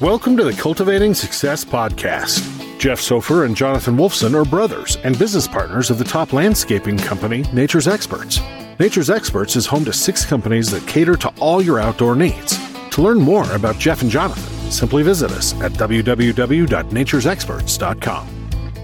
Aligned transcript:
Welcome 0.00 0.36
to 0.38 0.44
the 0.44 0.54
Cultivating 0.54 1.12
Success 1.12 1.62
Podcast. 1.62 2.40
Jeff 2.78 3.00
Sofer 3.00 3.44
and 3.44 3.54
Jonathan 3.54 3.98
Wolfson 3.98 4.34
are 4.34 4.46
brothers 4.48 4.96
and 5.04 5.18
business 5.18 5.46
partners 5.46 5.90
of 5.90 5.98
the 5.98 6.04
top 6.04 6.32
landscaping 6.32 6.96
company, 6.96 7.42
Nature's 7.52 7.86
Experts. 7.86 8.40
Nature's 8.78 9.10
Experts 9.10 9.56
is 9.56 9.66
home 9.66 9.84
to 9.84 9.92
six 9.92 10.24
companies 10.24 10.70
that 10.70 10.88
cater 10.88 11.16
to 11.16 11.28
all 11.38 11.60
your 11.60 11.78
outdoor 11.78 12.16
needs. 12.16 12.58
To 12.92 13.02
learn 13.02 13.18
more 13.18 13.44
about 13.52 13.78
Jeff 13.78 14.00
and 14.00 14.10
Jonathan, 14.10 14.70
simply 14.70 15.02
visit 15.02 15.32
us 15.32 15.52
at 15.60 15.72
www.naturesexperts.com. 15.72 18.28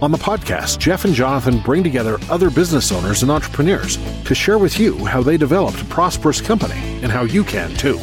On 0.02 0.10
the 0.10 0.18
podcast, 0.18 0.78
Jeff 0.78 1.06
and 1.06 1.14
Jonathan 1.14 1.60
bring 1.60 1.82
together 1.82 2.18
other 2.28 2.50
business 2.50 2.92
owners 2.92 3.22
and 3.22 3.30
entrepreneurs 3.30 3.96
to 4.24 4.34
share 4.34 4.58
with 4.58 4.78
you 4.78 5.02
how 5.06 5.22
they 5.22 5.38
developed 5.38 5.80
a 5.80 5.84
prosperous 5.86 6.42
company 6.42 6.78
and 7.02 7.10
how 7.10 7.22
you 7.22 7.42
can 7.42 7.70
too. 7.76 7.98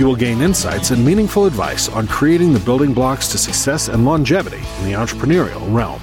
You 0.00 0.06
will 0.06 0.16
gain 0.16 0.40
insights 0.40 0.92
and 0.92 1.04
meaningful 1.04 1.44
advice 1.44 1.90
on 1.90 2.06
creating 2.06 2.54
the 2.54 2.60
building 2.60 2.94
blocks 2.94 3.28
to 3.32 3.36
success 3.36 3.88
and 3.88 4.06
longevity 4.06 4.56
in 4.56 4.84
the 4.86 4.92
entrepreneurial 4.92 5.60
realm. 5.74 6.00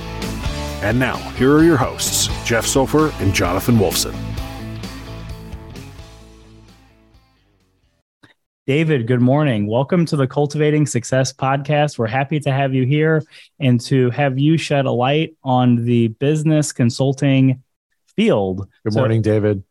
And 0.83 0.99
now, 0.99 1.17
here 1.31 1.51
are 1.55 1.63
your 1.63 1.77
hosts, 1.77 2.27
Jeff 2.45 2.67
Sofer 2.67 3.11
and 3.19 3.33
Jonathan 3.33 3.77
Wolfson. 3.77 4.15
David, 8.67 9.07
good 9.07 9.19
morning. 9.19 9.65
Welcome 9.65 10.05
to 10.05 10.15
the 10.15 10.27
Cultivating 10.27 10.85
Success 10.85 11.33
podcast. 11.33 11.97
We're 11.97 12.05
happy 12.05 12.39
to 12.41 12.51
have 12.51 12.75
you 12.75 12.85
here 12.85 13.23
and 13.59 13.81
to 13.81 14.11
have 14.11 14.37
you 14.37 14.59
shed 14.59 14.85
a 14.85 14.91
light 14.91 15.35
on 15.43 15.85
the 15.85 16.09
business 16.09 16.71
consulting 16.71 17.63
field. 18.15 18.67
Good 18.83 18.93
morning, 18.93 19.23
so, 19.23 19.31
David. 19.31 19.63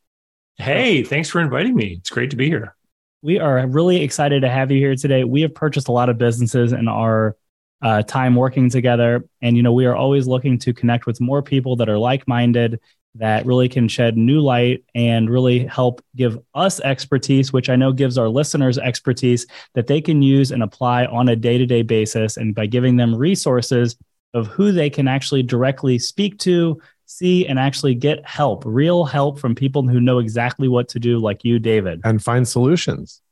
Hey, 0.56 1.04
thanks 1.04 1.28
for 1.28 1.40
inviting 1.40 1.76
me. 1.76 1.98
It's 2.00 2.10
great 2.10 2.30
to 2.30 2.36
be 2.36 2.48
here. 2.48 2.75
We 3.22 3.38
are 3.38 3.66
really 3.66 4.02
excited 4.02 4.42
to 4.42 4.48
have 4.48 4.70
you 4.70 4.78
here 4.78 4.94
today. 4.94 5.24
We 5.24 5.42
have 5.42 5.54
purchased 5.54 5.88
a 5.88 5.92
lot 5.92 6.08
of 6.08 6.18
businesses 6.18 6.72
in 6.72 6.86
our 6.88 7.36
uh, 7.82 8.02
time 8.02 8.34
working 8.34 8.70
together. 8.70 9.24
And, 9.42 9.56
you 9.56 9.62
know, 9.62 9.72
we 9.72 9.86
are 9.86 9.96
always 9.96 10.26
looking 10.26 10.58
to 10.60 10.72
connect 10.72 11.06
with 11.06 11.20
more 11.20 11.42
people 11.42 11.76
that 11.76 11.88
are 11.88 11.98
like 11.98 12.26
minded 12.28 12.80
that 13.14 13.46
really 13.46 13.68
can 13.68 13.88
shed 13.88 14.16
new 14.16 14.40
light 14.40 14.84
and 14.94 15.30
really 15.30 15.64
help 15.66 16.04
give 16.14 16.38
us 16.54 16.80
expertise, 16.80 17.52
which 17.52 17.70
I 17.70 17.76
know 17.76 17.92
gives 17.92 18.18
our 18.18 18.28
listeners 18.28 18.78
expertise 18.78 19.46
that 19.74 19.86
they 19.86 20.00
can 20.00 20.22
use 20.22 20.50
and 20.50 20.62
apply 20.62 21.06
on 21.06 21.28
a 21.28 21.36
day 21.36 21.58
to 21.58 21.66
day 21.66 21.82
basis. 21.82 22.36
And 22.36 22.54
by 22.54 22.66
giving 22.66 22.96
them 22.96 23.14
resources 23.14 23.96
of 24.34 24.48
who 24.48 24.70
they 24.72 24.90
can 24.90 25.08
actually 25.08 25.42
directly 25.42 25.98
speak 25.98 26.38
to, 26.40 26.80
see, 27.06 27.46
and 27.46 27.58
actually 27.58 27.94
get 27.94 28.26
help, 28.26 28.64
real 28.66 29.04
help 29.04 29.38
from 29.38 29.54
people 29.54 29.86
who 29.86 30.00
know 30.00 30.18
exactly 30.18 30.68
what 30.68 30.88
to 30.90 30.98
do, 30.98 31.18
like 31.18 31.44
you, 31.44 31.58
David. 31.58 32.00
And 32.04 32.22
find 32.22 32.46
solutions, 32.46 33.22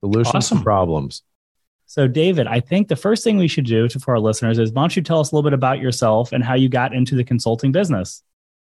solutions 0.00 0.34
awesome. 0.34 0.58
to 0.58 0.64
problems. 0.64 1.22
So, 1.86 2.06
David, 2.08 2.46
I 2.46 2.60
think 2.60 2.88
the 2.88 2.96
first 2.96 3.24
thing 3.24 3.36
we 3.36 3.48
should 3.48 3.66
do 3.66 3.88
to, 3.88 4.00
for 4.00 4.14
our 4.14 4.20
listeners 4.20 4.58
is 4.58 4.72
why 4.72 4.82
don't 4.82 4.96
you 4.96 5.02
tell 5.02 5.20
us 5.20 5.32
a 5.32 5.34
little 5.34 5.48
bit 5.48 5.54
about 5.54 5.80
yourself 5.80 6.32
and 6.32 6.42
how 6.42 6.54
you 6.54 6.68
got 6.68 6.94
into 6.94 7.14
the 7.14 7.24
consulting 7.24 7.72
business? 7.72 8.22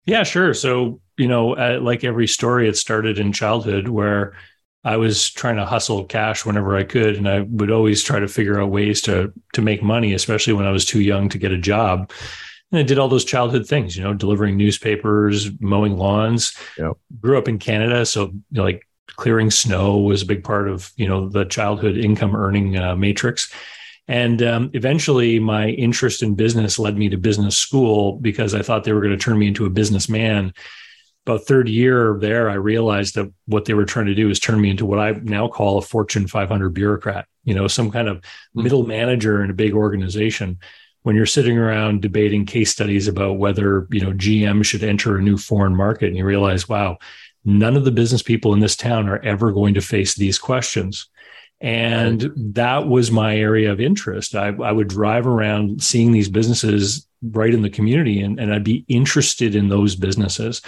Yeah, 0.06 0.24
sure. 0.24 0.54
So, 0.54 1.02
you 1.18 1.28
know, 1.28 1.56
uh, 1.56 1.80
like 1.82 2.04
every 2.04 2.28
story, 2.28 2.70
it 2.70 2.78
started 2.78 3.20
in 3.20 3.34
childhood 3.34 3.90
where 3.90 4.36
I 4.84 4.96
was 4.96 5.30
trying 5.30 5.58
to 5.58 5.66
hustle 5.66 6.06
cash 6.06 6.46
whenever 6.46 6.78
I 6.78 6.84
could, 6.84 7.18
and 7.18 7.28
I 7.28 7.42
would 7.42 7.72
always 7.72 8.02
try 8.02 8.20
to 8.20 8.28
figure 8.28 8.62
out 8.62 8.70
ways 8.70 9.02
to 9.02 9.34
to 9.54 9.62
make 9.62 9.84
money, 9.84 10.14
especially 10.14 10.54
when 10.54 10.66
I 10.66 10.72
was 10.72 10.86
too 10.86 11.02
young 11.02 11.28
to 11.30 11.38
get 11.38 11.52
a 11.52 11.58
job. 11.58 12.12
And 12.72 12.80
I 12.80 12.84
did 12.84 13.00
all 13.00 13.08
those 13.08 13.26
childhood 13.26 13.66
things, 13.66 13.96
you 13.96 14.04
know, 14.04 14.14
delivering 14.14 14.58
newspapers, 14.58 15.50
mowing 15.60 15.98
lawns. 15.98 16.54
Yep. 16.78 16.94
Grew 17.22 17.38
up 17.38 17.48
in 17.48 17.60
Canada, 17.60 18.06
so 18.06 18.26
you 18.26 18.44
know, 18.52 18.64
like 18.64 18.88
clearing 19.16 19.50
snow 19.50 19.98
was 19.98 20.22
a 20.22 20.26
big 20.26 20.44
part 20.44 20.68
of 20.68 20.92
you 20.96 21.08
know 21.08 21.30
the 21.30 21.46
childhood 21.46 21.98
income 21.98 22.36
earning 22.36 22.78
uh, 22.78 22.96
matrix. 22.96 23.52
And 24.10 24.42
um, 24.42 24.72
eventually, 24.74 25.40
my 25.40 25.70
interest 25.70 26.24
in 26.24 26.36
business 26.36 26.80
led 26.80 26.98
me 26.98 27.10
to 27.10 27.18
business 27.18 27.58
school 27.58 28.14
because 28.14 28.54
I 28.54 28.62
thought 28.62 28.84
they 28.86 28.94
were 28.94 29.02
going 29.02 29.18
to 29.18 29.24
turn 29.24 29.38
me 29.38 29.48
into 29.48 29.66
a 29.66 29.70
businessman. 29.70 30.54
About 31.26 31.46
third 31.46 31.68
year 31.68 32.18
there, 32.22 32.50
I 32.50 32.54
realized 32.54 33.16
that 33.16 33.30
what 33.48 33.66
they 33.66 33.74
were 33.74 33.84
trying 33.84 34.06
to 34.06 34.16
do 34.16 34.30
is 34.30 34.40
turn 34.40 34.62
me 34.62 34.70
into 34.70 34.86
what 34.86 35.00
I 35.00 35.12
now 35.12 35.50
call 35.50 35.78
a 35.78 35.82
Fortune 35.82 36.26
500 36.26 36.70
bureaucrat. 36.70 37.28
You 37.44 37.54
know, 37.54 37.68
some 37.68 37.92
kind 37.92 38.08
of 38.08 38.24
hmm. 38.54 38.64
middle 38.64 38.86
manager 38.86 39.44
in 39.44 39.50
a 39.50 39.54
big 39.54 39.74
organization. 39.74 40.60
When 41.08 41.16
you're 41.16 41.26
sitting 41.26 41.58
around 41.58 42.02
debating 42.02 42.46
case 42.46 42.70
studies 42.70 43.08
about 43.08 43.38
whether 43.38 43.88
you 43.92 44.02
know 44.02 44.12
GM 44.12 44.64
should 44.66 44.84
enter 44.84 45.18
a 45.18 45.22
new 45.22 45.38
foreign 45.38 45.76
market, 45.76 46.08
and 46.08 46.18
you 46.18 46.26
realize, 46.26 46.68
wow, 46.68 46.98
none 47.46 47.78
of 47.78 47.86
the 47.86 47.92
business 47.92 48.22
people 48.22 48.54
in 48.54 48.60
this 48.60 48.76
town 48.76 49.08
are 49.08 49.24
ever 49.24 49.52
going 49.54 49.74
to 49.76 49.82
face 49.82 50.16
these 50.16 50.38
questions 50.38 51.08
and 51.60 52.32
that 52.36 52.88
was 52.88 53.12
my 53.12 53.36
area 53.36 53.72
of 53.72 53.82
interest. 53.82 54.36
I, 54.36 54.48
I, 54.50 54.72
would 54.72 54.88
drive 54.88 55.26
around 55.26 55.82
seeing 55.82 56.12
these 56.12 56.30
businesses 56.30 57.08
right 57.24 57.54
in 57.54 57.64
the 57.64 57.70
community 57.70 58.22
and, 58.22 58.40
and 58.40 58.54
I'd 58.54 58.64
be 58.64 58.86
interested 58.88 59.56
in 59.56 59.70
those 59.70 59.96
businesses. 59.96 60.62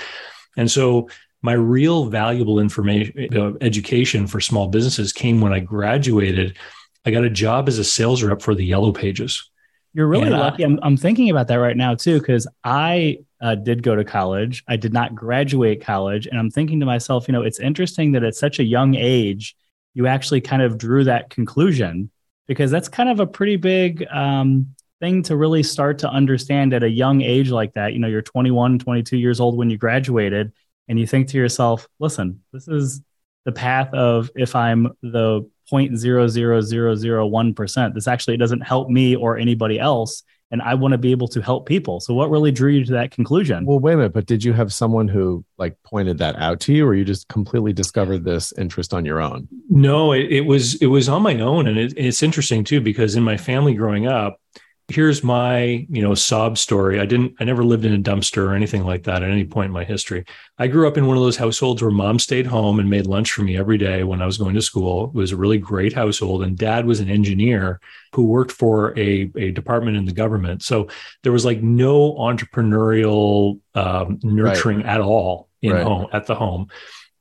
And 0.57 0.69
so 0.69 1.07
my 1.43 1.53
real 1.53 2.05
valuable 2.05 2.59
information, 2.59 3.37
uh, 3.37 3.53
education 3.61 4.25
for 4.25 4.41
small 4.41 4.67
businesses 4.67 5.13
came 5.13 5.41
when 5.41 5.53
I 5.53 5.59
graduated. 5.59 6.57
I 7.05 7.11
got 7.11 7.23
a 7.23 7.29
job 7.29 7.67
as 7.67 7.77
a 7.77 7.83
sales 7.83 8.23
rep 8.23 8.41
for 8.41 8.55
the 8.55 8.65
Yellow 8.65 8.91
Pages. 8.91 9.48
You're 9.93 10.07
really 10.07 10.27
and 10.27 10.37
lucky. 10.37 10.63
I, 10.63 10.67
am 10.67 10.79
I'm 10.83 10.97
thinking 10.97 11.29
about 11.29 11.47
that 11.47 11.55
right 11.55 11.77
now 11.77 11.95
too, 11.95 12.19
because 12.19 12.47
I 12.63 13.19
uh, 13.41 13.55
did 13.55 13.83
go 13.83 13.95
to 13.95 14.03
college. 14.03 14.63
I 14.67 14.75
did 14.75 14.93
not 14.93 15.15
graduate 15.15 15.81
college. 15.81 16.27
And 16.27 16.37
I'm 16.37 16.51
thinking 16.51 16.79
to 16.79 16.85
myself, 16.85 17.27
you 17.27 17.31
know, 17.31 17.41
it's 17.41 17.59
interesting 17.59 18.11
that 18.13 18.23
at 18.23 18.35
such 18.35 18.59
a 18.59 18.63
young 18.63 18.95
age, 18.95 19.55
you 19.93 20.07
actually 20.07 20.41
kind 20.41 20.61
of 20.61 20.77
drew 20.77 21.03
that 21.05 21.29
conclusion 21.29 22.11
because 22.47 22.71
that's 22.71 22.89
kind 22.89 23.09
of 23.09 23.19
a 23.19 23.27
pretty 23.27 23.55
big 23.55 24.05
um, 24.11 24.75
thing 24.99 25.23
to 25.23 25.35
really 25.35 25.63
start 25.63 25.99
to 25.99 26.09
understand 26.09 26.73
at 26.73 26.83
a 26.83 26.89
young 26.89 27.21
age 27.21 27.49
like 27.49 27.73
that. 27.73 27.93
You 27.93 27.99
know, 27.99 28.07
you're 28.07 28.21
21, 28.21 28.79
22 28.79 29.17
years 29.17 29.39
old 29.39 29.57
when 29.57 29.69
you 29.69 29.77
graduated, 29.77 30.51
and 30.87 30.99
you 30.99 31.05
think 31.05 31.27
to 31.29 31.37
yourself, 31.37 31.87
listen, 31.99 32.41
this 32.51 32.67
is 32.67 33.01
the 33.45 33.51
path 33.51 33.93
of 33.93 34.29
if 34.35 34.55
I'm 34.55 34.93
the 35.01 35.49
0.00001%, 35.71 37.93
this 37.93 38.07
actually 38.07 38.37
doesn't 38.37 38.61
help 38.61 38.89
me 38.89 39.15
or 39.15 39.37
anybody 39.37 39.79
else 39.79 40.23
and 40.51 40.61
I 40.61 40.73
want 40.73 40.93
to 40.93 40.97
be 40.97 41.11
able 41.11 41.27
to 41.29 41.41
help 41.41 41.67
people. 41.67 41.99
So 41.99 42.13
what 42.13 42.29
really 42.29 42.51
drew 42.51 42.71
you 42.71 42.85
to 42.85 42.91
that 42.93 43.11
conclusion? 43.11 43.65
Well, 43.65 43.79
wait 43.79 43.93
a 43.93 43.97
minute, 43.97 44.13
but 44.13 44.25
did 44.25 44.43
you 44.43 44.53
have 44.53 44.73
someone 44.73 45.07
who 45.07 45.45
like 45.57 45.75
pointed 45.83 46.17
that 46.19 46.35
out 46.37 46.59
to 46.61 46.73
you 46.73 46.87
or 46.87 46.95
you 46.95 47.05
just 47.05 47.27
completely 47.27 47.73
discovered 47.73 48.23
this 48.23 48.51
interest 48.57 48.93
on 48.93 49.05
your 49.05 49.21
own? 49.21 49.47
No, 49.69 50.13
it, 50.13 50.31
it 50.31 50.41
was 50.41 50.75
it 50.75 50.87
was 50.87 51.07
on 51.07 51.21
my 51.21 51.39
own 51.39 51.67
and 51.67 51.77
it, 51.77 51.93
it's 51.95 52.23
interesting 52.23 52.63
too 52.63 52.81
because 52.81 53.15
in 53.15 53.23
my 53.23 53.37
family 53.37 53.73
growing 53.73 54.07
up, 54.07 54.39
here's 54.89 55.23
my 55.23 55.85
you 55.89 56.01
know 56.01 56.15
sob 56.15 56.57
story. 56.57 56.99
I 56.99 57.05
didn't 57.05 57.35
i 57.39 57.43
never 57.43 57.63
lived 57.63 57.85
in 57.85 57.93
a 57.93 57.97
dumpster 57.97 58.47
or 58.47 58.53
anything 58.53 58.83
like 58.83 59.03
that 59.03 59.23
at 59.23 59.29
any 59.29 59.45
point 59.45 59.67
in 59.67 59.71
my 59.71 59.83
history. 59.83 60.25
I 60.57 60.67
grew 60.67 60.87
up 60.87 60.97
in 60.97 61.05
one 61.05 61.15
of 61.15 61.23
those 61.23 61.37
households 61.37 61.81
where 61.81 61.91
mom 61.91 62.19
stayed 62.19 62.47
home 62.47 62.79
and 62.79 62.89
made 62.89 63.05
lunch 63.05 63.31
for 63.31 63.43
me 63.43 63.57
every 63.57 63.77
day 63.77 64.03
when 64.03 64.21
i 64.21 64.25
was 64.25 64.37
going 64.37 64.55
to 64.55 64.61
school. 64.61 65.05
It 65.05 65.13
was 65.13 65.31
a 65.31 65.37
really 65.37 65.57
great 65.57 65.93
household 65.93 66.43
and 66.43 66.57
dad 66.57 66.85
was 66.85 66.99
an 66.99 67.09
engineer 67.09 67.79
who 68.13 68.23
worked 68.23 68.51
for 68.51 68.97
a, 68.97 69.31
a 69.35 69.51
department 69.51 69.97
in 69.97 70.05
the 70.05 70.11
government. 70.11 70.63
So 70.63 70.87
there 71.23 71.31
was 71.31 71.45
like 71.45 71.61
no 71.61 72.13
entrepreneurial 72.13 73.59
um, 73.75 74.19
nurturing 74.23 74.77
right. 74.77 74.87
at 74.87 75.01
all 75.01 75.49
in 75.61 75.73
right. 75.73 75.83
home 75.83 76.07
at 76.11 76.25
the 76.25 76.35
home. 76.35 76.67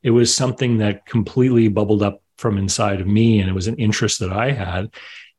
It 0.03 0.11
was 0.11 0.35
something 0.35 0.79
that 0.79 1.07
completely 1.07 1.69
bubbled 1.69 2.03
up 2.03 2.23
from 2.39 2.57
inside 2.57 3.01
of 3.01 3.07
me 3.07 3.41
and 3.41 3.51
it 3.51 3.53
was 3.53 3.67
an 3.67 3.75
interest 3.77 4.21
that 4.21 4.33
i 4.33 4.53
had 4.53 4.89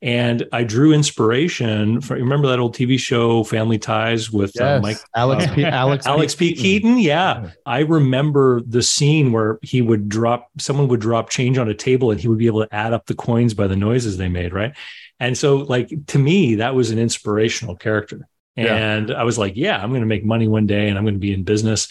and 0.02 0.48
I 0.54 0.64
drew 0.64 0.94
inspiration 0.94 2.00
from 2.00 2.20
remember 2.20 2.48
that 2.48 2.60
old 2.60 2.74
TV 2.74 2.98
show 2.98 3.44
Family 3.44 3.78
Ties 3.78 4.32
with 4.32 4.60
uh, 4.60 4.64
yes. 4.64 4.78
uh, 4.78 4.82
Mike 4.82 4.98
Alex 5.16 5.46
uh, 5.46 5.54
P, 5.56 5.66
Alex 5.66 6.06
Alex 6.08 6.36
P. 6.36 6.54
P. 6.54 6.62
Keaton. 6.62 7.00
Yeah, 7.00 7.52
I 7.66 7.80
remember 7.80 8.62
the 8.62 8.82
scene 8.82 9.34
where 9.34 9.60
he 9.62 9.82
would 9.82 10.08
drop 10.08 10.50
someone 10.58 10.88
would 10.88 11.02
drop 11.02 11.30
change 11.30 11.58
on 11.58 11.68
a 11.68 11.74
table 11.74 12.12
and 12.12 12.20
he 12.20 12.30
would 12.30 12.38
be 12.38 12.48
able 12.48 12.66
to 12.66 12.74
add 12.74 12.94
up 12.94 13.08
the 13.08 13.16
coins 13.16 13.54
by 13.54 13.68
the 13.68 13.76
noises 13.76 14.16
they 14.16 14.30
made, 14.30 14.54
right? 14.54 14.74
And 15.20 15.38
so, 15.38 15.58
like 15.58 15.92
to 16.08 16.20
me, 16.20 16.56
that 16.56 16.76
was 16.76 16.92
an 16.92 17.00
inspirational 17.00 17.76
character. 17.76 18.28
And 18.56 19.10
yeah. 19.10 19.16
I 19.16 19.24
was 19.24 19.38
like, 19.38 19.54
yeah, 19.56 19.82
I'm 19.82 19.90
going 19.90 20.02
to 20.02 20.08
make 20.08 20.26
money 20.26 20.48
one 20.48 20.66
day 20.66 20.88
and 20.88 20.98
I'm 20.98 21.04
going 21.04 21.16
to 21.16 21.20
be 21.20 21.34
in 21.34 21.44
business. 21.44 21.90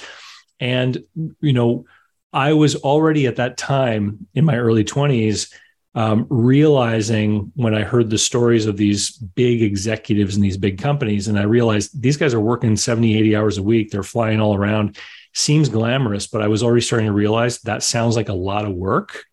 And 0.60 1.02
you 1.40 1.52
know, 1.52 1.84
I 2.32 2.54
was 2.54 2.76
already 2.76 3.26
at 3.26 3.36
that 3.36 3.58
time 3.58 4.28
in 4.34 4.46
my 4.46 4.56
early 4.56 4.84
20s 4.84 5.52
um, 5.94 6.26
realizing 6.28 7.52
when 7.54 7.74
I 7.74 7.82
heard 7.82 8.10
the 8.10 8.18
stories 8.18 8.66
of 8.66 8.76
these 8.76 9.10
big 9.10 9.62
executives 9.62 10.36
in 10.36 10.42
these 10.42 10.56
big 10.56 10.78
companies, 10.78 11.28
and 11.28 11.38
I 11.38 11.42
realized 11.42 12.00
these 12.00 12.16
guys 12.16 12.34
are 12.34 12.40
working 12.40 12.76
70, 12.76 13.18
80 13.18 13.36
hours 13.36 13.58
a 13.58 13.62
week, 13.62 13.90
they're 13.90 14.02
flying 14.02 14.40
all 14.40 14.54
around. 14.54 14.96
Seems 15.34 15.68
glamorous, 15.68 16.26
but 16.26 16.42
I 16.42 16.48
was 16.48 16.62
already 16.62 16.82
starting 16.82 17.06
to 17.06 17.12
realize 17.12 17.60
that 17.60 17.82
sounds 17.82 18.16
like 18.16 18.28
a 18.28 18.34
lot 18.34 18.64
of 18.64 18.74
work 18.74 19.24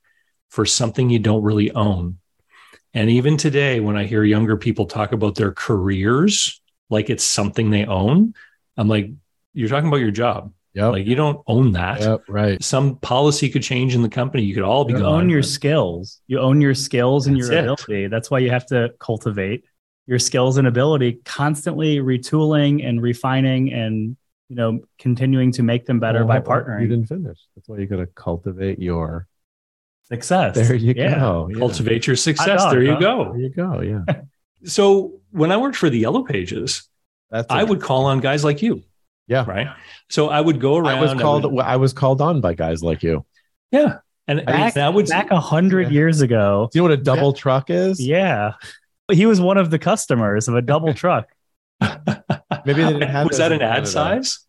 for 0.50 0.66
something 0.66 1.10
you 1.10 1.20
don't 1.20 1.44
really 1.44 1.72
own. 1.72 2.20
And 2.94 3.10
even 3.10 3.36
today, 3.36 3.82
when 3.82 3.98
I 3.98 4.06
hear 4.06 4.24
younger 4.24 4.56
people 4.56 4.86
talk 4.86 5.12
about 5.12 5.36
their 5.36 5.52
careers 5.52 6.62
like 6.90 7.10
it's 7.10 7.26
something 7.26 7.70
they 7.70 7.86
own, 7.86 8.34
I'm 8.78 8.88
like, 8.88 9.12
you're 9.54 9.70
talking 9.70 9.88
about 9.88 9.98
your 9.98 10.12
job. 10.12 10.54
Yep. 10.76 10.92
Like 10.92 11.06
you 11.08 11.16
don't 11.16 11.42
own 11.48 11.72
that. 11.72 12.02
yep. 12.02 12.22
Right. 12.28 12.62
Some 12.64 12.98
policy 12.98 13.50
could 13.50 13.64
change 13.64 13.96
in 13.96 14.02
the 14.02 14.10
company. 14.10 14.44
You 14.44 14.54
could 14.54 14.64
all 14.64 14.86
be 14.86 14.94
You 14.94 15.00
gone. 15.00 15.22
own 15.22 15.30
your 15.30 15.40
but- 15.42 15.48
skills. 15.48 16.22
You 16.28 16.40
own 16.40 16.62
your 16.62 16.76
skills 16.76 17.28
and 17.28 17.38
your 17.38 17.52
it. 17.52 17.60
ability. 17.60 18.08
That's 18.08 18.30
why 18.30 18.40
you 18.40 18.50
have 18.52 18.66
to 18.68 18.94
cultivate 19.00 19.64
your 20.06 20.20
skills 20.20 20.58
and 20.58 20.68
ability, 20.68 21.20
constantly 21.26 21.98
retooling 22.00 22.88
and 22.88 23.02
refining 23.02 23.74
and 23.74 24.16
you 24.50 24.56
know 24.56 24.82
continuing 25.00 25.52
to 25.54 25.64
make 25.64 25.86
them 25.88 26.00
better 26.00 26.24
by 26.26 26.38
Well, 26.40 26.80
You 26.80 26.88
didn't 26.88 27.08
finish. 27.08 27.40
That's 27.56 27.68
why 27.68 27.78
you 27.80 27.88
got 27.88 27.98
to 27.98 28.06
cultivate 28.08 28.78
your. 28.80 29.28
Success. 30.08 30.54
There 30.56 30.76
you 30.76 30.94
Yeah. 30.96 31.20
go. 31.20 31.50
Yeah. 31.52 31.58
cultivate 31.58 32.06
your 32.06 32.16
success. 32.16 32.48
Hot 32.48 32.58
dog, 32.58 32.72
there 32.74 32.84
you 32.84 33.00
go. 33.00 33.32
There 33.32 33.42
you 33.42 33.50
go. 33.50 33.82
Yeah. 33.82 34.04
So 34.68 35.20
when 35.32 35.52
I 35.52 35.58
worked 35.58 35.76
for 35.76 35.92
the 35.92 36.00
Yellow 36.00 36.24
Pages, 36.24 36.88
That's. 37.30 37.46
I 37.52 37.64
would 37.64 37.82
call 37.82 38.06
on 38.06 38.20
guys 38.20 38.44
like 38.44 38.64
you, 38.64 38.82
Yeah. 39.28 39.46
right? 39.48 39.68
So 40.10 40.30
I 40.30 40.40
would 40.42 40.60
go 40.60 40.78
around. 40.78 40.98
I 40.98 41.02
was 41.02 41.12
I 41.12 41.18
called. 41.20 41.52
would- 41.52 41.64
I 41.66 41.78
was 41.78 41.94
called 41.94 42.22
on 42.22 42.42
by 42.42 42.54
guys 42.54 42.84
like 42.84 43.02
you. 43.04 43.26
yeah, 43.72 43.98
and 44.28 44.46
Back- 44.46 44.78
I 44.78 44.90
would 44.90 45.08
Back 45.08 45.32
a 45.32 45.40
hundred 45.40 45.88
Yeah. 45.88 45.94
years 45.94 46.22
ago. 46.22 46.70
Do 46.72 46.78
you 46.80 46.84
know 46.84 46.90
what 46.92 47.00
a 47.00 47.04
double 47.04 47.34
truck 47.34 47.70
is? 47.70 48.00
Yeah. 48.00 48.54
He 49.12 49.26
was 49.26 49.40
one 49.42 49.58
of 49.58 49.70
the 49.72 49.78
customers 49.80 50.48
of 50.48 50.56
a 50.56 50.62
double 50.62 50.94
truck. 51.04 51.28
Maybe 51.82 52.84
they 52.84 52.94
didn't 52.94 53.10
have 53.10 53.28
was 53.28 53.38
that 53.38 53.52
an 53.52 53.62
ad 53.62 53.70
Canada. 53.86 53.88
size? 53.88 54.40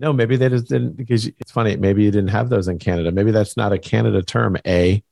No, 0.00 0.12
maybe 0.12 0.36
they 0.36 0.48
just 0.48 0.68
didn't 0.68 0.96
because 0.96 1.26
it's 1.26 1.50
funny. 1.52 1.76
Maybe 1.76 2.02
you 2.04 2.10
didn't 2.10 2.30
have 2.30 2.48
those 2.48 2.68
in 2.68 2.78
Canada. 2.78 3.10
Maybe 3.12 3.30
that's 3.30 3.56
not 3.56 3.72
a 3.72 3.78
Canada 3.78 4.22
term. 4.22 4.56
A 4.66 5.02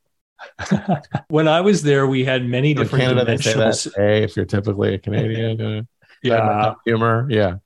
when 1.28 1.46
I 1.48 1.60
was 1.60 1.82
there, 1.82 2.06
we 2.06 2.24
had 2.24 2.44
many 2.44 2.72
in 2.72 2.76
different 2.76 3.04
Canada 3.04 3.24
they 3.24 3.36
say 3.36 3.54
that. 3.54 3.86
A 3.98 4.22
if 4.24 4.36
you're 4.36 4.44
typically 4.44 4.94
a 4.94 4.98
Canadian. 4.98 5.60
Uh, 5.60 5.82
Yeah, 6.24 6.74
humor. 6.84 7.26
Yeah, 7.30 7.56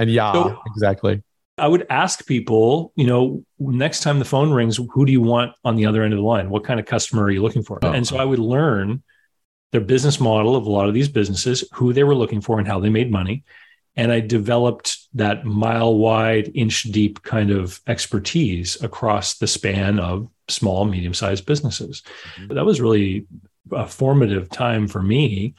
and 0.00 0.10
yeah, 0.10 0.32
So- 0.32 0.58
exactly. 0.66 1.22
I 1.58 1.68
would 1.68 1.86
ask 1.90 2.26
people, 2.26 2.90
you 2.96 3.06
know, 3.06 3.44
next 3.58 4.00
time 4.00 4.18
the 4.18 4.24
phone 4.24 4.50
rings, 4.50 4.80
who 4.92 5.04
do 5.04 5.12
you 5.12 5.20
want 5.20 5.52
on 5.62 5.76
the 5.76 5.84
other 5.84 6.02
end 6.02 6.14
of 6.14 6.16
the 6.16 6.24
line? 6.24 6.48
What 6.48 6.64
kind 6.64 6.80
of 6.80 6.86
customer 6.86 7.24
are 7.24 7.30
you 7.30 7.42
looking 7.42 7.62
for? 7.62 7.78
Oh. 7.82 7.92
And 7.92 8.06
so 8.08 8.16
I 8.16 8.24
would 8.24 8.38
learn 8.38 9.02
their 9.72 9.82
business 9.82 10.18
model 10.18 10.56
of 10.56 10.64
a 10.64 10.70
lot 10.70 10.88
of 10.88 10.94
these 10.94 11.08
businesses, 11.08 11.62
who 11.74 11.92
they 11.92 12.02
were 12.02 12.14
looking 12.14 12.40
for, 12.40 12.58
and 12.58 12.66
how 12.66 12.80
they 12.80 12.88
made 12.88 13.10
money. 13.12 13.44
And 13.94 14.10
I 14.10 14.20
developed 14.20 14.96
that 15.14 15.44
mile 15.44 15.94
wide, 15.96 16.50
inch 16.54 16.84
deep 16.84 17.22
kind 17.24 17.50
of 17.50 17.80
expertise 17.86 18.80
across 18.82 19.36
the 19.36 19.46
span 19.46 19.98
of 20.00 20.28
small, 20.48 20.86
medium 20.86 21.12
sized 21.12 21.44
businesses. 21.44 22.02
Mhm. 22.38 22.54
That 22.54 22.64
was 22.64 22.80
really 22.80 23.26
a 23.70 23.86
formative 23.86 24.48
time 24.48 24.88
for 24.88 25.02
me. 25.02 25.54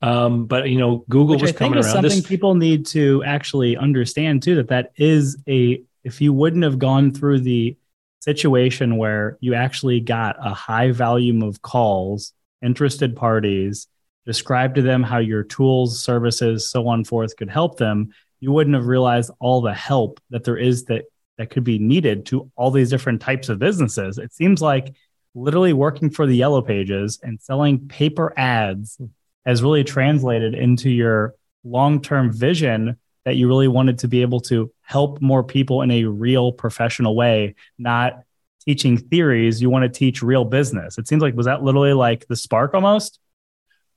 Um, 0.00 0.46
but 0.46 0.68
you 0.68 0.78
know, 0.78 1.04
Google 1.08 1.34
Which 1.34 1.42
was 1.42 1.50
I 1.50 1.52
think 1.52 1.58
coming 1.58 1.78
is 1.78 1.86
around. 1.86 1.94
something 1.94 2.18
This, 2.20 2.26
people 2.26 2.54
need 2.54 2.86
to 2.86 3.22
actually 3.24 3.76
understand 3.76 4.42
too. 4.42 4.56
That 4.56 4.68
that 4.68 4.92
is 4.96 5.36
a 5.48 5.82
if 6.04 6.20
you 6.20 6.32
wouldn't 6.32 6.64
have 6.64 6.78
gone 6.78 7.12
through 7.12 7.40
the 7.40 7.76
situation 8.20 8.96
where 8.96 9.38
you 9.40 9.54
actually 9.54 10.00
got 10.00 10.36
a 10.38 10.54
high 10.54 10.92
volume 10.92 11.42
of 11.42 11.62
calls, 11.62 12.32
interested 12.62 13.16
parties, 13.16 13.88
describe 14.26 14.74
to 14.76 14.82
them 14.82 15.02
how 15.02 15.18
your 15.18 15.42
tools, 15.42 16.00
services, 16.02 16.70
so 16.70 16.86
on 16.88 17.04
forth 17.04 17.36
could 17.36 17.50
help 17.50 17.78
them, 17.78 18.12
you 18.40 18.52
wouldn't 18.52 18.76
have 18.76 18.86
realized 18.86 19.30
all 19.40 19.60
the 19.60 19.74
help 19.74 20.20
that 20.30 20.44
there 20.44 20.56
is 20.56 20.84
that 20.84 21.04
that 21.38 21.50
could 21.50 21.64
be 21.64 21.78
needed 21.78 22.26
to 22.26 22.50
all 22.56 22.70
these 22.70 22.90
different 22.90 23.20
types 23.20 23.48
of 23.48 23.58
businesses. 23.58 24.18
It 24.18 24.32
seems 24.32 24.60
like 24.60 24.94
literally 25.34 25.72
working 25.72 26.10
for 26.10 26.26
the 26.26 26.36
yellow 26.36 26.62
pages 26.62 27.20
and 27.22 27.40
selling 27.40 27.88
paper 27.88 28.32
ads 28.36 29.00
has 29.48 29.62
really 29.62 29.82
translated 29.82 30.54
into 30.54 30.90
your 30.90 31.34
long-term 31.64 32.30
vision 32.30 32.98
that 33.24 33.36
you 33.36 33.48
really 33.48 33.66
wanted 33.66 33.98
to 33.98 34.06
be 34.06 34.20
able 34.20 34.40
to 34.40 34.70
help 34.82 35.22
more 35.22 35.42
people 35.42 35.80
in 35.80 35.90
a 35.90 36.04
real 36.04 36.52
professional 36.52 37.16
way, 37.16 37.54
not 37.78 38.24
teaching 38.66 38.98
theories. 38.98 39.62
You 39.62 39.70
want 39.70 39.84
to 39.84 39.88
teach 39.88 40.22
real 40.22 40.44
business. 40.44 40.98
It 40.98 41.08
seems 41.08 41.22
like 41.22 41.34
was 41.34 41.46
that 41.46 41.62
literally 41.62 41.94
like 41.94 42.26
the 42.26 42.36
spark 42.36 42.74
almost? 42.74 43.20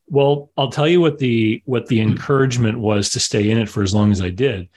Well, 0.08 0.52
I'll 0.56 0.72
tell 0.72 0.88
you 0.88 1.02
what 1.02 1.20
the 1.20 1.62
what 1.66 1.88
the 1.88 2.00
encouragement 2.00 2.80
was 2.80 3.10
to 3.10 3.20
stay 3.20 3.50
in 3.50 3.58
it 3.58 3.68
for 3.68 3.84
as 3.84 3.94
long 3.94 4.14
as 4.14 4.22
I 4.22 4.30
did 4.30 4.70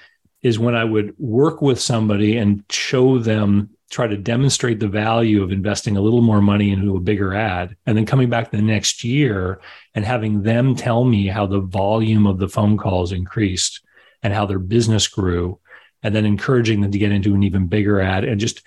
is 0.42 0.58
when 0.58 0.74
I 0.74 0.82
would 0.82 1.14
work 1.20 1.62
with 1.62 1.80
somebody 1.80 2.36
and 2.36 2.64
show 2.68 3.20
them 3.20 3.70
try 3.94 4.08
to 4.08 4.16
demonstrate 4.16 4.80
the 4.80 4.88
value 4.88 5.40
of 5.40 5.52
investing 5.52 5.96
a 5.96 6.00
little 6.00 6.20
more 6.20 6.42
money 6.42 6.72
into 6.72 6.96
a 6.96 7.00
bigger 7.00 7.32
ad 7.32 7.76
and 7.86 7.96
then 7.96 8.04
coming 8.04 8.28
back 8.28 8.50
the 8.50 8.60
next 8.60 9.04
year 9.04 9.60
and 9.94 10.04
having 10.04 10.42
them 10.42 10.74
tell 10.74 11.04
me 11.04 11.28
how 11.28 11.46
the 11.46 11.60
volume 11.60 12.26
of 12.26 12.40
the 12.40 12.48
phone 12.48 12.76
calls 12.76 13.12
increased 13.12 13.82
and 14.20 14.34
how 14.34 14.46
their 14.46 14.58
business 14.58 15.06
grew 15.06 15.60
and 16.02 16.12
then 16.12 16.26
encouraging 16.26 16.80
them 16.80 16.90
to 16.90 16.98
get 16.98 17.12
into 17.12 17.36
an 17.36 17.44
even 17.44 17.68
bigger 17.68 18.00
ad 18.00 18.24
and 18.24 18.40
just 18.40 18.62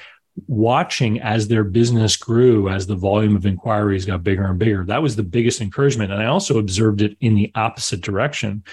watching 0.47 1.19
as 1.19 1.50
their 1.50 1.65
business 1.65 2.15
grew, 2.15 2.69
as 2.69 2.88
the 2.88 2.95
volume 2.95 3.35
of 3.35 3.45
inquiries 3.45 4.06
got 4.06 4.24
bigger 4.24 4.45
and 4.45 4.57
bigger. 4.57 4.85
That 4.85 5.01
was 5.01 5.18
the 5.18 5.24
biggest 5.24 5.59
encouragement. 5.59 6.13
And 6.13 6.21
I 6.21 6.27
also 6.27 6.57
observed 6.57 7.01
it 7.01 7.18
in 7.19 7.35
the 7.35 7.51
opposite 7.53 8.00
direction, 8.00 8.63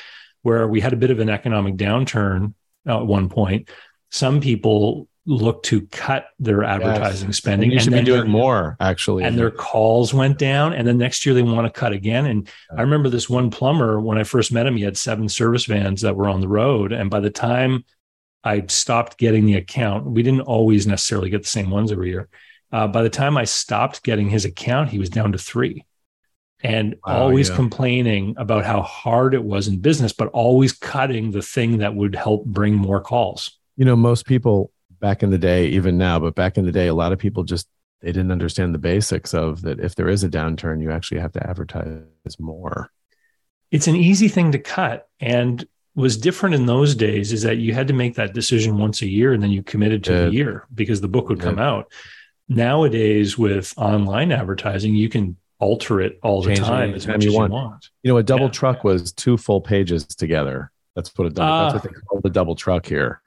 where 0.42 0.68
we 0.68 0.80
had 0.80 0.92
a 0.92 0.96
bit 0.96 1.10
of 1.10 1.18
an 1.18 1.30
economic 1.30 1.74
downturn 1.74 2.54
at 2.86 3.04
one 3.04 3.28
point. 3.28 3.70
Some 4.10 4.40
people 4.40 5.08
look 5.26 5.62
to 5.65 5.87
cut 5.87 6.26
their 6.38 6.62
advertising 6.65 7.32
spending. 7.32 7.69
And 7.71 7.73
you 7.73 7.81
should 7.81 7.91
be 7.93 7.97
then 7.97 8.05
doing 8.05 8.21
their- 8.23 8.29
more 8.29 8.76
actually. 8.79 9.25
and 9.25 9.38
their 9.38 9.50
calls 9.50 10.12
went 10.12 10.38
down 10.38 10.75
and 10.75 10.87
then 10.87 10.99
next 10.99 11.25
year 11.25 11.35
they 11.35 11.43
want 11.43 11.67
to 11.67 11.81
cut 11.81 11.93
again 11.93 12.26
and 12.26 12.49
i 12.76 12.82
remember 12.82 13.09
this 13.09 13.29
one 13.31 13.50
plumber 13.50 13.99
when 14.00 14.19
i 14.19 14.25
first 14.25 14.53
met 14.53 14.67
him 14.67 14.76
he 14.76 14.82
had 14.85 14.99
seven 14.99 15.26
service 15.29 15.65
vans 15.65 16.03
that 16.03 16.15
were 16.15 16.29
on 16.29 16.41
the 16.43 16.49
road 16.49 16.93
and 16.93 17.09
by 17.09 17.21
the 17.21 17.31
time 17.31 17.85
i 18.44 18.62
stopped 18.67 19.17
getting 19.17 19.47
the 19.47 19.55
account 19.55 20.05
we 20.05 20.23
didn't 20.23 20.43
always 20.43 20.87
necessarily 20.87 21.31
get 21.31 21.43
the 21.43 21.49
same 21.49 21.71
ones 21.71 21.91
every 21.91 22.11
year 22.11 22.29
uh, 22.73 22.87
by 22.87 23.03
the 23.03 23.09
time 23.09 23.38
i 23.38 23.44
stopped 23.44 24.03
getting 24.03 24.29
his 24.29 24.44
account 24.44 24.91
he 24.91 24.99
was 24.99 25.09
down 25.09 25.32
to 25.32 25.38
three 25.38 25.87
and 26.62 26.97
Wow, 27.06 27.23
always 27.23 27.49
yeah. 27.49 27.56
complaining 27.56 28.35
about 28.37 28.65
how 28.67 28.82
hard 28.82 29.32
it 29.32 29.43
was 29.44 29.69
in 29.69 29.79
business 29.81 30.12
but 30.12 30.29
always 30.29 30.73
cutting 30.75 31.31
the 31.31 31.43
thing 31.43 31.79
that 31.79 31.94
would 31.94 32.15
help 32.15 32.44
bring 32.44 32.75
more 32.75 33.00
calls 33.00 33.59
you 33.76 33.85
know, 33.85 33.97
most 33.97 34.25
people 34.26 34.71
back 35.04 35.22
in 35.22 35.28
the 35.30 35.36
day, 35.38 35.66
even 35.66 35.98
now, 35.98 36.18
but 36.18 36.34
back 36.34 36.56
in 36.56 36.64
the 36.64 36.72
day, 36.72 36.86
a 36.86 36.94
lot 36.94 37.12
of 37.12 37.18
people 37.18 37.44
just 37.44 37.68
they 38.00 38.10
didn't 38.10 38.32
understand 38.32 38.74
the 38.74 38.78
basics 38.78 39.34
of 39.34 39.60
that. 39.62 39.78
If 39.80 39.94
there 39.96 40.08
is 40.08 40.24
a 40.24 40.30
downturn, 40.30 40.80
you 40.82 40.90
actually 40.90 41.20
have 41.20 41.32
to 41.32 41.46
advertise 41.46 42.00
more. 42.38 42.90
it's 43.70 43.86
an 43.86 43.96
easy 43.96 44.28
thing 44.28 44.52
to 44.52 44.58
cut 44.58 45.08
and 45.20 45.66
was 45.94 46.16
different 46.16 46.54
in 46.54 46.64
those 46.66 46.94
days 46.94 47.32
is 47.32 47.42
that 47.42 47.56
you 47.58 47.74
had 47.74 47.88
to 47.88 47.94
make 47.94 48.14
that 48.14 48.32
decision 48.32 48.78
once 48.78 49.02
a 49.02 49.06
year 49.08 49.32
and 49.34 49.42
then 49.42 49.50
you 49.50 49.62
committed 49.62 50.02
to 50.04 50.12
Yeah. 50.12 50.24
the 50.26 50.32
year 50.32 50.64
because 50.74 51.00
the 51.00 51.08
book 51.08 51.28
would 51.28 51.40
come 51.40 51.58
Yeah. 51.58 51.68
out 51.70 51.92
nowadays 52.48 53.36
with 53.38 53.74
online 53.76 54.30
advertising 54.32 54.94
you 54.94 55.08
can 55.08 55.36
alter 55.58 56.00
it 56.00 56.18
all 56.22 56.40
the 56.42 56.54
time 56.56 56.94
as 56.94 57.06
much 57.06 57.24
you 57.24 57.30
as 57.30 57.36
want. 57.36 57.52
you 57.52 57.58
want 57.58 57.88
You 58.02 58.08
know, 58.12 58.18
a 58.18 58.22
double 58.22 58.46
Yeah. 58.46 58.60
truck 58.60 58.84
was 58.84 59.12
two 59.12 59.36
full 59.36 59.60
pages 59.60 60.04
together. 60.06 60.70
That's 60.94 61.11
what 61.16 61.26
a 61.26 61.30
double. 61.30 61.52
Ah. 61.52 61.73
that's 61.73 61.84
what 61.84 61.92
they 61.94 62.00
call 62.08 62.20
the 62.20 62.30
double 62.30 62.54
truck 62.54 62.87
here. 62.87 63.20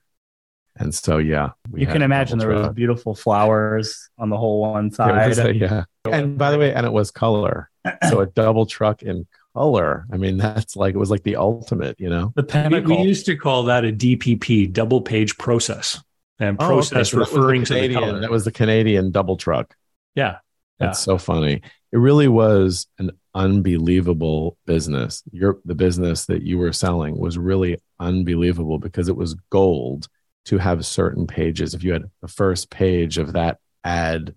And 0.79 0.93
so, 0.93 1.17
yeah, 1.17 1.49
we 1.71 1.81
you 1.81 1.87
can 1.87 2.01
imagine 2.01 2.37
there 2.39 2.49
was 2.49 2.69
beautiful 2.73 3.15
flowers 3.15 4.09
on 4.17 4.29
the 4.29 4.37
whole 4.37 4.61
one 4.61 4.91
side. 4.91 5.27
was 5.27 5.39
a- 5.39 5.55
yeah. 5.55 5.83
And 6.05 6.37
by 6.37 6.51
the 6.51 6.57
way, 6.59 6.73
and 6.73 6.85
it 6.85 6.91
was 6.91 7.11
color. 7.11 7.69
So 8.09 8.19
a 8.19 8.25
double 8.27 8.65
truck 8.65 9.01
in 9.01 9.25
color. 9.55 10.05
I 10.11 10.17
mean, 10.17 10.37
that's 10.37 10.75
like 10.75 10.93
it 10.93 10.97
was 10.97 11.09
like 11.09 11.23
the 11.23 11.37
ultimate, 11.37 11.99
you 11.99 12.09
know. 12.09 12.31
the 12.35 12.43
we, 12.43 12.47
pinnacle. 12.47 12.97
we 12.97 13.03
used 13.03 13.25
to 13.27 13.35
call 13.35 13.63
that 13.63 13.85
a 13.85 13.91
dpp 13.91 14.71
double 14.71 15.01
page 15.01 15.37
process 15.37 16.01
and 16.39 16.57
Oh, 16.59 16.65
okay. 16.65 16.73
process 16.73 17.09
So 17.09 17.17
that 17.17 17.21
was 17.21 17.31
the 17.31 17.37
referring 17.39 17.63
to 17.65 17.73
the 17.73 17.79
Canadian- 17.79 17.99
color 18.03 18.19
That 18.19 18.29
was 18.31 18.45
the 18.45 18.51
Canadian 18.51 19.11
double 19.11 19.37
truck. 19.37 19.73
yeah 20.15 20.37
That's 20.79 20.99
so 20.99 21.17
funny. 21.17 21.61
It 21.91 21.97
really 21.97 22.27
was 22.27 22.87
an 22.99 23.11
unbelievable 23.33 24.57
business. 24.65 25.23
Your 25.31 25.59
the 25.65 25.75
business 25.75 26.25
that 26.25 26.41
you 26.43 26.57
were 26.57 26.73
selling 26.73 27.17
was 27.17 27.37
really 27.37 27.77
unbelievable 27.99 28.77
because 28.79 29.07
it 29.09 29.15
was 29.15 29.35
gold 29.49 30.07
to 30.47 30.57
have 30.57 30.85
certain 30.85 31.27
pages. 31.27 31.73
If 31.73 31.83
you 31.83 31.93
had 31.93 32.09
the 32.21 32.27
first 32.27 32.69
page 32.69 33.17
of 33.17 33.33
that 33.33 33.59
ad, 33.83 34.35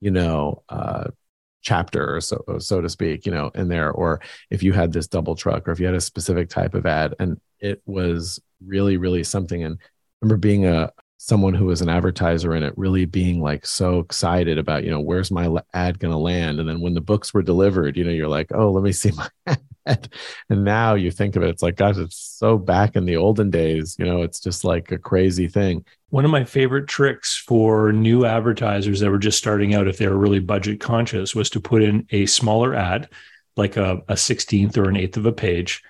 you 0.00 0.10
know, 0.10 0.62
uh, 0.68 1.04
chapter 1.62 2.16
or 2.16 2.20
so 2.20 2.44
so 2.58 2.80
to 2.80 2.88
speak, 2.88 3.24
you 3.24 3.32
know, 3.32 3.50
in 3.54 3.68
there, 3.68 3.90
or 3.90 4.20
if 4.50 4.62
you 4.62 4.72
had 4.72 4.92
this 4.92 5.06
double 5.06 5.36
truck, 5.36 5.66
or 5.66 5.72
if 5.72 5.78
you 5.78 5.86
had 5.86 5.94
a 5.94 6.00
specific 6.00 6.48
type 6.48 6.74
of 6.74 6.86
ad, 6.86 7.14
and 7.20 7.40
it 7.60 7.80
was 7.86 8.40
really, 8.64 8.96
really 8.96 9.22
something. 9.22 9.62
And 9.62 9.78
I 9.80 9.86
remember 10.20 10.38
being 10.38 10.66
a 10.66 10.90
someone 11.24 11.54
who 11.54 11.66
was 11.66 11.80
an 11.80 11.88
advertiser 11.88 12.52
in 12.56 12.64
it 12.64 12.76
really 12.76 13.04
being 13.04 13.40
like 13.40 13.64
so 13.64 14.00
excited 14.00 14.58
about 14.58 14.82
you 14.82 14.90
know 14.90 14.98
where's 14.98 15.30
my 15.30 15.48
ad 15.72 16.00
going 16.00 16.10
to 16.10 16.18
land? 16.18 16.58
And 16.58 16.68
then 16.68 16.80
when 16.80 16.94
the 16.94 17.00
books 17.00 17.32
were 17.32 17.42
delivered 17.42 17.96
you 17.96 18.02
know 18.02 18.10
you're 18.10 18.26
like 18.26 18.50
oh 18.52 18.72
let 18.72 18.82
me 18.82 18.90
see 18.90 19.12
my 19.12 19.28
ad. 19.86 20.12
And 20.50 20.64
now 20.64 20.94
you 20.94 21.12
think 21.12 21.36
of 21.36 21.44
it 21.44 21.50
it's 21.50 21.62
like 21.62 21.76
gosh 21.76 21.96
it's 21.96 22.18
so 22.18 22.58
back 22.58 22.96
in 22.96 23.04
the 23.04 23.16
olden 23.16 23.50
days 23.50 23.94
you 24.00 24.04
know 24.04 24.22
it's 24.22 24.40
just 24.40 24.64
like 24.64 24.90
a 24.90 24.98
crazy 24.98 25.46
thing. 25.46 25.84
One 26.10 26.24
of 26.24 26.32
my 26.32 26.42
favorite 26.42 26.88
tricks 26.88 27.36
for 27.36 27.92
new 27.92 28.26
advertisers 28.26 28.98
that 28.98 29.10
were 29.10 29.18
just 29.18 29.38
starting 29.38 29.74
out, 29.74 29.86
if 29.86 29.98
they 29.98 30.08
were 30.08 30.18
really 30.18 30.40
budget 30.40 30.80
conscious, 30.80 31.36
was 31.36 31.48
to 31.50 31.60
put 31.60 31.84
in 31.84 32.04
a 32.10 32.26
smaller 32.26 32.74
ad, 32.74 33.08
like 33.56 33.76
a, 33.76 34.02
a 34.08 34.14
16th 34.14 34.76
or 34.76 34.90
an 34.90 34.96
eighth 34.96 35.16
of 35.16 35.24
a 35.24 35.32
page, 35.32 35.82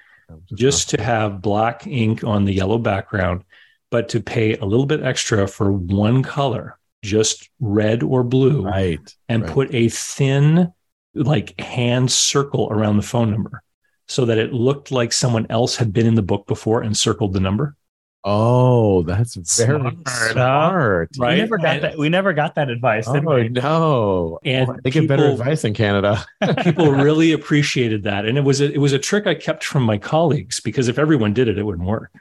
just 0.55 0.91
to 0.91 1.03
have 1.03 1.43
black 1.43 1.87
ink 1.89 2.23
on 2.23 2.45
the 2.45 2.53
yellow 2.53 2.79
background 2.79 3.43
but 3.93 4.09
to 4.09 4.21
pay 4.21 4.57
a 4.57 4.65
little 4.65 4.87
bit 4.87 5.05
extra 5.05 5.47
for 5.47 5.71
one 5.73 6.25
color, 6.25 6.79
just 7.05 7.49
red 7.61 8.03
or 8.03 8.25
blue, 8.25 8.63
Right. 8.65 8.99
and 9.29 9.43
right. 9.45 9.53
put 9.53 9.73
a 9.75 9.89
thin, 9.89 10.73
like 11.15 11.61
hand 11.61 12.11
circle 12.11 12.69
around 12.73 12.97
the 12.97 13.03
phone 13.05 13.31
number 13.31 13.63
so 14.09 14.25
that 14.25 14.39
it 14.39 14.53
looked 14.53 14.91
like 14.91 15.13
someone 15.13 15.47
else 15.51 15.77
had 15.77 15.93
been 15.93 16.07
in 16.07 16.17
the 16.17 16.23
book 16.23 16.47
before 16.49 16.83
and 16.83 16.97
circled 16.97 17.33
the 17.35 17.41
number. 17.41 17.77
Oh, 18.25 19.03
that's 19.03 19.35
very 19.35 19.81
Smart, 19.81 19.95
smart. 20.33 21.11
Right. 21.19 21.35
We 21.35 21.39
never 21.41 21.59
got 21.59 21.75
And- 21.75 21.83
that. 21.85 21.99
We 21.99 22.09
never 22.09 22.33
got 22.33 22.55
that 22.55 22.71
advice, 22.71 23.11
did 23.11 23.27
Oh 23.27 23.35
we? 23.35 23.49
no! 23.49 24.39
And 24.45 24.81
they 24.85 24.91
get 24.91 25.09
better 25.09 25.27
advice 25.27 25.65
in 25.65 25.75
Canada. 25.75 26.25
people 26.63 26.93
really 27.09 27.33
appreciated 27.33 28.05
that. 28.05 28.25
And 28.25 28.39
it 28.39 28.43
was 28.45 28.61
a, 28.61 28.73
it 28.73 28.79
was 28.79 28.93
a 28.93 28.99
trick 28.99 29.27
I 29.27 29.35
kept 29.35 29.65
from 29.65 29.83
my 29.83 29.99
colleagues 29.99 30.61
because 30.61 30.87
if 30.89 31.01
everyone 31.01 31.33
did 31.35 31.49
it, 31.49 31.59
it 31.59 31.65
wouldn't 31.65 31.87
work. 31.89 32.13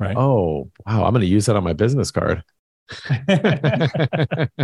Right. 0.00 0.16
Oh 0.16 0.70
wow! 0.86 1.04
I'm 1.04 1.12
going 1.12 1.20
to 1.20 1.26
use 1.26 1.46
that 1.46 1.56
on 1.56 1.64
my 1.64 1.74
business 1.74 2.10
card. 2.10 2.42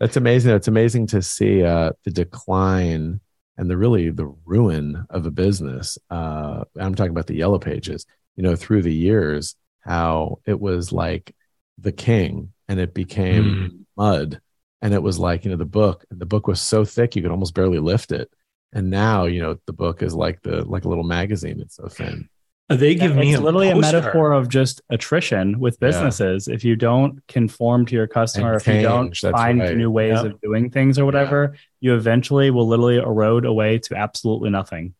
That's 0.00 0.16
amazing. 0.16 0.54
It's 0.54 0.68
amazing 0.68 1.06
to 1.08 1.22
see 1.22 1.62
uh, 1.62 1.92
the 2.04 2.10
decline 2.10 3.20
and 3.56 3.70
the 3.70 3.76
really 3.76 4.10
the 4.10 4.26
ruin 4.44 5.04
of 5.10 5.26
a 5.26 5.30
business. 5.30 5.98
Uh, 6.10 6.64
I'm 6.78 6.94
talking 6.94 7.10
about 7.10 7.26
the 7.26 7.36
yellow 7.36 7.58
pages. 7.58 8.06
You 8.36 8.42
know, 8.44 8.54
through 8.56 8.82
the 8.82 8.94
years, 8.94 9.56
how 9.80 10.38
it 10.46 10.60
was 10.60 10.92
like 10.92 11.34
the 11.78 11.92
king, 11.92 12.52
and 12.68 12.78
it 12.78 12.94
became 12.94 13.44
Mm. 13.56 13.84
mud, 13.96 14.40
and 14.82 14.94
it 14.94 15.02
was 15.02 15.18
like 15.18 15.44
you 15.44 15.50
know 15.50 15.56
the 15.56 15.64
book. 15.64 16.04
The 16.10 16.26
book 16.26 16.46
was 16.46 16.60
so 16.60 16.84
thick 16.84 17.16
you 17.16 17.22
could 17.22 17.30
almost 17.32 17.54
barely 17.54 17.78
lift 17.80 18.12
it. 18.12 18.30
And 18.72 18.90
now, 18.90 19.24
you 19.24 19.40
know, 19.40 19.58
the 19.66 19.72
book 19.72 20.02
is 20.02 20.14
like 20.14 20.42
the 20.42 20.64
like 20.64 20.84
a 20.84 20.88
little 20.88 21.04
magazine. 21.04 21.60
It's 21.60 21.76
so 21.76 21.88
thin. 21.88 22.28
They 22.68 22.94
give 22.94 23.16
me 23.16 23.30
it's 23.32 23.40
a 23.40 23.42
literally 23.42 23.70
a 23.70 23.76
metaphor 23.76 24.32
of 24.32 24.48
just 24.48 24.82
attrition 24.90 25.58
with 25.58 25.78
Yeah. 25.80 25.88
businesses. 25.88 26.48
If 26.48 26.64
you 26.64 26.76
don't 26.76 27.26
conform 27.26 27.86
to 27.86 27.94
your 27.94 28.06
customer, 28.06 28.52
And 28.52 28.60
if 28.60 28.66
you 28.66 28.82
don't 28.82 29.16
find 29.16 29.58
right. 29.60 29.74
new 29.76 29.90
ways 29.90 30.18
Yeah. 30.22 30.26
of 30.30 30.40
doing 30.42 30.70
things 30.70 30.98
or 30.98 31.06
whatever, 31.06 31.54
you 31.80 31.94
eventually 31.94 32.50
will 32.50 32.66
literally 32.68 32.96
erode 32.98 33.46
away 33.46 33.78
to 33.78 33.96
absolutely 33.96 34.50
nothing. 34.50 34.92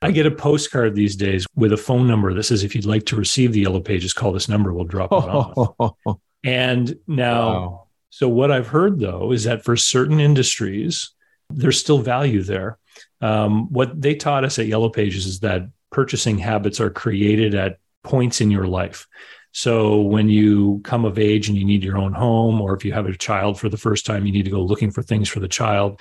I 0.00 0.10
get 0.12 0.26
a 0.26 0.30
postcard 0.30 0.94
these 0.94 1.16
days 1.16 1.44
with 1.54 1.72
a 1.72 1.76
phone 1.76 2.06
number 2.06 2.32
that 2.32 2.44
says, 2.44 2.62
if 2.64 2.74
you'd 2.74 2.86
like 2.86 3.04
to 3.06 3.16
receive 3.16 3.52
the 3.52 3.60
yellow 3.60 3.80
pages, 3.80 4.12
call 4.14 4.32
this 4.32 4.48
number. 4.48 4.72
We'll 4.72 4.84
drop 4.84 5.12
it 5.12 5.16
off. 5.16 6.16
And 6.44 6.96
now, 7.06 7.46
Wow. 7.52 7.82
so 8.10 8.28
what 8.28 8.50
I've 8.50 8.66
heard 8.66 8.98
though 8.98 9.30
is 9.32 9.44
that 9.44 9.62
for 9.64 9.76
certain 9.76 10.18
industries, 10.18 11.10
there's 11.50 11.78
still 11.78 11.98
value 11.98 12.42
there. 12.42 12.78
Um, 13.20 13.70
what 13.72 14.00
they 14.00 14.14
taught 14.16 14.44
us 14.44 14.58
at 14.58 14.66
Yellow 14.66 14.88
Pages 14.88 15.26
is 15.26 15.38
that 15.40 15.68
purchasing 15.92 16.38
habits 16.38 16.80
are 16.80 16.90
created 16.90 17.54
at 17.54 17.78
points 18.02 18.40
in 18.40 18.50
your 18.50 18.66
life. 18.66 19.06
So 19.52 20.00
when 20.00 20.28
you 20.28 20.80
come 20.82 21.04
of 21.04 21.18
age 21.18 21.48
and 21.48 21.56
you 21.56 21.64
need 21.64 21.84
your 21.84 21.98
own 21.98 22.14
home, 22.14 22.60
or 22.60 22.74
if 22.74 22.84
you 22.84 22.92
have 22.92 23.06
a 23.06 23.16
child 23.16 23.60
for 23.60 23.68
the 23.68 23.76
first 23.76 24.06
time, 24.06 24.26
you 24.26 24.32
need 24.32 24.46
to 24.46 24.50
go 24.50 24.62
looking 24.62 24.90
for 24.90 25.02
things 25.02 25.28
for 25.28 25.40
the 25.40 25.48
child. 25.48 26.00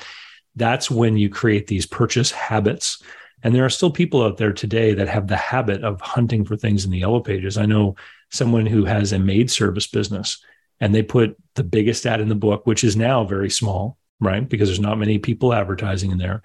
That's 0.56 0.90
when 0.90 1.18
you 1.18 1.30
create 1.30 1.68
these 1.68 1.86
purchase 1.86 2.32
habits. 2.32 3.04
And 3.44 3.54
there 3.54 3.66
are 3.66 3.70
still 3.70 3.92
people 3.92 4.24
out 4.24 4.38
there 4.38 4.54
today 4.54 4.94
that 4.94 5.10
have 5.10 5.28
the 5.28 5.36
habit 5.36 5.84
of 5.84 6.00
hunting 6.00 6.46
for 6.46 6.56
things 6.56 6.86
in 6.86 6.92
the 6.92 7.00
yellow 7.00 7.20
pages. 7.20 7.58
I 7.58 7.66
know 7.66 7.96
someone 8.30 8.66
who 8.66 8.86
has 8.86 9.12
a 9.12 9.20
maid 9.20 9.52
service 9.52 9.88
business 9.88 10.44
and 10.80 10.96
they 10.96 11.04
put 11.04 11.36
the 11.56 11.64
biggest 11.64 12.06
ad 12.06 12.22
in 12.22 12.30
the 12.30 12.36
book, 12.36 12.66
which 12.66 12.84
is 12.84 12.96
now 12.96 13.26
very 13.26 13.50
small, 13.50 13.98
right? 14.20 14.48
Because 14.48 14.70
there's 14.70 14.80
not 14.80 14.98
many 14.98 15.18
people 15.20 15.54
advertising 15.54 16.12
in 16.12 16.18
there, 16.18 16.42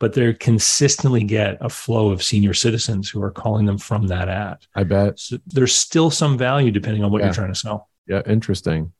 but 0.00 0.14
they 0.14 0.32
consistently 0.34 1.22
get 1.22 1.58
a 1.60 1.68
flow 1.68 2.10
of 2.10 2.22
senior 2.22 2.54
citizens 2.54 3.08
who 3.08 3.22
are 3.22 3.30
calling 3.30 3.66
them 3.66 3.78
from 3.78 4.08
that 4.08 4.28
ad. 4.28 4.56
I 4.74 4.82
bet. 4.82 5.20
So 5.20 5.36
there's 5.46 5.74
still 5.74 6.10
some 6.10 6.36
value 6.36 6.72
depending 6.72 7.04
on 7.04 7.12
what 7.12 7.20
Yeah. 7.20 7.26
you're 7.26 7.34
trying 7.34 7.52
to 7.52 7.58
sell. 7.58 7.88
Yeah, 8.08 8.22
interesting. 8.26 8.92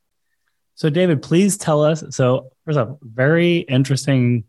So, 0.77 0.89
David, 0.89 1.21
please 1.23 1.57
tell 1.59 1.83
us. 1.83 2.05
So, 2.11 2.51
first 2.65 2.79
off, 2.79 2.97
very 3.03 3.59
interesting 3.59 4.45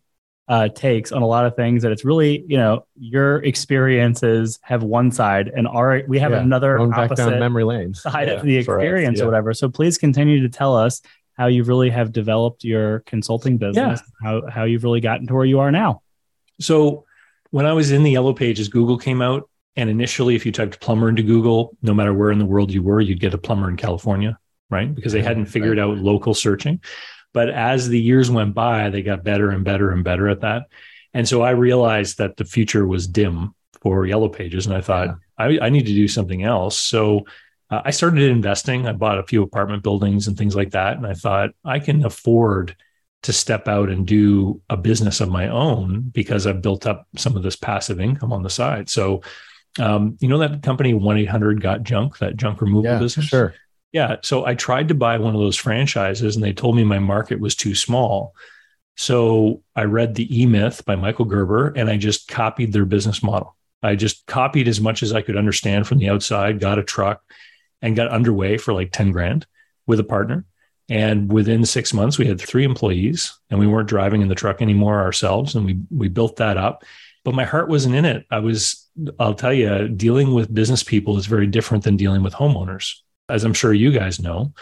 uh, 0.47 0.67
takes 0.67 1.11
on 1.13 1.21
a 1.21 1.27
lot 1.27 1.45
of 1.45 1.55
things. 1.55 1.83
That 1.83 1.91
it's 1.93 2.03
really, 2.05 2.43
you 2.47 2.57
know, 2.57 2.85
your 2.99 3.37
experiences 3.43 4.59
have 4.63 4.83
one 4.83 5.11
side, 5.11 5.47
and 5.55 5.67
our 5.67 6.03
we 6.07 6.19
have 6.19 6.31
Yeah, 6.31 6.41
another 6.41 6.77
Going 6.77 6.89
back 6.91 7.15
down 7.15 7.27
opposite 7.27 7.39
memory 7.39 7.63
lane. 7.63 7.93
side 7.93 8.27
Yeah, 8.27 8.33
of 8.35 8.43
the 8.43 8.61
for 8.63 8.77
us, 8.77 8.83
experience 8.83 9.17
yeah. 9.19 9.23
or 9.23 9.27
whatever. 9.27 9.53
So, 9.53 9.69
please 9.69 9.97
continue 9.97 10.41
to 10.41 10.49
tell 10.49 10.75
us 10.75 11.01
how 11.37 11.47
you 11.47 11.63
really 11.63 11.89
have 11.89 12.11
developed 12.11 12.63
your 12.63 12.99
consulting 13.01 13.57
business, 13.57 14.01
how 14.21 14.41
how 14.49 14.63
you've 14.65 14.83
really 14.83 14.99
gotten 15.01 15.27
to 15.27 15.33
where 15.33 15.45
you 15.45 15.59
are 15.59 15.71
now. 15.71 16.01
So 16.61 17.05
when 17.51 17.65
I 17.65 17.73
was 17.73 17.91
in 17.91 18.03
the 18.03 18.11
yellow 18.11 18.33
pages, 18.33 18.69
Google 18.69 18.97
came 18.97 19.21
out. 19.21 19.49
And 19.77 19.89
initially, 19.89 20.35
if 20.35 20.45
you 20.45 20.51
typed 20.51 20.81
plumber 20.81 21.07
into 21.07 21.23
Google, 21.23 21.77
no 21.81 21.93
matter 21.93 22.13
where 22.13 22.31
in 22.31 22.39
the 22.39 22.45
world 22.45 22.71
you 22.71 22.83
were, 22.83 22.99
you'd 22.99 23.21
get 23.21 23.33
a 23.33 23.37
plumber 23.37 23.69
in 23.69 23.77
California, 23.77 24.37
right? 24.69 24.93
Because 24.93 25.13
they 25.13 25.21
hadn't 25.21 25.45
figured 25.45 25.79
out 25.79 25.97
local 25.97 26.33
searching. 26.33 26.81
But 27.33 27.49
as 27.49 27.87
the 27.87 27.99
years 27.99 28.29
went 28.29 28.53
by, 28.53 28.89
they 28.89 29.01
got 29.01 29.23
better 29.23 29.49
and 29.49 29.63
better 29.63 29.91
and 29.91 30.03
better 30.03 30.27
at 30.27 30.41
that. 30.41 30.63
And 31.13 31.27
so 31.27 31.41
I 31.41 31.51
realized 31.51 32.17
that 32.17 32.35
the 32.35 32.43
future 32.43 32.85
was 32.85 33.07
dim 33.07 33.55
for 33.81 34.05
yellow 34.05 34.27
pages. 34.27 34.65
And 34.65 34.75
I 34.75 34.81
thought, 34.81 35.15
I, 35.37 35.57
I 35.61 35.69
need 35.69 35.85
to 35.85 35.93
do 35.93 36.09
something 36.09 36.43
else. 36.43 36.77
So 36.77 37.25
uh, 37.69 37.81
I 37.85 37.91
started 37.91 38.29
investing. 38.29 38.87
I 38.87 38.91
bought 38.91 39.19
a 39.19 39.23
few 39.23 39.41
apartment 39.41 39.83
buildings 39.83 40.27
and 40.27 40.37
things 40.37 40.55
like 40.55 40.71
that. 40.71 40.97
And 40.97 41.07
I 41.07 41.13
thought, 41.13 41.51
I 41.63 41.79
can 41.79 42.03
afford 42.03 42.75
to 43.23 43.33
step 43.33 43.67
out 43.67 43.89
and 43.89 44.07
do 44.07 44.61
a 44.69 44.75
business 44.77 45.21
of 45.21 45.29
my 45.29 45.47
own 45.47 46.01
because 46.11 46.47
I've 46.47 46.61
built 46.61 46.87
up 46.87 47.07
some 47.15 47.37
of 47.37 47.43
this 47.43 47.55
passive 47.55 47.99
income 47.99 48.33
on 48.33 48.41
the 48.41 48.49
side. 48.49 48.89
So, 48.89 49.21
um, 49.79 50.17
you 50.19 50.27
know, 50.27 50.39
that 50.39 50.63
company 50.63 50.93
1 50.93 51.17
800 51.17 51.61
Got 51.61 51.83
Junk, 51.83 52.17
that 52.17 52.35
junk 52.35 52.61
removal 52.61 52.91
Yeah, 52.91 52.99
business? 52.99 53.27
sure. 53.27 53.53
Yeah. 53.91 54.17
So 54.23 54.45
I 54.45 54.55
tried 54.55 54.87
to 54.87 54.95
buy 54.95 55.17
one 55.17 55.35
of 55.35 55.41
those 55.41 55.57
franchises 55.57 56.35
and 56.35 56.43
they 56.43 56.53
told 56.53 56.75
me 56.75 56.83
my 56.83 56.99
market 56.99 57.39
was 57.39 57.55
too 57.55 57.75
small. 57.75 58.33
So 58.97 59.61
I 59.75 59.83
read 59.83 60.15
The 60.15 60.41
E 60.41 60.45
Myth 60.45 60.83
by 60.85 60.95
Michael 60.95 61.25
Gerber 61.25 61.73
and 61.75 61.89
I 61.89 61.97
just 61.97 62.27
copied 62.27 62.73
their 62.73 62.85
business 62.85 63.21
model. 63.21 63.55
I 63.83 63.95
just 63.95 64.25
copied 64.27 64.67
as 64.67 64.79
much 64.79 65.03
as 65.03 65.13
I 65.13 65.21
could 65.21 65.37
understand 65.37 65.87
from 65.87 65.97
the 65.97 66.09
outside, 66.09 66.59
got 66.59 66.79
a 66.79 66.83
truck 66.83 67.21
and 67.81 67.95
got 67.95 68.09
underway 68.09 68.57
for 68.57 68.73
like 68.73 68.91
10 68.91 69.11
grand 69.11 69.45
with 69.87 69.99
a 69.99 70.03
partner. 70.03 70.45
And 70.91 71.31
within 71.31 71.63
six 71.65 71.93
months, 71.93 72.17
we 72.17 72.27
had 72.27 72.41
three 72.41 72.65
employees 72.65 73.39
and 73.49 73.57
we 73.57 73.65
weren't 73.65 73.87
driving 73.87 74.21
in 74.21 74.27
the 74.27 74.35
truck 74.35 74.61
anymore 74.61 74.99
ourselves. 74.99 75.55
And 75.55 75.65
we, 75.65 75.79
we 75.89 76.09
built 76.09 76.35
that 76.35 76.57
up. 76.57 76.83
But 77.23 77.33
my 77.33 77.45
heart 77.45 77.69
wasn't 77.69 77.95
in 77.95 78.03
it. 78.03 78.25
I 78.29 78.39
was, 78.39 78.89
I'll 79.17 79.33
tell 79.33 79.53
you, 79.53 79.87
dealing 79.87 80.33
with 80.33 80.53
business 80.53 80.83
people 80.83 81.17
is 81.17 81.27
very 81.27 81.47
different 81.47 81.85
than 81.85 81.95
dealing 81.95 82.23
with 82.23 82.33
homeowners, 82.33 82.95
as 83.29 83.45
I'm 83.45 83.53
sure 83.53 83.71
you 83.71 83.93
guys 83.93 84.19
know. 84.19 84.53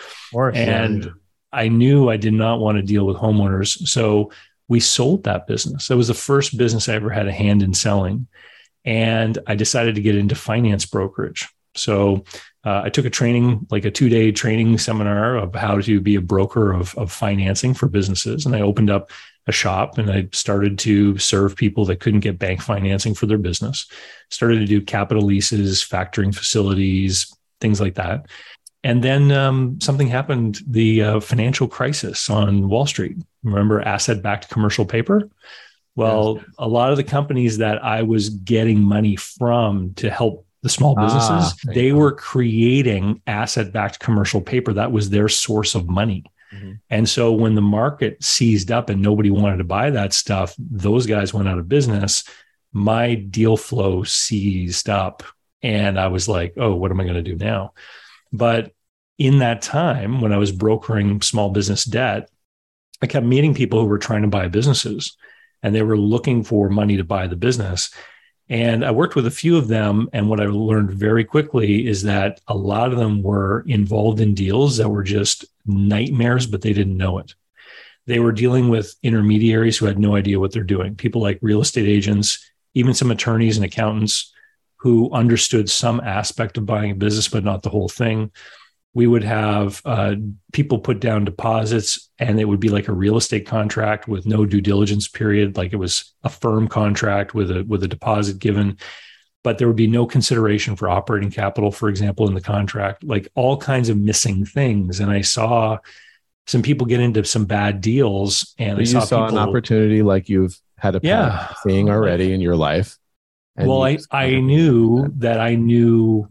And 0.60 1.14
I 1.52 1.68
knew 1.68 2.10
I 2.12 2.18
did 2.18 2.34
not 2.34 2.60
want 2.60 2.78
to 2.78 2.84
deal 2.84 3.08
with 3.08 3.18
homeowners. 3.18 3.88
So 3.88 4.32
we 4.68 4.80
sold 4.80 5.24
that 5.24 5.48
business. 5.48 5.88
That 5.88 5.98
was 5.98 6.10
the 6.10 6.14
first 6.14 6.58
business 6.58 6.88
I 6.88 6.94
ever 6.94 7.10
had 7.10 7.28
a 7.28 7.32
hand 7.32 7.64
in 7.64 7.74
selling. 7.74 8.28
And 8.86 9.40
I 9.48 9.56
decided 9.56 9.96
to 9.96 10.02
get 10.02 10.16
into 10.16 10.36
finance 10.36 10.86
brokerage. 10.86 11.50
So 11.74 12.24
uh, 12.66 12.82
I 12.84 12.90
took 12.90 13.06
a 13.06 13.10
training, 13.10 13.66
like 13.72 13.86
a 13.86 13.92
two 13.92 14.10
day 14.10 14.32
training 14.32 14.78
seminar 14.78 15.38
of 15.38 15.56
how 15.56 15.80
to 15.82 16.02
be 16.02 16.16
a 16.16 16.22
broker 16.22 16.74
of, 16.74 16.94
of 16.98 17.12
financing 17.12 17.74
for 17.74 17.88
businesses. 17.88 18.46
And 18.46 18.56
I 18.56 18.62
opened 18.62 18.90
up 18.90 19.12
a 19.48 19.52
shop 19.52 19.98
and 19.98 20.12
I 20.12 20.28
started 20.34 20.78
to 20.80 21.18
serve 21.18 21.56
people 21.56 21.86
that 21.86 22.02
couldn't 22.02 22.20
get 22.20 22.38
bank 22.38 22.62
financing 22.62 23.14
for 23.16 23.26
their 23.26 23.38
business. 23.38 23.88
Started 24.30 24.60
to 24.60 24.66
do 24.66 24.82
capital 24.82 25.24
leases, 25.24 25.84
factoring 25.84 26.36
facilities, 26.36 27.34
things 27.62 27.80
like 27.80 27.96
that. 27.96 28.26
And 28.84 29.04
then 29.04 29.32
um, 29.32 29.80
something 29.82 30.08
happened 30.08 30.60
the 30.68 31.04
uh, 31.04 31.20
financial 31.20 31.68
crisis 31.68 32.30
on 32.30 32.70
Wall 32.70 32.86
Street. 32.86 33.18
Remember 33.44 33.82
asset 33.82 34.22
backed 34.22 34.50
commercial 34.50 34.86
paper? 34.86 35.30
Well, 35.96 36.36
Yes. 36.38 36.46
a 36.60 36.68
lot 36.68 36.92
of 36.92 36.98
the 36.98 37.04
companies 37.04 37.58
that 37.58 37.84
I 37.84 38.04
was 38.04 38.30
getting 38.30 38.82
money 38.82 39.16
from 39.18 39.94
to 39.96 40.10
help 40.10 40.46
the 40.62 40.70
small 40.70 40.96
Ah, 40.98 41.06
businesses, 41.06 41.54
thank 41.62 41.76
they 41.76 41.92
were 41.94 42.12
creating 42.12 43.22
asset 43.28 43.72
backed 43.72 44.00
commercial 44.00 44.42
paper. 44.42 44.74
That 44.74 44.92
was 44.92 45.10
their 45.10 45.30
source 45.30 45.76
of 45.76 45.88
money. 45.88 46.24
Mhm. 46.54 46.80
And 46.90 47.08
so 47.08 47.32
when 47.32 47.56
the 47.56 47.62
market 47.62 48.24
seized 48.24 48.72
up 48.72 48.90
and 48.90 49.02
nobody 49.02 49.30
wanted 49.30 49.58
to 49.58 49.64
buy 49.64 49.92
that 49.92 50.14
stuff, 50.14 50.56
those 50.58 51.06
guys 51.06 51.34
went 51.34 51.48
out 51.48 51.60
of 51.60 51.70
business. 51.70 52.24
My 52.74 53.16
deal 53.16 53.56
flow 53.56 54.04
seized 54.04 54.90
up. 54.90 55.24
And 55.62 56.00
I 56.00 56.08
was 56.08 56.28
like, 56.28 56.54
oh, 56.58 56.76
what 56.76 56.92
am 56.92 57.00
I 57.00 57.04
going 57.04 57.16
to 57.16 57.22
do 57.22 57.36
now? 57.36 57.74
But 58.32 58.72
in 59.18 59.40
that 59.40 59.62
time, 59.62 60.22
when 60.22 60.32
I 60.32 60.38
was 60.38 60.52
brokering 60.52 61.22
small 61.22 61.50
business 61.50 61.84
debt, 61.84 62.30
I 63.02 63.08
kept 63.08 63.26
meeting 63.26 63.54
people 63.54 63.82
who 63.82 63.88
were 63.88 63.98
trying 63.98 64.22
to 64.22 64.28
buy 64.28 64.48
businesses 64.48 65.18
and 65.62 65.76
they 65.76 65.82
were 65.82 65.98
looking 65.98 66.44
for 66.44 66.70
money 66.70 66.98
to 66.98 67.04
buy 67.04 67.28
the 67.28 67.36
business. 67.36 67.92
And 68.50 68.84
I 68.84 68.92
worked 68.92 69.16
with 69.16 69.28
a 69.28 69.32
few 69.32 69.58
of 69.58 69.68
them. 69.68 70.10
And 70.12 70.28
what 70.28 70.42
I 70.42 70.46
learned 70.46 70.92
very 70.92 71.24
quickly 71.24 71.88
is 71.88 72.04
that 72.04 72.42
a 72.48 72.56
lot 72.56 72.92
of 72.92 72.98
them 72.98 73.22
were 73.22 73.64
involved 73.68 74.20
in 74.20 74.34
deals 74.34 74.78
that 74.78 74.90
were 74.90 75.04
just 75.04 75.46
nightmares, 75.66 76.48
but 76.48 76.62
they 76.62 76.74
didn't 76.74 76.98
know 76.98 77.20
it. 77.20 77.36
They 78.08 78.20
were 78.20 78.32
dealing 78.32 78.70
with 78.70 78.96
intermediaries 79.04 79.78
who 79.78 79.86
had 79.86 80.00
no 80.00 80.16
idea 80.16 80.40
what 80.40 80.52
they're 80.52 80.64
doing, 80.64 80.96
people 80.96 81.22
like 81.22 81.38
real 81.44 81.62
estate 81.62 81.88
agents, 81.88 82.44
even 82.74 82.96
some 82.96 83.12
attorneys 83.12 83.56
and 83.56 83.66
accountants 83.66 84.34
who 84.78 85.12
understood 85.12 85.70
some 85.70 86.00
aspect 86.00 86.58
of 86.58 86.66
buying 86.66 86.92
a 86.92 86.96
business, 86.96 87.28
but 87.28 87.44
not 87.44 87.62
the 87.62 87.70
whole 87.70 87.90
thing. 87.90 88.32
We 88.94 89.06
would 89.08 89.24
have 89.24 89.82
uh, 89.86 90.16
people 90.52 90.80
put 90.80 91.00
down 91.00 91.24
deposits 91.26 92.10
and 92.18 92.40
it 92.40 92.46
would 92.46 92.60
be 92.60 92.70
like 92.70 92.88
a 92.88 92.94
real 92.94 93.18
estate 93.18 93.46
contract 93.46 94.08
with 94.08 94.26
no 94.26 94.46
due 94.46 94.62
diligence 94.62 95.08
period 95.08 95.58
like 95.58 95.72
it 95.74 95.78
was 95.78 96.14
a 96.24 96.30
firm 96.30 96.68
contract 96.68 97.34
with 97.34 97.52
a 97.52 97.64
with 97.64 97.84
a 97.84 97.88
deposit 97.88 98.40
given 98.40 98.78
but 99.44 99.58
there 99.58 99.68
would 99.68 99.76
be 99.78 99.88
no 99.88 100.06
consideration 100.06 100.76
for 100.76 100.90
operating 100.90 101.32
capital 101.32 101.72
for 101.72 101.88
example 101.88 102.28
in 102.28 102.34
the 102.34 102.42
contract 102.42 103.04
like 103.04 103.28
all 103.36 103.58
kinds 103.58 103.90
of 103.90 103.98
missing 103.98 104.44
things 104.46 105.00
and 105.00 105.12
i 105.12 105.22
saw 105.22 105.78
some 106.48 106.64
people 106.64 106.88
get 106.88 107.00
into 107.00 107.24
some 107.24 107.46
bad 107.46 107.80
deals 107.80 108.56
and 108.58 108.78
So 108.78 108.80
you 108.80 108.86
saw, 108.88 109.00
saw, 109.02 109.26
people, 109.28 109.40
an 109.40 109.50
opportunity 109.50 110.02
like 110.02 110.30
you've 110.30 110.60
had 110.80 110.96
a 110.96 111.00
Yeah. 111.04 111.54
seeing 111.64 111.90
already 111.90 112.34
in 112.34 112.42
your 112.42 112.56
life. 112.56 112.98
well 113.56 113.84
i 113.84 113.98
i 114.12 114.40
knew 114.40 115.08
that 115.18 115.40
i 115.40 115.54
knew 115.56 116.28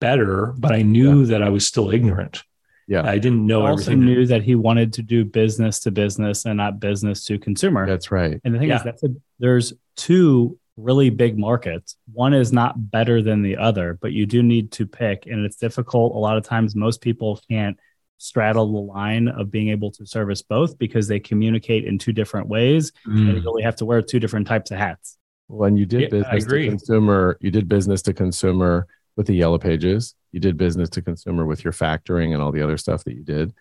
better 0.00 0.54
but 0.58 0.72
i 0.72 0.82
knew 0.82 1.26
that 1.26 1.42
i 1.42 1.48
was 1.48 1.66
still 1.66 1.90
ignorant 1.90 2.42
Yeah. 2.88 3.02
i 3.08 3.18
didn't 3.18 3.46
know 3.46 3.64
I 3.66 3.70
also 3.70 3.92
everything 3.92 4.04
knew 4.06 4.26
that 4.26 4.42
he 4.42 4.54
wanted 4.56 4.92
to 4.94 5.02
do 5.02 5.24
business 5.24 5.78
to 5.80 5.90
business 5.90 6.44
and 6.46 6.56
not 6.56 6.80
business 6.80 7.24
to 7.26 7.38
consumer. 7.38 7.86
That's 7.86 8.10
right. 8.10 8.40
And 8.44 8.54
the 8.54 8.58
thing 8.58 8.68
Yeah. 8.70 8.76
is, 8.78 8.82
that's 8.82 9.02
a, 9.04 9.08
there's 9.38 9.72
two 9.96 10.58
really 10.76 11.10
big 11.10 11.38
markets. 11.38 11.96
One 12.12 12.32
is 12.34 12.52
not 12.52 12.90
better 12.90 13.20
than 13.22 13.42
the 13.42 13.56
other, 13.58 13.98
but 14.02 14.12
you 14.12 14.24
do 14.26 14.42
need 14.42 14.72
to 14.72 14.86
pick, 14.86 15.26
and 15.26 15.44
it's 15.46 15.56
difficult. 15.56 16.14
A 16.14 16.18
lot 16.18 16.36
of 16.38 16.44
times, 16.44 16.74
most 16.74 17.00
people 17.02 17.38
can't 17.50 17.76
straddle 18.16 18.66
the 18.72 18.92
line 18.92 19.28
of 19.28 19.50
being 19.50 19.68
able 19.68 19.90
to 19.92 20.06
service 20.06 20.40
both 20.42 20.78
because 20.78 21.06
they 21.06 21.20
communicate 21.20 21.84
in 21.84 21.98
two 21.98 22.12
different 22.12 22.48
ways, 22.48 22.92
and 23.04 23.18
you 23.18 23.34
Mm. 23.34 23.44
really 23.44 23.62
have 23.62 23.76
to 23.76 23.84
wear 23.84 24.00
two 24.02 24.18
different 24.20 24.46
types 24.46 24.70
of 24.70 24.78
hats. 24.78 25.18
When 25.48 25.76
you 25.76 25.84
did 25.86 26.00
Yeah, 26.02 26.08
business 26.08 26.44
to 26.46 26.68
consumer, 26.68 27.36
you 27.40 27.50
did 27.50 27.68
business 27.68 28.00
to 28.02 28.12
consumer 28.14 28.86
with 29.16 29.26
the 29.26 29.34
yellow 29.34 29.58
pages. 29.58 30.14
You 30.32 30.40
did 30.40 30.56
business 30.56 30.88
to 30.90 31.02
consumer 31.02 31.44
with 31.46 31.64
your 31.64 31.72
factoring 31.72 32.32
and 32.32 32.42
all 32.42 32.52
the 32.52 32.62
other 32.62 32.76
stuff 32.78 33.04
that 33.04 33.14
you 33.14 33.22
did. 33.22 33.52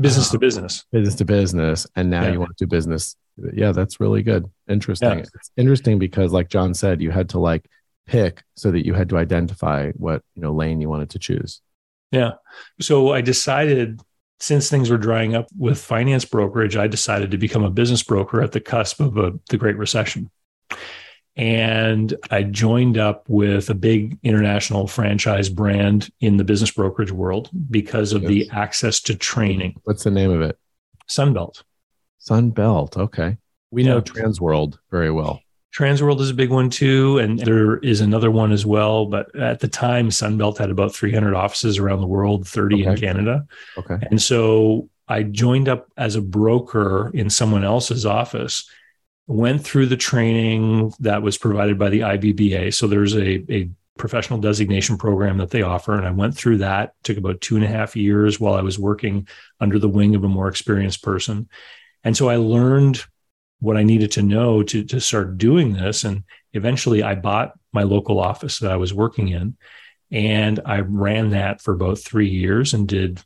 business 0.00 0.30
to 0.30 0.38
business 0.38 0.84
Business 0.90 1.14
to 1.16 1.24
business. 1.24 1.86
And 1.94 2.10
now 2.10 2.22
Yeah. 2.24 2.32
you 2.32 2.40
want 2.40 2.56
to 2.56 2.64
do 2.64 2.68
business. 2.68 3.16
Yeah, 3.52 3.72
that's 3.72 4.00
really 4.00 4.22
good. 4.22 4.46
Interesting. 4.68 5.18
Yeah. 5.18 5.24
It's 5.34 5.50
interesting 5.56 5.98
because 5.98 6.32
like 6.32 6.48
John 6.48 6.74
said, 6.74 7.00
you 7.00 7.10
had 7.10 7.28
to 7.30 7.38
like 7.38 7.66
pick 8.06 8.42
so 8.56 8.70
that 8.70 8.84
you 8.84 8.94
had 8.94 9.08
to 9.10 9.16
identify 9.16 9.90
what, 9.92 10.22
you 10.34 10.42
know, 10.42 10.52
lane 10.52 10.80
you 10.80 10.88
wanted 10.88 11.10
to 11.10 11.18
choose. 11.18 11.60
Yeah. 12.10 12.32
So 12.80 13.12
I 13.12 13.20
decided 13.20 14.00
since 14.40 14.68
things 14.68 14.90
were 14.90 14.98
drying 14.98 15.34
up 15.34 15.46
with 15.56 15.78
finance 15.80 16.24
brokerage, 16.24 16.76
I 16.76 16.86
decided 16.86 17.30
to 17.30 17.38
become 17.38 17.64
a 17.64 17.70
business 17.70 18.02
broker 18.02 18.42
at 18.42 18.52
the 18.52 18.60
cusp 18.60 19.00
of 19.00 19.16
a, 19.16 19.32
the 19.48 19.56
Great 19.56 19.76
Recession. 19.76 20.30
And 21.36 22.14
I 22.30 22.44
joined 22.44 22.96
up 22.96 23.28
with 23.28 23.68
a 23.68 23.74
big 23.74 24.18
international 24.22 24.86
franchise 24.86 25.48
brand 25.48 26.10
in 26.20 26.36
the 26.36 26.44
business 26.44 26.70
brokerage 26.70 27.10
world 27.10 27.50
because 27.70 28.12
of 28.12 28.22
the 28.22 28.48
access 28.52 29.00
to 29.02 29.16
training. 29.16 29.80
What's 29.82 30.04
the 30.04 30.12
name 30.12 30.30
of 30.30 30.42
it? 30.42 30.56
Sunbelt. 31.08 31.62
Sunbelt. 32.20 32.96
Okay. 32.96 33.36
We 33.70 33.82
know 33.82 33.96
Yeah. 33.96 34.02
Transworld 34.02 34.78
very 34.90 35.10
well. 35.10 35.40
Transworld 35.76 36.20
is 36.20 36.30
a 36.30 36.34
big 36.34 36.50
one 36.50 36.70
too, 36.70 37.18
and 37.18 37.40
there 37.40 37.78
is 37.78 38.00
another 38.00 38.30
one 38.30 38.52
as 38.52 38.64
well. 38.64 39.06
But 39.06 39.34
at 39.34 39.58
the 39.58 39.66
time, 39.66 40.10
Sunbelt 40.10 40.58
had 40.58 40.70
about 40.70 40.94
300 40.94 41.34
offices 41.34 41.78
around 41.78 42.00
the 42.00 42.06
world, 42.06 42.46
30 42.46 42.84
in 42.84 42.96
Canada. 42.96 43.44
Okay. 43.76 43.98
And 44.08 44.22
so 44.22 44.88
I 45.08 45.24
joined 45.24 45.68
up 45.68 45.88
as 45.96 46.14
a 46.14 46.22
broker 46.22 47.10
in 47.12 47.28
someone 47.28 47.64
else's 47.64 48.06
office, 48.06 48.70
went 49.26 49.64
through 49.64 49.86
the 49.86 49.96
training 49.96 50.92
that 51.00 51.22
was 51.22 51.38
provided 51.38 51.78
by 51.78 51.88
the 51.88 52.00
IBBA. 52.00 52.74
So 52.74 52.86
there's 52.86 53.14
a, 53.14 53.52
a 53.52 53.70
professional 53.96 54.38
designation 54.38 54.98
program 54.98 55.38
that 55.38 55.50
they 55.50 55.62
offer. 55.62 55.94
And 55.96 56.06
I 56.06 56.10
went 56.10 56.36
through 56.36 56.58
that, 56.58 56.94
took 57.04 57.16
about 57.16 57.40
two 57.40 57.56
and 57.56 57.64
a 57.64 57.68
half 57.68 57.96
years 57.96 58.40
while 58.40 58.54
I 58.54 58.62
was 58.62 58.78
working 58.78 59.28
under 59.60 59.78
the 59.78 59.88
wing 59.88 60.14
of 60.14 60.24
a 60.24 60.28
more 60.28 60.48
experienced 60.48 61.02
person. 61.02 61.48
And 62.02 62.16
so 62.16 62.28
I 62.28 62.36
learned 62.36 63.04
what 63.60 63.76
I 63.76 63.82
needed 63.82 64.12
to 64.12 64.22
know 64.22 64.62
to, 64.62 64.84
to 64.84 65.00
start 65.00 65.38
doing 65.38 65.72
this. 65.72 66.04
And 66.04 66.24
eventually 66.52 67.02
I 67.02 67.14
bought 67.14 67.52
my 67.72 67.82
local 67.82 68.20
office 68.20 68.58
that 68.58 68.70
I 68.70 68.76
was 68.76 68.92
working 68.92 69.28
in. 69.28 69.56
And 70.10 70.60
I 70.66 70.80
ran 70.80 71.30
that 71.30 71.62
for 71.62 71.72
about 71.72 71.98
three 71.98 72.28
years 72.28 72.74
and 72.74 72.86
did 72.86 73.22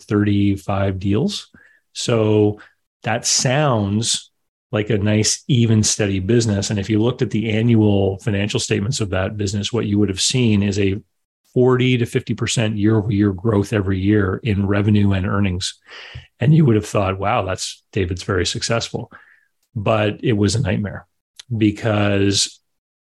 35 0.00 0.98
deals. 0.98 1.50
So 1.92 2.60
that 3.02 3.26
sounds 3.26 4.31
like 4.72 4.90
a 4.90 4.98
nice, 4.98 5.44
even, 5.48 5.82
steady 5.82 6.18
business. 6.18 6.70
And 6.70 6.78
if 6.78 6.88
you 6.88 7.00
looked 7.00 7.22
at 7.22 7.30
the 7.30 7.50
annual 7.50 8.18
financial 8.18 8.58
statements 8.58 9.00
of 9.00 9.10
that 9.10 9.36
business, 9.36 9.72
what 9.72 9.86
you 9.86 9.98
would 9.98 10.08
have 10.08 10.20
seen 10.20 10.62
is 10.62 10.78
a 10.78 11.00
40 11.52 11.98
to 11.98 12.04
50% 12.06 12.78
year 12.78 12.96
over 12.96 13.12
year 13.12 13.32
growth 13.32 13.74
every 13.74 14.00
year 14.00 14.40
in 14.42 14.66
revenue 14.66 15.12
and 15.12 15.26
earnings. 15.26 15.78
And 16.40 16.54
you 16.54 16.64
would 16.64 16.76
have 16.76 16.86
thought, 16.86 17.18
wow, 17.18 17.44
that's 17.44 17.84
David's 17.92 18.22
very 18.22 18.46
successful. 18.46 19.12
But 19.74 20.24
it 20.24 20.32
was 20.32 20.54
a 20.54 20.62
nightmare 20.62 21.06
because 21.54 22.58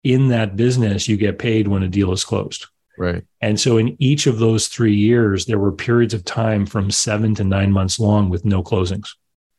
in 0.04 0.28
that 0.28 0.54
business, 0.54 1.08
you 1.08 1.16
get 1.16 1.40
paid 1.40 1.66
when 1.66 1.82
a 1.82 1.88
deal 1.88 2.12
is 2.12 2.24
closed. 2.24 2.66
Right. 2.96 3.24
And 3.40 3.58
so 3.58 3.78
in 3.78 3.96
each 4.00 4.26
of 4.26 4.38
those 4.38 4.68
three 4.68 4.94
years, 4.94 5.46
there 5.46 5.58
were 5.58 5.72
periods 5.72 6.14
of 6.14 6.24
time 6.24 6.66
from 6.66 6.90
seven 6.90 7.34
to 7.36 7.44
nine 7.44 7.72
months 7.72 7.98
long 7.98 8.28
with 8.28 8.44
no 8.44 8.62
closings. 8.62 9.08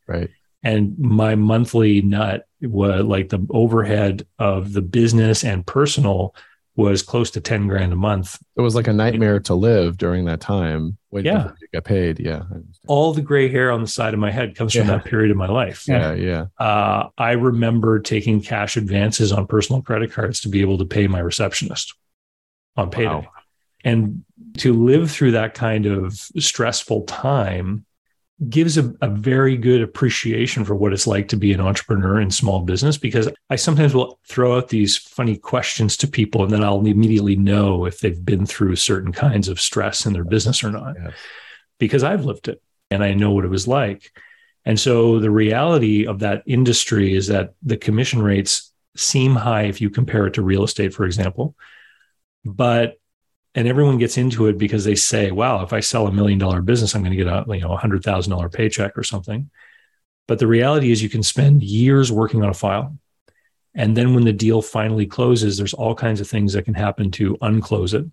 Right. 0.08 0.30
And 0.64 0.98
my 1.00 1.36
monthly 1.36 2.02
nut 2.02 2.46
was 2.62 3.04
like 3.06 3.30
the 3.30 3.46
overhead 3.50 4.28
of 4.38 4.74
the 4.74 4.82
business 4.82 5.44
and 5.44 5.66
personal 5.66 6.36
was 6.76 7.02
close 7.02 7.30
to 7.32 7.42
10 7.42 7.68
grand 7.68 7.92
a 7.92 7.96
month. 7.98 8.38
It 8.56 8.62
was 8.62 8.74
like 8.76 8.88
a 8.88 8.94
nightmare 8.94 9.40
to 9.42 9.54
live 9.54 9.98
during 9.98 10.26
that 10.26 10.40
time 10.40 10.98
when 11.10 11.26
Yeah. 11.26 11.52
you 11.62 11.68
get 11.74 11.84
paid. 11.84 12.20
Yeah. 12.20 12.44
All 12.88 13.14
the 13.14 13.22
gray 13.22 13.50
hair 13.50 13.70
on 13.72 13.82
the 13.82 13.88
side 13.88 14.14
of 14.14 14.20
my 14.20 14.32
head 14.32 14.56
comes 14.56 14.74
from 14.74 14.88
that 14.88 15.04
period 15.04 15.30
of 15.32 15.36
my 15.38 15.48
life. 15.50 15.84
Yeah. 15.88 16.14
Yeah. 16.14 16.46
Uh, 16.58 17.08
I 17.18 17.32
remember 17.32 18.00
taking 18.00 18.40
cash 18.42 18.78
advances 18.78 19.32
on 19.34 19.46
personal 19.48 19.82
credit 19.82 20.12
cards 20.14 20.40
to 20.42 20.50
be 20.50 20.62
able 20.62 20.78
to 20.78 20.86
pay 20.86 21.08
my 21.08 21.20
receptionist 21.20 21.94
on 22.78 22.90
payday. 22.90 23.08
Wow. 23.10 23.28
And 23.84 24.24
to 24.58 24.74
live 24.74 25.12
through 25.12 25.32
that 25.32 25.54
kind 25.54 25.86
of 25.86 26.14
stressful 26.14 27.04
time 27.04 27.86
gives 28.48 28.78
a, 28.78 28.94
a 29.02 29.10
very 29.10 29.58
good 29.58 29.82
appreciation 29.82 30.64
for 30.64 30.74
what 30.74 30.94
it's 30.94 31.06
like 31.06 31.28
to 31.28 31.36
be 31.36 31.52
an 31.52 31.60
entrepreneur 31.60 32.22
in 32.22 32.32
small 32.32 32.62
business 32.62 32.98
because 32.98 33.28
I 33.50 33.58
sometimes 33.58 33.94
will 33.94 34.18
throw 34.28 34.56
out 34.56 34.70
these 34.70 34.96
funny 34.96 35.36
questions 35.36 35.98
to 35.98 36.08
people 36.08 36.44
and 36.44 36.54
then 36.54 36.64
I'll 36.64 36.86
immediately 36.86 37.36
know 37.36 37.84
if 37.86 38.00
they've 38.00 38.24
been 38.24 38.46
through 38.46 38.78
certain 38.78 39.12
kinds 39.12 39.50
of 39.50 39.60
stress 39.60 40.06
in 40.06 40.14
their 40.14 40.24
business 40.24 40.64
or 40.64 40.72
not 40.72 40.96
Yes. 41.02 41.14
because 41.80 42.04
I've 42.04 42.24
lived 42.24 42.48
it 42.48 42.62
and 42.90 43.04
I 43.04 43.14
know 43.14 43.32
what 43.32 43.44
it 43.44 43.50
was 43.50 43.68
like. 43.68 44.10
And 44.64 44.80
so 44.80 45.20
the 45.20 45.32
reality 45.32 46.06
of 46.08 46.20
that 46.20 46.44
industry 46.46 47.14
is 47.16 47.28
that 47.28 47.56
the 47.62 47.78
commission 47.78 48.22
rates 48.22 48.72
seem 48.96 49.36
high 49.36 49.64
if 49.64 49.82
you 49.82 49.90
compare 49.90 50.28
it 50.28 50.36
to 50.36 50.42
real 50.42 50.64
estate, 50.64 50.94
for 50.94 51.06
example. 51.06 51.56
But 52.46 52.99
and 53.56 53.68
everyone 53.68 53.98
gets 53.98 54.18
into 54.18 54.48
it 54.48 54.58
because 54.58 54.86
they 54.86 54.96
say, 54.96 55.32
wow, 55.32 55.64
if 55.64 55.74
I 55.74 55.80
sell 55.80 56.08
a 56.08 56.12
million 56.12 56.40
dollar 56.40 56.62
business, 56.62 56.94
I'm 56.94 57.02
going 57.02 57.18
to 57.18 57.24
get 57.24 57.28
a 57.28 57.46
you 57.48 57.62
know 57.62 57.74
a 57.74 57.78
hundred 57.78 58.04
thousand 58.04 58.32
dollar 58.32 58.50
paycheck 58.50 58.98
or 58.98 59.04
something. 59.04 59.50
But 60.28 60.40
the 60.40 60.48
reality 60.48 60.92
is 60.92 61.02
you 61.02 61.10
can 61.10 61.24
spend 61.24 61.64
years 61.64 62.12
working 62.12 62.44
on 62.44 62.50
a 62.50 62.54
file. 62.54 62.96
And 63.74 63.96
then 63.96 64.14
when 64.14 64.26
the 64.26 64.34
deal 64.34 64.62
finally 64.62 65.06
closes, 65.06 65.58
there's 65.58 65.74
all 65.74 65.96
kinds 65.96 66.22
of 66.22 66.28
things 66.28 66.54
that 66.54 66.66
can 66.66 66.74
happen 66.74 67.12
to 67.12 67.38
unclose 67.42 67.94
it 67.94 68.06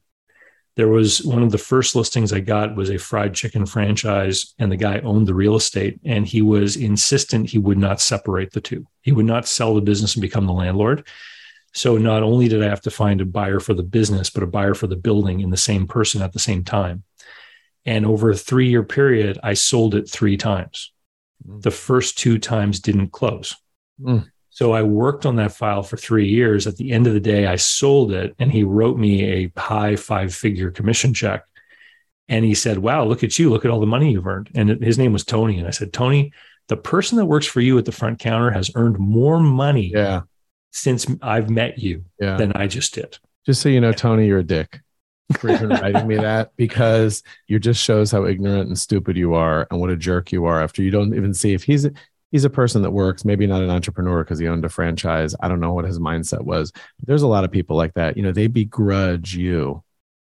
there 0.76 0.88
was 0.88 1.24
one 1.24 1.42
of 1.42 1.50
the 1.50 1.58
first 1.58 1.96
listings 1.96 2.32
I 2.32 2.40
got 2.40 2.76
was 2.76 2.90
a 2.90 2.98
fried 2.98 3.34
chicken 3.34 3.64
franchise, 3.64 4.54
and 4.58 4.70
the 4.70 4.76
guy 4.76 4.98
owned 5.00 5.26
the 5.26 5.34
real 5.34 5.56
estate, 5.56 5.98
and 6.04 6.26
he 6.26 6.42
was 6.42 6.76
insistent 6.76 7.48
he 7.48 7.58
would 7.58 7.78
not 7.78 8.00
separate 8.00 8.52
the 8.52 8.60
two. 8.60 8.86
He 9.00 9.10
would 9.10 9.24
not 9.24 9.48
sell 9.48 9.74
the 9.74 9.80
business 9.80 10.14
and 10.14 10.22
become 10.22 10.46
the 10.46 10.52
landlord. 10.52 11.06
So 11.76 11.98
not 11.98 12.22
only 12.22 12.48
did 12.48 12.62
I 12.62 12.70
have 12.70 12.80
to 12.82 12.90
find 12.90 13.20
a 13.20 13.26
buyer 13.26 13.60
for 13.60 13.74
the 13.74 13.82
business, 13.82 14.30
but 14.30 14.42
a 14.42 14.46
buyer 14.46 14.72
for 14.72 14.86
the 14.86 14.96
building 14.96 15.40
in 15.40 15.50
the 15.50 15.58
same 15.58 15.86
person 15.86 16.22
at 16.22 16.32
the 16.32 16.38
same 16.38 16.64
time. 16.64 17.04
And 17.84 18.06
over 18.06 18.30
a 18.30 18.36
three 18.36 18.70
year 18.70 18.82
period, 18.82 19.38
I 19.42 19.52
sold 19.52 19.94
it 19.94 20.08
three 20.08 20.38
times. 20.38 20.90
The 21.44 21.70
first 21.70 22.16
two 22.16 22.38
times 22.38 22.80
didn't 22.80 23.12
close. 23.12 23.54
Mm. 24.00 24.26
So 24.48 24.72
I 24.72 24.82
worked 24.84 25.26
on 25.26 25.36
that 25.36 25.52
file 25.52 25.82
for 25.82 25.98
three 25.98 26.26
years. 26.26 26.66
At 26.66 26.78
the 26.78 26.92
end 26.92 27.06
of 27.06 27.12
the 27.12 27.20
day, 27.20 27.46
I 27.46 27.56
sold 27.56 28.10
it 28.10 28.34
and 28.38 28.50
he 28.50 28.64
wrote 28.64 28.96
me 28.96 29.24
a 29.24 29.52
high 29.60 29.96
five 29.96 30.34
figure 30.34 30.70
commission 30.70 31.12
check. 31.12 31.44
And 32.26 32.42
he 32.42 32.54
said, 32.54 32.78
Wow, 32.78 33.04
look 33.04 33.22
at 33.22 33.38
you. 33.38 33.50
Look 33.50 33.66
at 33.66 33.70
all 33.70 33.80
the 33.80 33.86
money 33.86 34.12
you've 34.12 34.26
earned. 34.26 34.48
And 34.54 34.82
his 34.82 34.96
name 34.96 35.12
was 35.12 35.26
Tony. 35.26 35.58
And 35.58 35.68
I 35.68 35.72
said, 35.72 35.92
Tony, 35.92 36.32
the 36.68 36.78
person 36.78 37.18
that 37.18 37.26
works 37.26 37.46
for 37.46 37.60
you 37.60 37.76
at 37.76 37.84
the 37.84 37.92
front 37.92 38.18
counter 38.18 38.50
has 38.50 38.70
earned 38.74 38.98
more 38.98 39.40
money 39.40 39.92
Yeah. 39.94 40.22
Since 40.72 41.06
I've 41.22 41.50
met 41.50 41.78
you 41.78 42.04
Yeah. 42.20 42.36
than 42.36 42.52
I 42.52 42.66
just 42.66 42.94
did. 42.94 43.18
Just 43.44 43.62
so 43.62 43.68
you 43.68 43.80
know, 43.80 43.92
Tony, 43.92 44.26
you're 44.26 44.38
a 44.40 44.44
dick 44.44 44.80
for 45.38 45.50
even 45.50 45.68
writing 45.70 46.06
me 46.06 46.16
that 46.16 46.50
because 46.56 47.22
you 47.48 47.58
just 47.58 47.82
shows 47.82 48.10
how 48.10 48.24
ignorant 48.26 48.68
and 48.68 48.78
stupid 48.78 49.16
you 49.16 49.34
are 49.34 49.66
and 49.70 49.80
what 49.80 49.90
a 49.90 49.96
jerk 49.96 50.32
you 50.32 50.44
are 50.44 50.62
after 50.62 50.82
you 50.82 50.90
don't 50.90 51.14
even 51.14 51.32
see 51.34 51.52
if 51.54 51.62
he's 51.64 51.86
he's 52.32 52.44
a 52.44 52.50
person 52.50 52.82
that 52.82 52.90
works, 52.90 53.24
maybe 53.24 53.46
not 53.46 53.62
an 53.62 53.70
entrepreneur 53.70 54.22
because 54.24 54.38
he 54.38 54.48
owned 54.48 54.64
a 54.64 54.68
franchise. 54.68 55.34
I 55.40 55.48
don't 55.48 55.60
know 55.60 55.72
what 55.72 55.84
his 55.84 55.98
mindset 56.00 56.42
was. 56.42 56.72
But 56.72 57.06
there's 57.06 57.22
a 57.22 57.26
lot 57.28 57.44
of 57.44 57.50
people 57.52 57.76
like 57.76 57.94
that. 57.94 58.16
You 58.16 58.22
know, 58.24 58.32
they 58.32 58.48
begrudge 58.48 59.34
you 59.34 59.82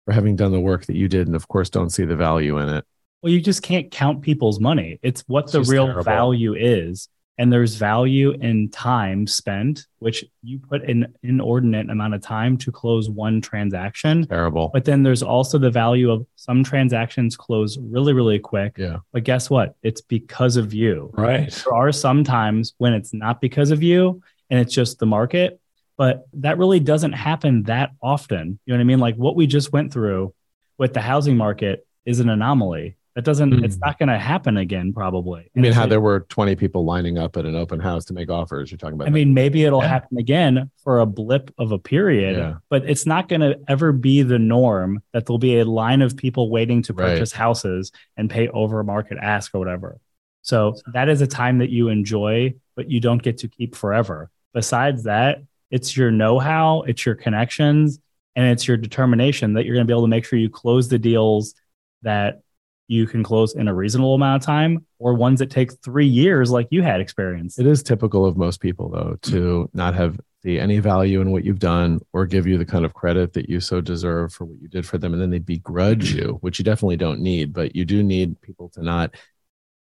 for 0.06 0.14
having 0.14 0.36
done 0.36 0.52
the 0.52 0.60
work 0.60 0.86
that 0.86 0.96
you 0.96 1.08
did 1.08 1.28
and 1.28 1.36
of 1.36 1.48
course 1.48 1.70
don't 1.70 1.90
see 1.90 2.06
the 2.06 2.16
value 2.16 2.58
in 2.60 2.70
it. 2.70 2.86
Well, 3.22 3.34
you 3.34 3.42
just 3.42 3.64
can't 3.64 3.92
count 3.92 4.22
people's 4.22 4.60
money. 4.60 5.00
It's 5.02 5.22
what 5.28 5.46
It's 5.46 5.52
the 5.54 5.64
real 5.64 5.88
terrible. 5.88 6.04
value 6.04 6.54
is. 6.56 7.10
And 7.40 7.54
there's 7.54 7.76
value 7.76 8.32
in 8.32 8.70
time 8.70 9.26
spent, 9.26 9.88
which 10.00 10.26
you 10.44 10.60
put 10.60 10.84
an 10.84 11.16
inordinate 11.24 11.90
amount 11.90 12.14
of 12.14 12.22
time 12.22 12.58
to 12.58 12.72
close 12.72 13.10
one 13.10 13.40
transaction. 13.40 14.28
Terrible. 14.28 14.70
But 14.74 14.84
then 14.84 15.04
there's 15.04 15.24
also 15.24 15.58
the 15.58 15.72
value 15.72 16.12
of 16.12 16.28
some 16.36 16.66
transactions 16.66 17.38
close 17.38 17.78
really, 17.78 18.12
really 18.12 18.40
quick. 18.40 18.78
Yeah. 18.78 18.98
But 19.14 19.24
guess 19.24 19.50
what? 19.50 19.76
It's 19.84 20.02
because 20.02 20.58
of 20.58 20.74
you. 20.74 21.12
Right. 21.14 21.50
There 21.50 21.74
are 21.74 21.94
some 21.94 22.26
times 22.26 22.74
when 22.78 22.94
it's 22.94 23.14
not 23.14 23.40
because 23.40 23.72
of 23.72 23.82
you 23.82 24.22
and 24.50 24.60
it's 24.60 24.74
just 24.74 25.00
the 25.00 25.06
market, 25.06 25.62
but 25.96 26.28
that 26.34 26.58
really 26.58 26.82
doesn't 26.82 27.14
happen 27.14 27.64
that 27.64 27.92
often. 28.02 28.60
You 28.66 28.74
know 28.74 28.80
what 28.80 28.82
I 28.82 28.84
mean? 28.84 29.00
Like 29.00 29.16
what 29.16 29.38
we 29.38 29.48
just 29.48 29.72
went 29.72 29.94
through 29.94 30.34
with 30.78 30.94
the 30.94 31.02
housing 31.02 31.38
market 31.38 31.88
is 32.06 32.20
an 32.20 32.28
anomaly. 32.28 32.98
That 33.16 33.26
doesn't, 33.26 33.52
Mm. 33.52 33.64
it's 33.66 33.78
not 33.80 33.98
going 33.98 34.10
to 34.10 34.18
happen 34.20 34.56
again, 34.58 34.94
probably. 34.94 35.50
I 35.56 35.60
mean, 35.60 35.74
how 35.74 35.86
it- 35.86 35.90
there 35.90 36.00
were 36.00 36.22
20 36.30 36.56
people 36.56 36.86
lining 36.86 37.18
up 37.18 37.36
at 37.38 37.46
an 37.46 37.56
open 37.56 37.80
house 37.80 38.06
to 38.06 38.14
make 38.14 38.30
offers. 38.30 38.72
You're 38.72 38.78
talking 38.78 38.94
about 38.96 39.08
I 39.08 39.12
mean, 39.12 39.34
maybe 39.34 39.64
it'll 39.66 39.82
Yeah. 39.82 39.88
happen 39.90 40.18
again 40.18 40.70
for 40.84 41.00
a 41.00 41.06
blip 41.06 41.52
of 41.58 41.72
a 41.72 41.80
period, 41.80 42.38
Yeah. 42.38 42.54
but 42.70 42.88
it's 42.90 43.06
not 43.06 43.28
going 43.28 43.42
to 43.42 43.60
ever 43.68 43.92
be 43.92 44.22
the 44.22 44.40
norm 44.40 45.02
that 45.14 45.26
there'll 45.26 45.40
be 45.40 45.58
a 45.60 45.66
line 45.66 46.02
of 46.02 46.16
people 46.16 46.50
waiting 46.50 46.82
to 46.84 46.94
Right. 46.94 47.14
purchase 47.14 47.34
houses 47.34 47.92
and 48.16 48.30
pay 48.30 48.48
over 48.50 48.84
market 48.84 49.18
ask 49.22 49.54
or 49.56 49.60
whatever. 49.60 50.00
So 50.42 50.76
that 50.94 51.10
is 51.10 51.22
a 51.22 51.28
time 51.28 51.58
that 51.58 51.70
you 51.72 51.90
enjoy, 51.90 52.54
but 52.76 52.90
you 52.90 53.00
don't 53.00 53.22
get 53.22 53.40
to 53.40 53.48
keep 53.48 53.76
forever. 53.76 54.30
Besides 54.54 55.04
that, 55.04 55.42
it's 55.72 55.98
your 55.98 56.12
know 56.12 56.40
how, 56.40 56.84
it's 56.84 57.06
your 57.06 57.16
connections, 57.16 58.00
and 58.36 58.46
it's 58.48 58.68
your 58.68 58.78
determination 58.78 59.54
that 59.54 59.66
you're 59.66 59.76
going 59.76 59.86
to 59.86 59.92
be 59.92 59.94
able 59.94 60.04
to 60.04 60.08
make 60.08 60.24
sure 60.26 60.40
you 60.40 60.50
close 60.50 60.88
the 60.88 60.98
deals 61.00 61.56
that 62.04 62.42
you 62.90 63.06
can 63.06 63.24
close 63.24 63.56
in 63.56 63.68
a 63.68 63.74
reasonable 63.74 64.16
amount 64.16 64.42
of 64.42 64.46
time 64.46 64.86
or 64.98 65.14
ones 65.14 65.40
that 65.40 65.52
take 65.52 65.72
three 65.84 66.08
years, 66.08 66.50
like 66.50 66.68
you 66.72 66.82
had 66.82 67.00
experience. 67.00 67.60
It 67.60 67.68
is 67.68 67.84
typical 67.84 68.26
of 68.26 68.36
most 68.36 68.60
people, 68.60 68.90
though, 68.90 69.18
to 69.22 69.32
mm-hmm. 69.32 69.78
not 69.78 69.94
have 69.94 70.20
see 70.42 70.58
any 70.58 70.80
value 70.80 71.22
in 71.22 71.32
what 71.32 71.44
you've 71.44 71.60
done 71.60 72.00
or 72.14 72.26
give 72.26 72.48
you 72.48 72.58
the 72.58 72.66
kind 72.66 72.86
of 72.86 72.94
credit 72.94 73.34
that 73.34 73.50
you 73.50 73.60
so 73.60 73.82
deserve 73.82 74.34
for 74.34 74.46
what 74.46 74.60
you 74.62 74.68
did 74.70 74.88
for 74.88 74.98
them. 74.98 75.14
And 75.14 75.22
then 75.22 75.30
they 75.30 75.40
begrudge 75.40 76.14
you, 76.14 76.24
mm-hmm. 76.24 76.38
which 76.38 76.60
you 76.60 76.66
definitely 76.66 76.98
don't 76.98 77.20
need, 77.20 77.54
but 77.54 77.76
you 77.76 77.86
do 77.86 78.02
need 78.02 78.42
people 78.42 78.70
to 78.70 78.82
not 78.82 79.14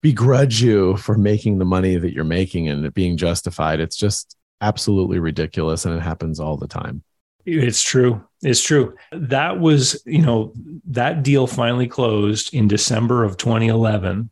begrudge 0.01 0.62
you 0.62 0.97
for 0.97 1.19
making 1.19 1.59
the 1.59 1.64
money 1.64 1.97
that 1.97 2.12
you're 2.12 2.25
making 2.25 2.69
and 2.69 2.87
it 2.87 2.95
being 2.95 3.17
justified. 3.17 3.81
It's 3.81 3.97
just 3.97 4.37
absolutely 4.61 5.19
ridiculous. 5.19 5.85
And 5.85 5.95
it 5.95 6.03
happens 6.03 6.40
all 6.40 6.57
the 6.57 6.69
time. 6.69 7.03
It's 7.46 7.83
true. 7.83 8.24
It's 8.42 8.62
true. 8.62 8.94
That 9.12 9.59
was, 9.61 10.02
you 10.07 10.22
know, 10.22 10.52
that 10.87 11.22
deal 11.22 11.46
finally 11.46 11.87
closed 11.87 12.54
in 12.54 12.68
December 12.68 13.24
of 13.24 13.37
2011. 13.37 14.30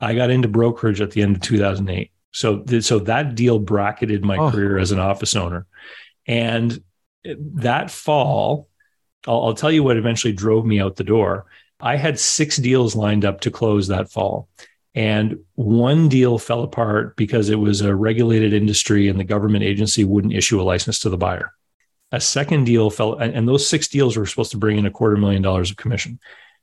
I 0.00 0.14
got 0.14 0.30
into 0.30 0.48
brokerage 0.48 1.00
at 1.00 1.10
the 1.12 1.22
end 1.22 1.36
of 1.36 1.42
2008. 1.42 2.10
So, 2.32 2.60
th- 2.60 2.82
so 2.84 2.98
that 3.00 3.34
deal 3.34 3.58
bracketed 3.58 4.24
my 4.24 4.36
Oh. 4.36 4.50
career 4.50 4.78
as 4.78 4.92
an 4.92 4.98
office 4.98 5.36
owner. 5.36 5.66
And 6.26 6.82
that 7.24 7.90
fall, 7.90 8.68
I'll, 9.26 9.44
I'll 9.46 9.54
tell 9.54 9.70
you 9.72 9.82
what 9.82 9.96
eventually 9.96 10.32
drove 10.32 10.64
me 10.66 10.80
out 10.80 10.96
the 10.96 11.04
door. 11.04 11.46
I 11.80 11.96
had 11.96 12.18
six 12.18 12.56
deals 12.56 12.96
lined 12.96 13.24
up 13.24 13.40
to 13.42 13.50
close 13.50 13.88
that 13.88 14.10
fall. 14.10 14.48
And 14.94 15.38
one 15.54 16.08
deal 16.08 16.38
fell 16.38 16.62
apart 16.62 17.16
because 17.16 17.50
it 17.50 17.58
was 17.58 17.80
a 17.80 17.94
regulated 17.94 18.52
industry 18.52 19.08
and 19.08 19.18
the 19.18 19.24
government 19.24 19.64
agency 19.64 20.04
wouldn't 20.04 20.32
issue 20.34 20.60
a 20.60 20.62
license 20.62 20.98
to 21.00 21.10
the 21.10 21.16
buyer. 21.18 21.52
A 22.14 22.20
second 22.20 22.62
deal 22.64 22.90
fell, 22.90 23.14
and, 23.14 23.48
those 23.48 23.68
six 23.68 23.88
deals 23.88 24.16
were 24.16 24.24
supposed 24.24 24.52
to 24.52 24.56
bring 24.56 24.78
in 24.78 24.86
a 24.86 24.90
quarter 24.90 25.16
million 25.16 25.42
dollars 25.42 25.72
of 25.72 25.76
commission. 25.76 26.20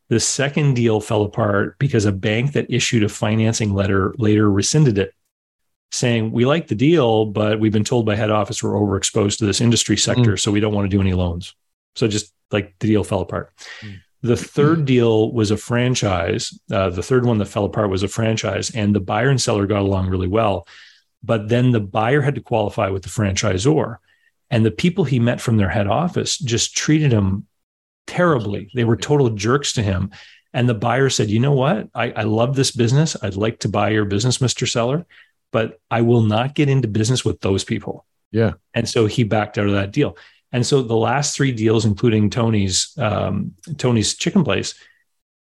The 0.08 0.20
second 0.20 0.76
deal 0.76 1.02
fell 1.02 1.24
apart 1.24 1.78
because 1.78 2.06
a 2.06 2.14
bank 2.14 2.54
that 2.54 2.72
issued 2.72 3.04
a 3.04 3.10
financing 3.10 3.74
letter 3.74 4.16
later 4.18 4.50
rescinded 4.50 4.98
it, 4.98 5.14
saying, 5.92 6.32
We 6.32 6.46
like 6.46 6.68
the 6.68 6.76
deal, 6.76 7.26
but 7.26 7.60
we've 7.60 7.72
been 7.74 7.84
told 7.84 8.06
by 8.06 8.16
head 8.16 8.32
office 8.32 8.64
we're 8.64 8.72
overexposed 8.72 9.40
to 9.40 9.46
this 9.46 9.60
industry 9.60 9.98
sector, 9.98 10.38
so 10.38 10.54
we 10.54 10.62
don't 10.62 10.74
want 10.74 10.90
to 10.90 10.96
do 10.96 11.02
any 11.02 11.14
loans. 11.14 11.54
So 11.98 12.08
just 12.08 12.34
like 12.52 12.74
the 12.80 12.88
deal 12.88 13.04
fell 13.04 13.20
apart. 13.20 13.52
Mm. 13.82 14.00
The 14.22 14.38
third 14.38 14.86
deal 14.86 15.34
was 15.34 15.52
a 15.52 15.58
franchise. 15.58 16.58
Uh, 16.72 16.92
the 16.92 17.04
third 17.04 17.26
one 17.26 17.40
that 17.40 17.48
fell 17.48 17.66
apart 17.66 17.90
was 17.90 18.04
a 18.04 18.08
franchise, 18.08 18.70
and 18.74 18.96
the 18.96 19.02
buyer 19.02 19.30
and 19.30 19.42
seller 19.42 19.66
got 19.68 19.82
along 19.82 20.08
really 20.08 20.30
well. 20.30 20.66
But 21.22 21.50
then 21.50 21.72
the 21.72 21.82
buyer 21.82 22.22
had 22.22 22.36
to 22.36 22.42
qualify 22.42 22.90
with 22.90 23.04
the 23.04 23.10
franchisor. 23.10 23.98
And 24.52 24.66
the 24.66 24.72
people 24.72 25.06
he 25.06 25.20
met 25.20 25.42
from 25.42 25.58
their 25.58 25.70
head 25.70 25.88
office 25.88 26.38
just 26.38 26.76
treated 26.76 27.12
him 27.12 27.48
terribly. 28.06 28.70
They 28.76 28.84
were 28.84 28.98
total 28.98 29.30
jerks 29.30 29.74
to 29.74 29.82
him. 29.82 30.12
And 30.54 30.68
the 30.68 30.74
buyer 30.74 31.10
said, 31.10 31.30
You 31.30 31.40
know 31.40 31.54
what? 31.54 31.88
I, 31.96 32.12
I 32.12 32.24
love 32.24 32.56
this 32.56 32.72
business. 32.72 33.16
I'd 33.24 33.36
like 33.36 33.60
to 33.60 33.70
buy 33.70 33.90
your 33.90 34.06
business, 34.06 34.40
Mr. 34.40 34.70
Seller, 34.70 35.06
but 35.52 35.80
I 35.90 36.02
will 36.02 36.22
not 36.22 36.54
get 36.54 36.70
into 36.70 36.90
business 36.90 37.24
with 37.24 37.40
those 37.40 37.64
people. 37.64 38.06
Yeah. 38.32 38.54
And 38.74 38.88
so 38.88 39.06
he 39.06 39.24
backed 39.24 39.58
out 39.58 39.68
of 39.68 39.74
that 39.74 39.92
deal. 39.92 40.18
And 40.52 40.66
so 40.66 40.82
the 40.82 40.98
last 40.98 41.36
three 41.36 41.54
deals, 41.54 41.86
including 41.86 42.30
Tony's 42.30 42.94
um, 42.98 43.54
Tony's 43.78 44.16
chicken 44.16 44.44
place, 44.44 44.74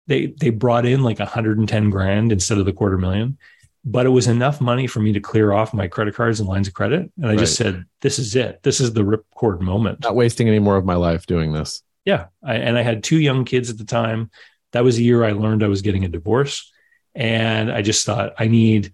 they 0.07 0.27
they 0.27 0.49
brought 0.49 0.85
in 0.85 1.03
like 1.03 1.19
110 1.19 1.89
grand 1.89 2.31
instead 2.31 2.57
of 2.57 2.65
the 2.65 2.73
quarter 2.73 2.97
million. 2.97 3.37
But 3.83 4.05
it 4.05 4.09
was 4.09 4.27
enough 4.27 4.61
money 4.61 4.85
for 4.85 4.99
me 4.99 5.11
to 5.13 5.19
clear 5.19 5.51
off 5.53 5.73
my 5.73 5.87
credit 5.87 6.13
cards 6.13 6.39
and 6.39 6.47
lines 6.47 6.67
of 6.67 6.73
credit. 6.75 7.11
And 7.17 7.31
I 7.31 7.35
just 7.35 7.55
said, 7.55 7.83
This 8.01 8.19
is 8.19 8.35
it. 8.35 8.61
This 8.61 8.79
is 8.79 8.93
the 8.93 9.01
ripcord 9.01 9.59
moment. 9.61 10.01
Not 10.01 10.15
wasting 10.15 10.47
any 10.47 10.59
more 10.59 10.77
of 10.77 10.85
my 10.85 10.93
life 10.95 11.25
doing 11.25 11.51
this. 11.51 11.81
Yeah. 12.05 12.27
I, 12.43 12.55
and 12.55 12.77
I 12.77 12.83
had 12.83 13.03
two 13.03 13.19
young 13.19 13.43
kids 13.43 13.69
at 13.71 13.77
the 13.79 13.83
time. 13.85 14.29
That 14.73 14.83
was 14.83 14.97
the 14.97 15.03
year 15.03 15.23
I 15.23 15.31
learned 15.31 15.63
I 15.63 15.67
was 15.67 15.81
getting 15.81 16.05
a 16.05 16.09
divorce. 16.09 16.71
And 17.15 17.71
I 17.71 17.81
just 17.81 18.05
thought, 18.05 18.33
I 18.37 18.47
need, 18.47 18.93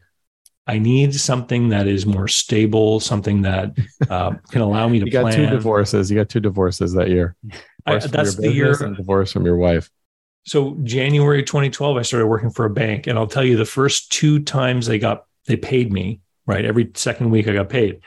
I 0.65 0.79
need 0.79 1.13
something 1.13 1.69
that 1.69 1.87
is 1.87 2.05
more 2.05 2.27
stable, 2.29 2.99
something 3.01 3.41
that 3.41 3.77
uh, 4.09 4.35
can 4.51 4.61
allow 4.61 4.87
me 4.87 4.99
to 4.99 5.05
You 5.05 5.11
got 5.11 5.21
plan. 5.23 5.35
two 5.35 5.47
divorces. 5.49 6.09
You 6.09 6.17
got 6.17 6.29
two 6.29 6.39
divorces 6.39 6.93
that 6.93 7.09
year. 7.09 7.35
I- 7.85 7.97
that's 7.99 8.35
the 8.35 8.51
year. 8.51 8.73
divorce 8.73 9.33
from 9.33 9.45
your 9.45 9.57
wife. 9.57 9.89
So 10.47 10.77
January 10.83 11.43
2012, 11.43 11.97
I 11.97 12.01
started 12.03 12.27
working 12.27 12.49
for 12.51 12.65
a 12.65 12.69
bank, 12.69 13.05
and 13.05 13.19
I'll 13.19 13.27
tell 13.27 13.43
you, 13.43 13.57
the 13.57 13.65
first 13.65 14.11
two 14.13 14.39
times 14.39 14.87
they 14.87 14.97
got 14.97 15.25
they 15.45 15.57
paid 15.57 15.91
me 15.91 16.21
right 16.45 16.63
every 16.63 16.89
second 16.95 17.31
week 17.31 17.47
I 17.49 17.53
got 17.53 17.67
paid. 17.69 17.99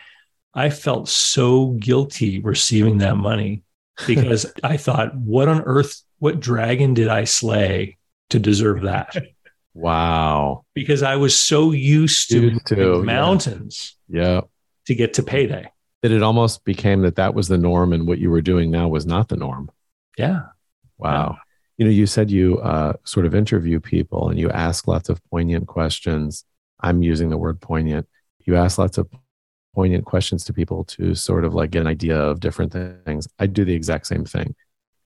I 0.55 0.70
felt 0.70 1.09
so 1.09 1.72
guilty 1.72 2.40
receiving 2.40 2.98
that 2.98 3.16
money 3.16 3.62
because 4.07 4.50
I 4.64 4.79
thought, 4.79 5.14
what 5.14 5.48
on 5.48 5.61
earth, 5.62 6.03
what 6.18 6.40
dragon 6.40 6.94
did 6.94 7.09
I 7.09 7.24
slay 7.24 7.98
to 8.31 8.38
deserve 8.38 8.83
that? 8.83 9.14
Wow. 9.74 10.64
Because 10.74 11.03
I 11.03 11.16
was 11.16 11.38
so 11.38 11.72
used 11.72 12.31
to 12.31 12.40
Used 12.40 12.66
to, 12.68 12.76
yeah. 12.96 13.03
mountains 13.03 13.96
Yeah. 14.09 14.40
to 14.87 14.94
get 14.94 15.14
to 15.14 15.22
payday. 15.22 15.70
That 16.03 16.11
it 16.11 16.22
almost 16.22 16.64
became 16.64 17.03
that 17.03 17.16
that 17.16 17.35
was 17.35 17.48
the 17.48 17.59
norm 17.59 17.92
and 17.92 18.09
what 18.09 18.18
you 18.18 18.31
were 18.31 18.40
doing 18.40 18.70
now 18.70 18.88
was 18.88 19.05
not 19.07 19.29
the 19.29 19.37
norm. 19.37 19.70
Yeah. 20.16 20.46
Wow. 20.98 21.37
You 21.81 21.87
know, 21.87 21.93
you 21.93 22.05
said 22.05 22.31
you 22.31 22.59
uh, 22.59 22.93
sort 23.05 23.25
of 23.25 23.35
interview 23.35 23.81
people 23.81 24.29
and 24.29 24.38
you 24.38 24.51
ask 24.51 24.87
lots 24.87 25.09
of 25.09 25.19
poignant 25.31 25.66
questions. 25.66 26.45
I'm 26.81 27.03
using 27.03 27.31
the 27.31 27.38
word 27.38 27.59
poignant. 27.59 28.07
You 28.40 28.57
ask 28.57 28.77
lots 28.77 28.99
of 28.99 29.09
poignant 29.75 30.05
questions 30.05 30.45
to 30.45 30.53
people 30.53 30.85
to 30.85 31.14
sort 31.14 31.43
of 31.43 31.55
like 31.55 31.71
get 31.71 31.81
an 31.81 31.87
idea 31.87 32.21
of 32.21 32.38
different 32.38 32.71
things. 32.71 33.27
I 33.38 33.47
do 33.47 33.64
the 33.64 33.73
exact 33.73 34.09
same 34.09 34.27
thing. 34.27 34.55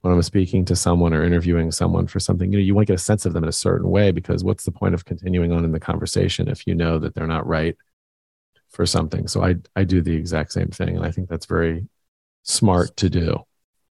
When 0.01 0.13
I'm 0.13 0.21
speaking 0.23 0.65
to 0.65 0.75
someone 0.75 1.15
or 1.15 1.23
interviewing 1.23 1.71
someone 1.71 2.09
for 2.09 2.19
something, 2.19 2.51
you 2.51 2.59
know, 2.59 2.65
you 2.65 2.75
want 2.75 2.89
to 2.89 2.93
get 2.93 3.01
a 3.01 3.05
sense 3.05 3.25
of 3.25 3.35
them 3.35 3.45
in 3.45 3.49
a 3.49 3.53
certain 3.53 3.89
way 3.89 4.11
because 4.11 4.43
what's 4.43 4.65
the 4.65 4.73
point 4.73 4.95
of 4.95 5.05
continuing 5.05 5.53
on 5.53 5.65
in 5.65 5.71
the 5.71 5.79
conversation 5.79 6.49
if 6.49 6.67
you 6.67 6.75
know 6.75 6.99
that 6.99 7.15
they're 7.15 7.29
not 7.29 7.47
right 7.47 7.77
for 8.71 8.85
something? 8.85 9.29
So 9.29 9.45
I 9.45 9.55
I 9.77 9.85
do 9.85 10.03
the 10.03 10.17
exact 10.17 10.51
same 10.51 10.71
thing. 10.71 10.97
And 10.97 11.07
I 11.07 11.13
think 11.13 11.29
that's 11.29 11.47
very 11.47 11.87
smart 12.43 12.97
to 12.97 13.09
do. 13.09 13.45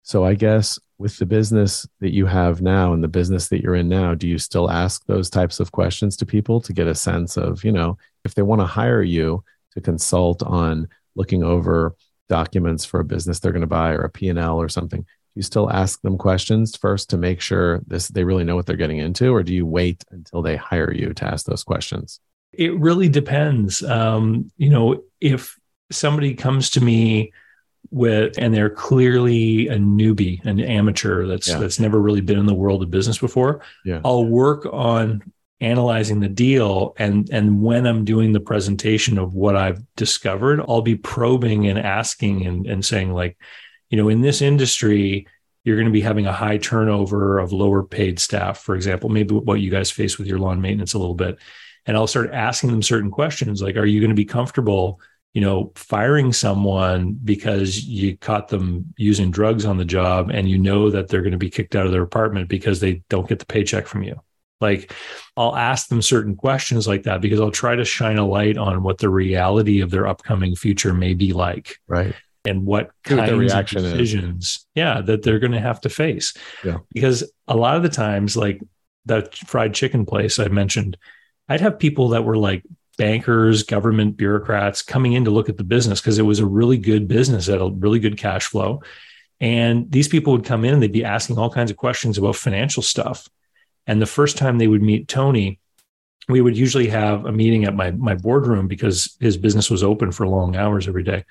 So 0.03 0.25
I 0.25 0.33
guess 0.33 0.79
with 0.97 1.17
the 1.17 1.25
business 1.25 1.87
that 1.99 2.13
you 2.13 2.25
have 2.25 2.61
now 2.61 2.93
and 2.93 3.03
the 3.03 3.07
business 3.07 3.49
that 3.49 3.61
you're 3.61 3.75
in 3.75 3.89
now, 3.89 4.13
do 4.15 4.27
you 4.27 4.37
still 4.37 4.69
ask 4.69 5.05
those 5.05 5.29
types 5.29 5.59
of 5.59 5.71
questions 5.71 6.15
to 6.17 6.25
people 6.25 6.61
to 6.61 6.73
get 6.73 6.87
a 6.87 6.95
sense 6.95 7.37
of, 7.37 7.63
you 7.63 7.71
know, 7.71 7.97
if 8.23 8.35
they 8.35 8.41
want 8.41 8.61
to 8.61 8.67
hire 8.67 9.01
you 9.01 9.43
to 9.73 9.81
consult 9.81 10.43
on 10.43 10.87
looking 11.15 11.43
over 11.43 11.95
documents 12.29 12.85
for 12.85 13.01
a 13.01 13.05
business 13.05 13.39
they're 13.39 13.51
going 13.51 13.61
to 13.61 13.67
buy 13.67 13.91
or 13.91 14.03
a 14.03 14.09
P&L 14.09 14.61
or 14.61 14.69
something, 14.69 15.01
do 15.01 15.07
you 15.35 15.41
still 15.41 15.71
ask 15.71 16.01
them 16.01 16.17
questions 16.17 16.75
first 16.75 17.09
to 17.09 17.17
make 17.17 17.41
sure 17.41 17.81
this 17.87 18.07
they 18.09 18.23
really 18.23 18.43
know 18.43 18.55
what 18.55 18.65
they're 18.65 18.75
getting 18.75 18.97
into 18.97 19.33
or 19.33 19.43
do 19.43 19.53
you 19.53 19.65
wait 19.65 20.03
until 20.11 20.41
they 20.41 20.55
hire 20.55 20.91
you 20.93 21.13
to 21.13 21.25
ask 21.25 21.45
those 21.45 21.63
questions? 21.63 22.19
It 22.53 22.77
really 22.77 23.07
depends. 23.07 23.81
Um, 23.81 24.51
you 24.57 24.69
know, 24.69 25.03
if 25.21 25.57
somebody 25.89 26.33
comes 26.33 26.71
to 26.71 26.81
me 26.81 27.31
with 27.91 28.37
and 28.37 28.53
they're 28.53 28.69
clearly 28.69 29.67
a 29.67 29.77
newbie, 29.77 30.43
an 30.45 30.59
amateur 30.59 31.27
that's 31.27 31.49
Yeah. 31.49 31.57
that's 31.59 31.79
never 31.79 31.99
really 31.99 32.21
been 32.21 32.39
in 32.39 32.45
the 32.45 32.53
world 32.55 32.81
of 32.81 32.89
business 32.89 33.17
before, 33.17 33.61
Yeah. 33.85 33.99
I'll 34.05 34.25
work 34.25 34.65
on 34.71 35.21
analyzing 35.59 36.21
the 36.21 36.29
deal 36.29 36.95
and 36.97 37.29
and 37.31 37.61
when 37.61 37.85
I'm 37.85 38.03
doing 38.03 38.31
the 38.31 38.39
presentation 38.39 39.19
of 39.19 39.35
what 39.35 39.55
I've 39.55 39.81
discovered, 39.95 40.59
I'll 40.67 40.81
be 40.81 40.95
probing 40.95 41.67
and 41.67 41.77
asking 41.77 42.47
and, 42.47 42.65
and 42.65 42.83
saying 42.83 43.13
like, 43.13 43.37
you 43.89 43.97
know, 43.97 44.09
in 44.09 44.21
this 44.21 44.41
industry, 44.41 45.27
you're 45.63 45.75
going 45.75 45.85
to 45.85 45.91
be 45.91 46.01
having 46.01 46.25
a 46.25 46.33
high 46.33 46.57
turnover 46.57 47.37
of 47.37 47.51
lower 47.53 47.83
paid 47.83 48.19
staff, 48.19 48.59
for 48.59 48.73
example, 48.73 49.09
maybe 49.09 49.35
what 49.35 49.59
you 49.59 49.69
guys 49.69 49.91
face 49.91 50.17
with 50.17 50.25
your 50.27 50.39
lawn 50.39 50.61
maintenance 50.61 50.93
a 50.93 50.97
little 50.97 51.13
bit. 51.13 51.37
And 51.85 51.95
I'll 51.95 52.07
start 52.07 52.31
asking 52.33 52.71
them 52.71 52.81
certain 52.81 53.11
questions 53.11 53.61
like, 53.61 53.75
are 53.75 53.85
you 53.85 53.99
going 53.99 54.09
to 54.09 54.15
be 54.15 54.25
comfortable, 54.25 54.99
you 55.33 55.41
know, 55.41 55.71
firing 55.75 56.33
someone 56.33 57.13
because 57.23 57.83
you 57.85 58.17
caught 58.17 58.49
them 58.49 58.93
using 58.97 59.31
drugs 59.31 59.65
on 59.65 59.77
the 59.77 59.85
job 59.85 60.29
and 60.29 60.49
you 60.49 60.57
know 60.57 60.89
that 60.89 61.07
they're 61.07 61.21
going 61.21 61.31
to 61.31 61.37
be 61.37 61.49
kicked 61.49 61.75
out 61.75 61.85
of 61.85 61.91
their 61.91 62.03
apartment 62.03 62.49
because 62.49 62.79
they 62.79 63.03
don't 63.09 63.29
get 63.29 63.39
the 63.39 63.45
paycheck 63.45 63.87
from 63.87 64.03
you? 64.03 64.19
Like, 64.59 64.93
I'll 65.35 65.55
ask 65.55 65.87
them 65.87 66.01
certain 66.01 66.35
questions 66.35 66.87
like 66.87 67.03
that 67.03 67.21
because 67.21 67.39
I'll 67.39 67.49
try 67.51 67.75
to 67.75 67.85
shine 67.85 68.17
a 68.17 68.27
light 68.27 68.57
on 68.57 68.83
what 68.83 68.99
the 68.99 69.09
reality 69.09 69.81
of 69.81 69.89
their 69.89 70.05
upcoming 70.05 70.55
future 70.55 70.93
may 70.93 71.13
be 71.13 71.33
like. 71.33 71.77
Right 71.87 72.13
and 72.45 72.65
what 72.65 72.91
kinds 73.03 73.53
of 73.53 73.67
decisions, 73.67 74.45
is. 74.45 74.65
yeah, 74.75 75.01
that 75.01 75.23
they're 75.23 75.39
going 75.39 75.51
to 75.51 75.59
have 75.59 75.81
to 75.81 75.89
face. 75.89 76.33
Yeah. 76.63 76.79
Because 76.93 77.31
a 77.47 77.55
lot 77.55 77.77
of 77.77 77.83
the 77.83 77.89
times, 77.89 78.35
like 78.35 78.61
that 79.05 79.35
fried 79.35 79.73
chicken 79.73 80.05
place 80.05 80.39
I 80.39 80.47
mentioned, 80.47 80.97
I'd 81.47 81.61
have 81.61 81.79
people 81.79 82.09
that 82.09 82.23
were 82.23 82.37
like 82.37 82.63
bankers, 82.97 83.63
government 83.63 84.17
bureaucrats 84.17 84.81
coming 84.81 85.13
in 85.13 85.25
to 85.25 85.31
look 85.31 85.49
at 85.49 85.57
the 85.57 85.63
business 85.63 86.01
because 86.01 86.19
it 86.19 86.23
was 86.23 86.39
a 86.39 86.45
really 86.45 86.77
good 86.77 87.07
business 87.07 87.49
at 87.49 87.61
a 87.61 87.69
really 87.69 87.99
good 87.99 88.17
cash 88.17 88.45
flow. 88.45 88.81
And 89.39 89.91
these 89.91 90.07
people 90.07 90.33
would 90.33 90.45
come 90.45 90.65
in 90.65 90.73
and 90.73 90.83
they'd 90.83 90.91
be 90.91 91.03
asking 91.03 91.37
all 91.37 91.49
kinds 91.49 91.71
of 91.71 91.77
questions 91.77 92.17
about 92.17 92.35
financial 92.35 92.83
stuff. 92.83 93.27
And 93.87 94.01
the 94.01 94.05
first 94.05 94.37
time 94.37 94.57
they 94.57 94.67
would 94.67 94.83
meet 94.83 95.07
Tony, 95.07 95.59
we 96.29 96.41
would 96.41 96.57
usually 96.57 96.87
have 96.87 97.25
a 97.25 97.31
meeting 97.31 97.65
at 97.65 97.75
my 97.75 97.91
my 97.91 98.15
boardroom 98.15 98.67
because 98.67 99.15
his 99.19 99.37
business 99.37 99.69
was 99.69 99.83
open 99.83 100.11
for 100.11 100.27
long 100.27 100.55
hours 100.55 100.87
every 100.87 101.03
day 101.03 101.25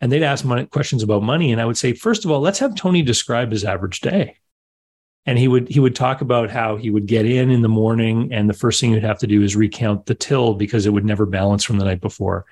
and 0.00 0.10
they'd 0.10 0.22
ask 0.22 0.44
questions 0.70 1.02
about 1.02 1.22
money 1.22 1.52
and 1.52 1.60
i 1.60 1.64
would 1.64 1.78
say 1.78 1.92
first 1.92 2.24
of 2.24 2.30
all 2.30 2.40
let's 2.40 2.58
have 2.58 2.74
tony 2.74 3.02
describe 3.02 3.50
his 3.50 3.64
average 3.64 4.00
day 4.00 4.36
and 5.26 5.38
he 5.38 5.48
would 5.48 5.68
he 5.68 5.80
would 5.80 5.94
talk 5.94 6.20
about 6.20 6.50
how 6.50 6.76
he 6.76 6.90
would 6.90 7.06
get 7.06 7.26
in 7.26 7.50
in 7.50 7.62
the 7.62 7.68
morning 7.68 8.32
and 8.32 8.48
the 8.48 8.54
first 8.54 8.80
thing 8.80 8.92
he'd 8.92 9.02
have 9.02 9.18
to 9.20 9.26
do 9.26 9.42
is 9.42 9.56
recount 9.56 10.06
the 10.06 10.14
till 10.14 10.54
because 10.54 10.86
it 10.86 10.90
would 10.90 11.04
never 11.04 11.26
balance 11.26 11.64
from 11.64 11.78
the 11.78 11.84
night 11.84 12.00
before. 12.00 12.44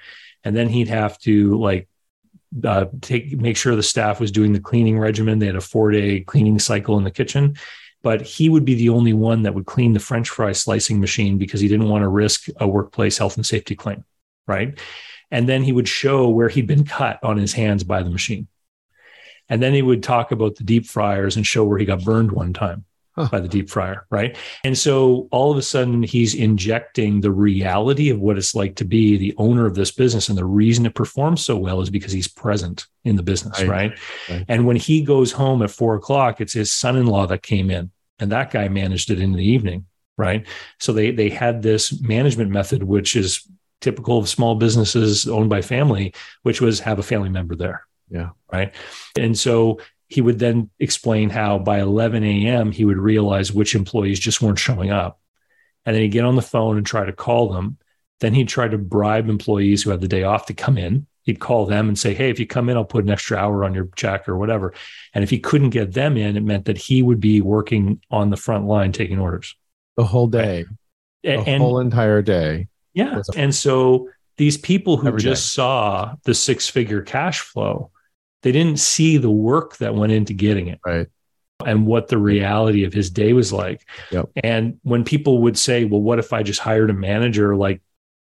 And 0.45 0.57
then 0.57 0.69
he'd 0.69 0.89
have 0.89 1.19
to 1.21 1.59
like 1.59 1.89
uh, 2.65 2.87
take 3.01 3.39
make 3.39 3.57
sure 3.57 3.77
the 3.77 3.83
staff 3.83 4.21
was 4.21 4.33
doing 4.33 4.53
the 4.53 4.61
cleaning 4.61 4.99
regimen. 4.99 5.39
They 5.39 5.47
had 5.47 5.57
a 5.57 5.61
four 5.61 5.91
day 5.91 6.21
cleaning 6.21 6.59
cycle 6.59 6.99
in 6.99 7.05
the 7.05 7.11
kitchen. 7.11 7.57
But 8.03 8.23
he 8.23 8.49
would 8.49 8.65
be 8.65 8.77
the 8.77 8.89
only 8.89 9.13
one 9.13 9.43
that 9.43 9.55
would 9.55 9.67
clean 9.67 9.93
the 9.93 10.01
french 10.01 10.31
fry 10.31 10.53
slicing 10.53 11.01
machine 11.01 11.37
because 11.37 11.61
he 11.61 11.69
didn't 11.69 11.91
want 11.91 12.01
to 12.01 12.09
risk 12.09 12.47
a 12.57 12.67
workplace 12.67 13.19
health 13.19 13.37
and 13.37 13.45
safety 13.45 13.75
claim 13.75 14.05
right? 14.51 14.79
And 15.31 15.49
then 15.49 15.63
he 15.63 15.73
would 15.73 15.89
show 15.89 16.29
where 16.29 16.49
he'd 16.49 16.67
been 16.67 16.85
cut 16.85 17.23
on 17.23 17.39
his 17.39 17.53
hands 17.53 17.85
by 17.85 18.03
the 18.03 18.11
machine. 18.11 18.49
And 19.51 19.63
then 19.63 19.75
he 19.75 19.83
would 19.83 20.03
talk 20.03 20.33
about 20.33 20.57
the 20.57 20.65
deep 20.65 20.87
fryers 20.87 21.37
and 21.37 21.47
show 21.47 21.65
where 21.65 21.79
he 21.79 21.85
got 21.85 22.05
burned 22.05 22.33
one 22.33 22.53
time 22.53 22.85
huh. 23.17 23.29
by 23.31 23.41
the 23.41 23.49
deep 23.49 23.69
fryer. 23.69 24.07
Right. 24.11 24.37
And 24.65 24.77
so 24.79 25.29
all 25.31 25.51
of 25.51 25.59
a 25.59 25.63
sudden, 25.63 26.03
he's 26.03 26.35
injecting 26.35 27.21
the 27.21 27.33
reality 27.33 28.11
of 28.11 28.21
what 28.21 28.39
it's 28.39 28.55
like 28.55 28.77
to 28.77 28.85
be 28.85 29.17
the 29.17 29.35
owner 29.37 29.67
of 29.67 29.75
this 29.75 29.91
business. 29.91 30.29
And 30.29 30.39
the 30.39 30.45
reason 30.45 30.87
it 30.87 30.95
performs 30.95 31.45
so 31.45 31.57
well 31.57 31.81
is 31.81 31.91
because 31.91 32.13
he's 32.13 32.29
present 32.29 32.87
in 33.05 33.17
the 33.17 33.23
business. 33.23 33.61
Right. 33.61 33.69
right? 33.69 33.99
right. 34.29 34.45
And 34.49 34.67
when 34.67 34.77
he 34.77 35.03
goes 35.03 35.33
home 35.33 35.63
at 35.63 35.71
four 35.71 35.95
o'clock, 35.95 36.41
it's 36.41 36.53
his 36.53 36.73
son 36.73 36.97
in 36.97 37.07
law 37.07 37.27
that 37.27 37.43
came 37.43 37.71
in, 37.71 37.91
and 38.19 38.33
that 38.33 38.51
guy 38.51 38.69
managed 38.69 39.11
it 39.11 39.21
in 39.21 39.33
the 39.33 39.45
evening. 39.45 39.87
Right. 40.17 40.47
So 40.79 40.93
they, 40.93 41.13
they 41.13 41.31
had 41.31 41.63
this 41.63 41.99
management 42.03 42.51
method, 42.51 42.83
which 42.83 43.17
is 43.17 43.49
typical 43.81 44.19
of 44.19 44.29
small 44.29 44.55
businesses 44.55 45.27
owned 45.27 45.49
by 45.49 45.63
family, 45.63 46.13
which 46.43 46.61
was 46.61 46.81
have 46.81 46.99
a 46.99 47.03
family 47.03 47.31
member 47.31 47.57
there. 47.57 47.87
Yeah. 48.11 48.31
Right. 48.53 48.75
And 49.17 49.39
so 49.39 49.81
he 50.09 50.21
would 50.21 50.39
then 50.39 50.71
explain 50.79 51.31
how 51.31 51.59
by 51.59 51.81
11 51.81 52.25
a.m. 52.25 52.73
he 52.73 52.85
would 52.85 52.99
realize 52.99 53.53
which 53.53 53.75
employees 53.75 54.19
just 54.19 54.43
weren't 54.43 54.59
showing 54.59 54.91
up. 54.91 55.21
And 55.87 55.95
then 55.95 56.03
he'd 56.03 56.11
get 56.11 56.25
on 56.25 56.37
the 56.37 56.43
phone 56.43 56.77
and 56.77 56.85
try 56.85 57.05
to 57.05 57.13
call 57.13 57.53
them. 57.53 57.79
Then 58.19 58.35
he'd 58.35 58.49
try 58.49 58.69
to 58.69 58.77
bribe 58.77 59.29
employees 59.29 59.83
who 59.83 59.91
had 59.91 60.01
the 60.01 60.09
day 60.09 60.25
off 60.25 60.47
to 60.47 60.55
come 60.55 60.77
in. 60.77 61.07
He'd 61.23 61.39
call 61.39 61.65
them 61.65 61.89
and 61.89 61.99
say, 61.99 62.13
Hey, 62.13 62.29
if 62.29 62.41
you 62.41 62.47
come 62.47 62.69
in, 62.69 62.77
I'll 62.77 62.85
put 62.85 63.05
an 63.05 63.11
extra 63.11 63.39
hour 63.39 63.65
on 63.65 63.73
your 63.73 63.89
check 63.95 64.29
or 64.29 64.37
whatever. 64.37 64.75
And 65.15 65.23
if 65.23 65.31
he 65.31 65.39
couldn't 65.39 65.71
get 65.71 65.93
them 65.93 66.17
in, 66.17 66.37
it 66.37 66.43
meant 66.43 66.65
that 66.65 66.77
he 66.77 67.03
would 67.03 67.21
be 67.21 67.41
working 67.41 68.03
on 68.11 68.31
the 68.31 68.37
front 68.37 68.67
line 68.67 68.93
taking 68.93 69.19
orders 69.19 69.55
the 69.97 70.05
whole 70.05 70.27
day, 70.27 70.65
the 71.23 71.39
and, 71.39 71.63
whole 71.63 71.79
entire 71.79 72.21
day. 72.21 72.69
Yeah. 72.95 73.23
And 73.37 73.55
so 73.55 74.09
these 74.39 74.57
people 74.57 74.97
who 74.97 75.17
just 75.19 75.53
day. 75.53 75.61
saw 75.61 76.15
the 76.25 76.35
six 76.35 76.69
figure 76.69 77.03
cash 77.03 77.41
flow, 77.41 77.91
they 78.43 78.53
didn't 78.53 78.79
see 78.79 79.17
the 79.17 79.31
work 79.31 79.77
that 79.79 79.95
went 79.95 80.13
into 80.13 80.33
getting 80.33 80.69
it. 80.69 80.81
Right. 80.85 81.07
And 81.65 81.87
what 81.87 82.09
the 82.09 82.17
reality 82.17 82.85
of 82.85 82.93
his 82.93 83.11
day 83.11 83.35
was 83.35 83.53
like. 83.53 83.87
Yep. 84.11 84.31
And 84.43 84.79
when 84.83 85.05
people 85.05 85.43
would 85.43 85.59
say, 85.59 85.85
well, 85.85 86.01
what 86.01 86.19
if 86.19 86.33
I 86.33 86.43
just 86.43 86.61
hired 86.61 86.89
a 86.89 86.95
manager 86.95 87.55
like, 87.55 87.83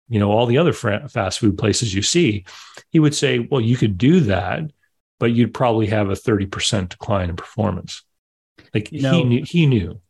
you 0.08 0.18
know, 0.18 0.30
all 0.30 0.46
the 0.46 0.56
other 0.56 0.72
fast 0.72 1.40
food 1.40 1.58
places 1.58 1.92
you 1.92 2.00
see, 2.00 2.46
he 2.90 2.98
would 2.98 3.14
say, 3.14 3.40
well, 3.40 3.60
you 3.60 3.76
could 3.76 3.98
do 3.98 4.20
that, 4.20 4.70
but 5.18 5.32
you'd 5.32 5.52
probably 5.52 5.86
have 5.86 6.08
a 6.08 6.14
30% 6.14 6.88
decline 6.88 7.28
in 7.28 7.36
performance. 7.36 8.02
Like 8.72 8.90
you 8.92 9.02
know, 9.02 9.12
he 9.12 9.24
knew, 9.24 9.44
he 9.44 9.66
knew. 9.66 10.00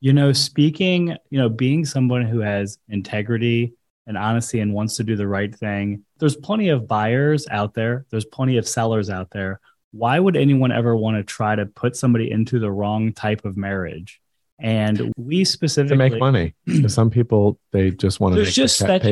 You 0.00 0.12
know, 0.12 0.32
speaking, 0.32 1.16
you 1.30 1.38
know, 1.38 1.48
being 1.48 1.84
someone 1.84 2.22
who 2.22 2.40
has 2.40 2.78
integrity 2.88 3.74
and 4.06 4.16
honesty 4.16 4.60
and 4.60 4.72
wants 4.72 4.96
to 4.96 5.04
do 5.04 5.16
the 5.16 5.28
right 5.28 5.54
thing. 5.54 6.03
There's 6.18 6.36
plenty 6.36 6.68
of 6.68 6.86
buyers 6.86 7.46
out 7.50 7.74
there, 7.74 8.06
there's 8.10 8.24
plenty 8.24 8.56
of 8.56 8.68
sellers 8.68 9.10
out 9.10 9.30
there. 9.30 9.60
Why 9.92 10.18
would 10.18 10.36
anyone 10.36 10.72
ever 10.72 10.96
want 10.96 11.16
to 11.16 11.22
try 11.22 11.54
to 11.54 11.66
put 11.66 11.96
somebody 11.96 12.30
into 12.30 12.58
the 12.58 12.70
wrong 12.70 13.12
type 13.12 13.44
of 13.44 13.56
marriage? 13.56 14.20
And 14.60 15.12
we 15.16 15.44
specifically 15.44 15.96
to 15.96 16.10
make 16.10 16.18
money. 16.18 16.54
some 16.88 17.10
people 17.10 17.58
they 17.72 17.90
just 17.90 18.20
want 18.20 18.34
to. 18.34 18.40
There's 18.40 18.54
just 18.54 18.78
such 18.78 19.02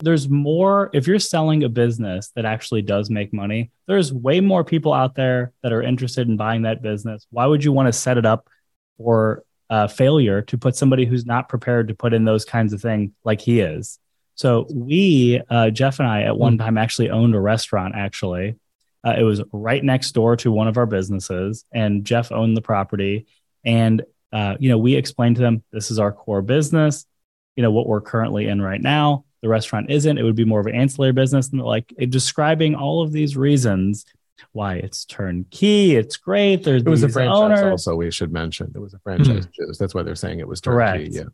there's 0.00 0.28
more. 0.28 0.90
If 0.92 1.06
you're 1.06 1.20
selling 1.20 1.62
a 1.62 1.68
business 1.68 2.32
that 2.34 2.44
actually 2.44 2.82
does 2.82 3.08
make 3.08 3.32
money, 3.32 3.70
there's 3.86 4.12
way 4.12 4.40
more 4.40 4.64
people 4.64 4.92
out 4.92 5.14
there 5.14 5.52
that 5.62 5.72
are 5.72 5.82
interested 5.82 6.28
in 6.28 6.36
buying 6.36 6.62
that 6.62 6.82
business. 6.82 7.26
Why 7.30 7.46
would 7.46 7.62
you 7.62 7.72
want 7.72 7.86
to 7.86 7.92
set 7.92 8.18
it 8.18 8.26
up 8.26 8.48
for 8.96 9.44
uh, 9.70 9.86
failure 9.86 10.42
to 10.42 10.58
put 10.58 10.74
somebody 10.74 11.04
who's 11.04 11.26
not 11.26 11.48
prepared 11.48 11.88
to 11.88 11.94
put 11.94 12.12
in 12.12 12.24
those 12.24 12.44
kinds 12.44 12.72
of 12.72 12.80
things 12.80 13.12
like 13.24 13.40
he 13.40 13.60
is? 13.60 14.00
So 14.38 14.68
we, 14.72 15.42
uh, 15.50 15.70
Jeff 15.70 15.98
and 15.98 16.08
I, 16.08 16.22
at 16.22 16.38
one 16.38 16.52
hmm. 16.54 16.60
time 16.60 16.78
actually 16.78 17.10
owned 17.10 17.34
a 17.34 17.40
restaurant. 17.40 17.96
Actually, 17.96 18.54
uh, 19.04 19.16
it 19.18 19.24
was 19.24 19.42
right 19.52 19.82
next 19.82 20.12
door 20.12 20.36
to 20.36 20.52
one 20.52 20.68
of 20.68 20.78
our 20.78 20.86
businesses, 20.86 21.64
and 21.72 22.04
Jeff 22.04 22.30
owned 22.30 22.56
the 22.56 22.62
property. 22.62 23.26
And 23.64 24.02
uh, 24.32 24.54
you 24.60 24.68
know, 24.68 24.78
we 24.78 24.94
explained 24.94 25.36
to 25.36 25.42
them 25.42 25.64
this 25.72 25.90
is 25.90 25.98
our 25.98 26.12
core 26.12 26.40
business. 26.40 27.04
You 27.56 27.62
know 27.62 27.72
what 27.72 27.88
we're 27.88 28.00
currently 28.00 28.46
in 28.46 28.62
right 28.62 28.80
now. 28.80 29.24
The 29.42 29.48
restaurant 29.48 29.90
isn't. 29.90 30.18
It 30.18 30.22
would 30.22 30.36
be 30.36 30.44
more 30.44 30.60
of 30.60 30.66
an 30.66 30.74
ancillary 30.76 31.12
business, 31.12 31.48
and 31.50 31.60
like 31.60 31.92
describing 32.08 32.76
all 32.76 33.02
of 33.02 33.10
these 33.10 33.36
reasons 33.36 34.06
why 34.52 34.74
it's 34.74 35.04
turnkey. 35.04 35.96
It's 35.96 36.16
great. 36.16 36.62
There's 36.62 36.82
it 36.82 36.88
was 36.88 37.02
a 37.02 37.08
franchise. 37.08 37.36
Owners. 37.36 37.60
Also, 37.62 37.96
we 37.96 38.12
should 38.12 38.32
mention 38.32 38.70
it 38.72 38.78
was 38.78 38.94
a 38.94 39.00
franchise. 39.00 39.46
Mm-hmm. 39.46 39.72
That's 39.80 39.96
why 39.96 40.04
they're 40.04 40.14
saying 40.14 40.38
it 40.38 40.46
was 40.46 40.60
turnkey. 40.60 40.76
Correct. 40.76 41.08
Yeah 41.10 41.24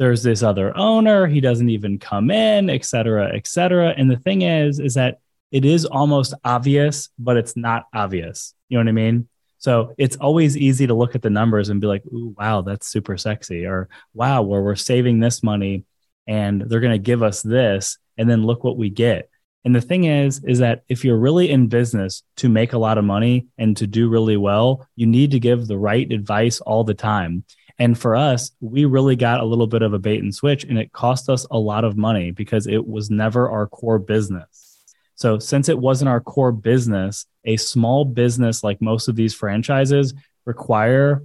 there's 0.00 0.22
this 0.22 0.42
other 0.42 0.74
owner 0.78 1.26
he 1.26 1.42
doesn't 1.42 1.68
even 1.68 1.98
come 1.98 2.30
in 2.30 2.70
et 2.70 2.86
cetera 2.86 3.36
et 3.36 3.46
cetera. 3.46 3.90
And 3.96 4.10
the 4.10 4.16
thing 4.16 4.42
is 4.42 4.80
is 4.80 4.94
that 4.94 5.18
it 5.52 5.66
is 5.66 5.84
almost 5.84 6.32
obvious 6.42 7.10
but 7.18 7.36
it's 7.36 7.54
not 7.54 7.84
obvious. 7.94 8.54
You 8.70 8.78
know 8.78 8.84
what 8.84 8.88
i 8.88 8.92
mean? 8.92 9.28
So 9.58 9.92
it's 9.98 10.16
always 10.16 10.56
easy 10.56 10.86
to 10.86 10.94
look 10.94 11.14
at 11.14 11.20
the 11.20 11.28
numbers 11.28 11.68
and 11.68 11.82
be 11.82 11.86
like 11.86 12.02
ooh 12.06 12.34
wow 12.36 12.62
that's 12.62 12.86
super 12.86 13.18
sexy 13.18 13.66
or 13.66 13.90
wow 14.14 14.40
where 14.40 14.62
we're 14.62 14.74
saving 14.74 15.20
this 15.20 15.42
money 15.42 15.84
and 16.26 16.62
they're 16.62 16.80
going 16.80 16.98
to 17.00 17.10
give 17.10 17.22
us 17.22 17.42
this 17.42 17.98
and 18.16 18.28
then 18.28 18.44
look 18.44 18.64
what 18.64 18.78
we 18.78 18.88
get. 18.88 19.28
And 19.66 19.76
the 19.76 19.82
thing 19.82 20.04
is 20.04 20.42
is 20.44 20.60
that 20.60 20.82
if 20.88 21.04
you're 21.04 21.18
really 21.18 21.50
in 21.50 21.68
business 21.68 22.22
to 22.36 22.48
make 22.48 22.72
a 22.72 22.78
lot 22.78 22.96
of 22.96 23.04
money 23.04 23.48
and 23.58 23.76
to 23.76 23.86
do 23.86 24.08
really 24.08 24.38
well 24.38 24.88
you 24.96 25.06
need 25.06 25.32
to 25.32 25.40
give 25.40 25.66
the 25.66 25.78
right 25.78 26.10
advice 26.10 26.62
all 26.62 26.84
the 26.84 26.94
time 26.94 27.44
and 27.80 27.98
for 27.98 28.14
us, 28.14 28.52
we 28.60 28.84
really 28.84 29.16
got 29.16 29.40
a 29.40 29.44
little 29.44 29.66
bit 29.66 29.80
of 29.80 29.94
a 29.94 29.98
bait 29.98 30.22
and 30.22 30.34
switch, 30.34 30.64
and 30.64 30.78
it 30.78 30.92
cost 30.92 31.30
us 31.30 31.46
a 31.50 31.58
lot 31.58 31.82
of 31.82 31.96
money 31.96 32.30
because 32.30 32.66
it 32.66 32.86
was 32.86 33.08
never 33.08 33.48
our 33.50 33.66
core 33.66 33.98
business. 33.98 34.84
So, 35.14 35.38
since 35.38 35.70
it 35.70 35.78
wasn't 35.78 36.10
our 36.10 36.20
core 36.20 36.52
business, 36.52 37.24
a 37.46 37.56
small 37.56 38.04
business 38.04 38.62
like 38.62 38.82
most 38.82 39.08
of 39.08 39.16
these 39.16 39.32
franchises 39.32 40.12
require 40.44 41.24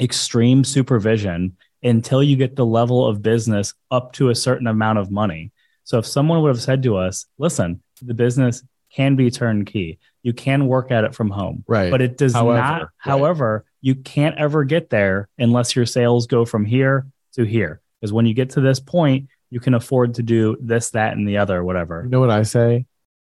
extreme 0.00 0.64
supervision 0.64 1.58
until 1.82 2.22
you 2.22 2.36
get 2.36 2.56
the 2.56 2.66
level 2.66 3.06
of 3.06 3.20
business 3.20 3.74
up 3.90 4.14
to 4.14 4.30
a 4.30 4.34
certain 4.34 4.66
amount 4.66 4.98
of 4.98 5.10
money. 5.10 5.52
So, 5.84 5.98
if 5.98 6.06
someone 6.06 6.40
would 6.40 6.48
have 6.48 6.62
said 6.62 6.82
to 6.84 6.96
us, 6.96 7.26
listen, 7.36 7.82
the 8.00 8.14
business 8.14 8.62
can 8.90 9.14
be 9.14 9.30
turnkey, 9.30 9.98
you 10.22 10.32
can 10.32 10.68
work 10.68 10.90
at 10.90 11.04
it 11.04 11.14
from 11.14 11.28
home. 11.28 11.64
Right. 11.68 11.90
But 11.90 12.00
it 12.00 12.16
does 12.16 12.32
however, 12.32 12.58
not, 12.58 12.80
right. 12.80 12.88
however, 12.98 13.65
you 13.80 13.94
can't 13.94 14.38
ever 14.38 14.64
get 14.64 14.90
there 14.90 15.28
unless 15.38 15.76
your 15.76 15.86
sales 15.86 16.26
go 16.26 16.44
from 16.44 16.64
here 16.64 17.06
to 17.34 17.44
here. 17.44 17.80
Because 18.00 18.12
when 18.12 18.26
you 18.26 18.34
get 18.34 18.50
to 18.50 18.60
this 18.60 18.80
point, 18.80 19.28
you 19.50 19.60
can 19.60 19.74
afford 19.74 20.14
to 20.14 20.22
do 20.22 20.56
this, 20.60 20.90
that, 20.90 21.16
and 21.16 21.28
the 21.28 21.38
other, 21.38 21.62
whatever. 21.62 22.02
You 22.04 22.10
know 22.10 22.20
what 22.20 22.30
I 22.30 22.42
say? 22.42 22.86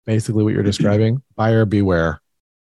Basically, 0.05 0.43
what 0.43 0.53
you're 0.53 0.63
describing 0.63 1.21
buyer 1.35 1.65
beware, 1.65 2.21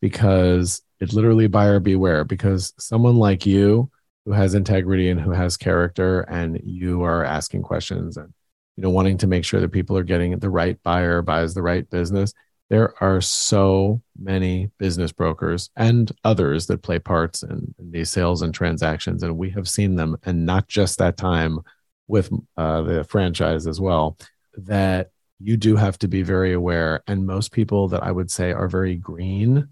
because 0.01 0.81
it's 1.01 1.13
literally 1.13 1.47
buyer 1.47 1.79
beware 1.79 2.23
because 2.23 2.73
someone 2.77 3.17
like 3.17 3.45
you 3.45 3.89
who 4.25 4.31
has 4.31 4.53
integrity 4.53 5.09
and 5.09 5.19
who 5.19 5.31
has 5.31 5.57
character 5.57 6.21
and 6.21 6.61
you 6.63 7.03
are 7.03 7.25
asking 7.25 7.63
questions 7.63 8.17
and 8.17 8.31
you 8.77 8.83
know 8.83 8.89
wanting 8.89 9.17
to 9.17 9.27
make 9.27 9.43
sure 9.43 9.59
that 9.59 9.71
people 9.71 9.97
are 9.97 10.03
getting 10.03 10.37
the 10.37 10.49
right 10.49 10.81
buyer 10.83 11.21
buys 11.21 11.53
the 11.53 11.61
right 11.61 11.89
business 11.89 12.33
there 12.71 12.93
are 13.03 13.19
so 13.19 14.01
many 14.17 14.71
business 14.77 15.11
brokers 15.11 15.69
and 15.75 16.11
others 16.23 16.67
that 16.67 16.81
play 16.81 16.99
parts 16.99 17.43
in, 17.43 17.75
in 17.77 17.91
these 17.91 18.09
sales 18.09 18.41
and 18.41 18.53
transactions 18.53 19.23
and 19.23 19.37
we 19.37 19.49
have 19.49 19.67
seen 19.67 19.95
them 19.95 20.17
and 20.23 20.45
not 20.45 20.67
just 20.67 20.97
that 20.97 21.17
time 21.17 21.59
with 22.07 22.31
uh, 22.57 22.81
the 22.81 23.03
franchise 23.03 23.67
as 23.67 23.79
well 23.79 24.17
that 24.55 25.11
you 25.39 25.57
do 25.57 25.75
have 25.75 25.97
to 25.97 26.07
be 26.07 26.21
very 26.21 26.53
aware 26.53 27.03
and 27.07 27.25
most 27.25 27.51
people 27.51 27.87
that 27.87 28.03
i 28.03 28.11
would 28.11 28.31
say 28.31 28.51
are 28.51 28.67
very 28.67 28.95
green 28.95 29.67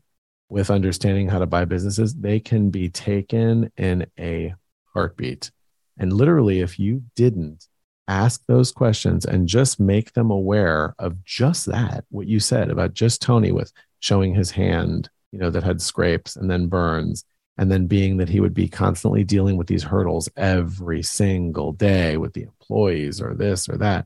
with 0.50 0.72
understanding 0.72 1.30
how 1.30 1.40
to 1.40 1.46
buy 1.46 1.64
businesses, 1.64 2.16
they 2.16 2.40
can 2.40 2.72
be 2.72 2.90
taken 2.90 3.72
in 3.78 4.06
a 4.20 4.54
heartbeat. 4.94 5.52
And 5.98 6.12
literally, 6.12 6.62
if 6.62 6.80
you 6.80 7.04
didn't 7.16 7.68
ask 8.10 8.44
those 8.48 8.72
questions 8.72 9.24
and 9.26 9.48
just 9.48 9.80
make 9.80 10.14
them 10.14 10.32
aware 10.32 10.96
of 11.00 11.24
just 11.24 11.68
that, 11.68 12.04
what 12.10 12.28
you 12.28 12.40
said 12.40 12.70
about 12.70 12.94
just 12.94 13.22
Tony 13.22 13.52
with 13.52 13.72
showing 14.00 14.34
his 14.34 14.52
hand, 14.52 15.10
you 15.32 15.40
know, 15.40 15.50
that 15.50 15.64
had 15.64 15.82
scrapes 15.82 16.36
and 16.36 16.50
then 16.50 16.68
burns, 16.68 17.24
and 17.58 17.72
then 17.72 17.88
being 17.88 18.18
that 18.18 18.30
he 18.30 18.40
would 18.40 18.54
be 18.54 18.68
constantly 18.68 19.24
dealing 19.24 19.56
with 19.56 19.68
these 19.68 19.84
hurdles 19.84 20.28
every 20.36 21.04
single 21.04 21.72
day 21.72 22.18
with 22.18 22.34
the 22.34 22.44
employees 22.44 23.22
or 23.22 23.34
this 23.36 23.70
or 23.70 23.78
that 23.78 24.06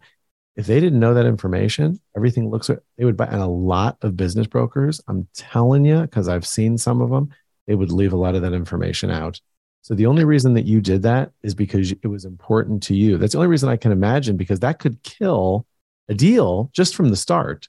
if 0.56 0.68
they 0.68 0.80
didn't 0.80 1.00
know 1.00 1.14
that 1.14 1.26
information, 1.26 2.00
everything 2.16 2.50
looks 2.50 2.70
they 2.98 3.06
would 3.06 3.18
buy 3.18 3.26
and 3.26 3.42
a 3.42 3.48
lot 3.48 3.98
of 4.02 4.16
business 4.16 4.48
brokers, 4.48 5.02
I'm 5.08 5.28
telling 5.34 5.86
you, 5.86 6.02
because 6.02 6.28
I've 6.28 6.46
seen 6.46 6.78
some 6.78 7.02
of 7.02 7.10
them, 7.10 7.30
they 7.68 7.76
would 7.76 7.92
leave 7.92 8.14
a 8.14 8.18
lot 8.18 8.36
of 8.36 8.44
that 8.44 8.54
information 8.54 9.10
out. 9.10 9.40
So 9.84 9.94
the 9.94 10.06
only 10.06 10.24
reason 10.24 10.54
that 10.54 10.66
you 10.66 10.80
did 10.80 11.04
that 11.04 11.32
is 11.44 11.54
because 11.54 11.92
it 11.92 12.08
was 12.08 12.24
important 12.24 12.84
to 12.84 12.96
you. 12.96 13.18
That's 13.18 13.34
the 13.34 13.40
only 13.40 13.50
reason 13.50 13.68
I 13.68 13.76
can 13.76 13.92
imagine 13.92 14.38
because 14.38 14.62
that 14.62 14.80
could 14.80 15.04
kill 15.04 15.66
a 16.08 16.14
deal 16.14 16.70
just 16.74 16.96
from 16.96 17.10
the 17.10 17.18
start 17.18 17.68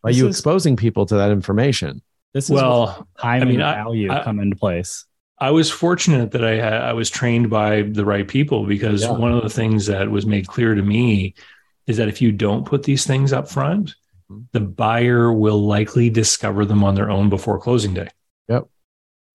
by 0.00 0.10
this 0.10 0.18
you 0.18 0.28
is, 0.28 0.36
exposing 0.36 0.76
people 0.76 1.06
to 1.06 1.16
that 1.16 1.32
information. 1.32 2.02
This 2.32 2.44
is 2.44 2.52
well, 2.52 3.08
time 3.18 3.42
I 3.42 3.44
mean, 3.46 3.58
value 3.58 4.12
I, 4.12 4.20
I, 4.20 4.24
come 4.24 4.38
into 4.38 4.54
place. 4.54 5.06
I 5.40 5.50
was 5.50 5.68
fortunate 5.68 6.30
that 6.30 6.44
I 6.44 6.54
had 6.54 6.72
I 6.74 6.92
was 6.92 7.10
trained 7.10 7.50
by 7.50 7.82
the 7.82 8.04
right 8.04 8.28
people 8.28 8.64
because 8.64 9.02
yeah. 9.02 9.10
one 9.10 9.32
of 9.32 9.42
the 9.42 9.50
things 9.50 9.86
that 9.86 10.08
was 10.08 10.24
made 10.24 10.46
clear 10.46 10.76
to 10.76 10.82
me 10.82 11.34
is 11.88 11.96
that 11.96 12.06
if 12.06 12.22
you 12.22 12.30
don't 12.30 12.64
put 12.64 12.84
these 12.84 13.04
things 13.04 13.32
up 13.32 13.48
front, 13.48 13.96
mm-hmm. 14.30 14.42
the 14.52 14.60
buyer 14.60 15.32
will 15.32 15.66
likely 15.66 16.10
discover 16.10 16.64
them 16.64 16.84
on 16.84 16.94
their 16.94 17.10
own 17.10 17.28
before 17.28 17.58
closing 17.58 17.92
day. 17.92 18.08
Yep. 18.48 18.68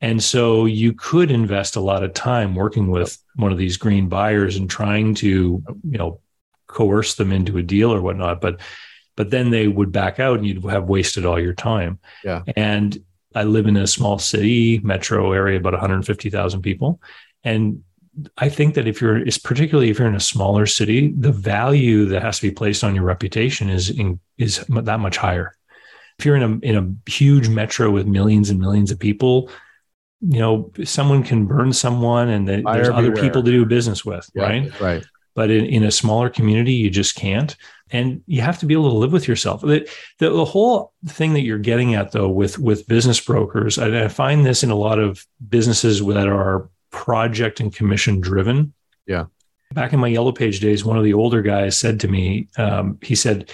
And 0.02 0.24
so 0.24 0.66
you 0.66 0.94
could 0.94 1.30
invest 1.30 1.76
a 1.76 1.82
lot 1.82 2.04
of 2.04 2.14
time 2.14 2.56
working 2.56 2.90
with 2.90 3.18
one 3.36 3.52
of 3.52 3.58
these 3.58 3.78
green 3.78 4.10
buyers 4.10 4.58
and 4.58 4.70
trying 4.70 5.14
to, 5.16 5.28
you 5.28 5.98
know, 5.98 6.20
coerce 6.68 7.16
them 7.16 7.32
into 7.32 7.58
a 7.58 7.64
deal 7.64 7.94
or 7.94 8.02
whatnot. 8.02 8.42
But 8.42 8.60
but 9.16 9.30
then 9.30 9.52
they 9.52 9.68
would 9.68 9.92
back 9.92 10.20
out 10.20 10.40
and 10.40 10.48
you'd 10.48 10.64
have 10.64 10.90
wasted 10.90 11.26
all 11.26 11.40
your 11.40 11.54
time. 11.54 12.00
Yeah. 12.24 12.44
And 12.56 12.98
I 13.36 13.44
live 13.44 13.68
in 13.68 13.78
a 13.78 13.86
small 13.86 14.18
city, 14.18 14.80
metro 14.80 15.32
area, 15.32 15.60
about 15.60 15.74
150,000 15.74 16.62
people. 16.62 17.02
And 17.44 17.84
I 18.38 18.50
think 18.50 18.76
that 18.76 18.88
if 18.88 19.02
you're, 19.02 19.18
is 19.18 19.38
particularly 19.38 19.90
if 19.90 20.00
you're 20.00 20.08
in 20.08 20.16
a 20.16 20.20
smaller 20.20 20.66
city, 20.66 21.14
the 21.18 21.32
value 21.32 22.06
that 22.06 22.22
has 22.22 22.40
to 22.40 22.48
be 22.48 22.52
placed 22.52 22.84
on 22.84 22.96
your 22.96 23.04
reputation 23.04 23.70
is 23.70 23.90
in, 23.90 24.20
is 24.38 24.66
that 24.68 25.00
much 25.00 25.18
higher. 25.18 25.56
If 26.20 26.26
you're 26.26 26.36
in 26.36 26.44
a 26.44 26.66
in 26.66 26.76
a 26.78 27.10
huge 27.10 27.50
metro 27.50 27.90
with 27.90 28.06
millions 28.06 28.50
and 28.50 28.60
millions 28.60 28.92
of 28.92 29.00
people, 29.00 29.50
you 30.22 30.40
know 30.40 30.72
someone 30.84 31.24
can 31.24 31.46
burn 31.46 31.74
someone, 31.74 32.30
and 32.30 32.48
the, 32.48 32.62
there's 32.74 32.90
other 32.90 33.12
people 33.12 33.44
to 33.44 33.52
do 33.52 33.66
business 33.66 34.06
with, 34.06 34.30
yeah, 34.34 34.44
right? 34.44 34.82
Right. 34.82 35.06
But 35.34 35.50
in, 35.50 35.66
in 35.66 35.84
a 35.84 35.92
smaller 35.92 36.30
community, 36.30 36.74
you 36.74 36.90
just 36.90 37.16
can't, 37.16 37.56
and 37.90 38.22
you 38.28 38.42
have 38.42 38.60
to 38.60 38.66
be 38.66 38.74
able 38.74 38.90
to 38.92 38.98
live 38.98 39.14
with 39.14 39.28
yourself. 39.30 39.62
The, 39.62 39.90
the, 40.18 40.30
the 40.30 40.46
whole 40.46 40.92
thing 41.08 41.34
that 41.34 41.42
you're 41.42 41.58
getting 41.58 41.96
at, 41.96 42.12
though, 42.12 42.30
with 42.30 42.60
with 42.60 42.88
business 42.88 43.20
brokers, 43.20 43.78
I, 43.80 44.06
I 44.06 44.08
find 44.10 44.46
this 44.46 44.62
in 44.64 44.72
a 44.72 44.76
lot 44.76 45.00
of 45.00 45.26
businesses 45.50 46.06
that 46.06 46.28
are 46.28 46.70
project 46.90 47.60
and 47.62 47.74
commission 47.74 48.20
driven. 48.20 48.74
Yeah. 49.08 49.26
Back 49.74 49.94
in 49.94 50.02
my 50.02 50.10
yellow 50.10 50.34
page 50.34 50.60
days, 50.60 50.84
one 50.84 50.98
of 50.98 51.06
the 51.06 51.14
older 51.14 51.42
guys 51.42 51.80
said 51.80 52.02
to 52.02 52.10
me, 52.10 52.50
um, 52.58 53.00
he 53.02 53.16
said, 53.16 53.50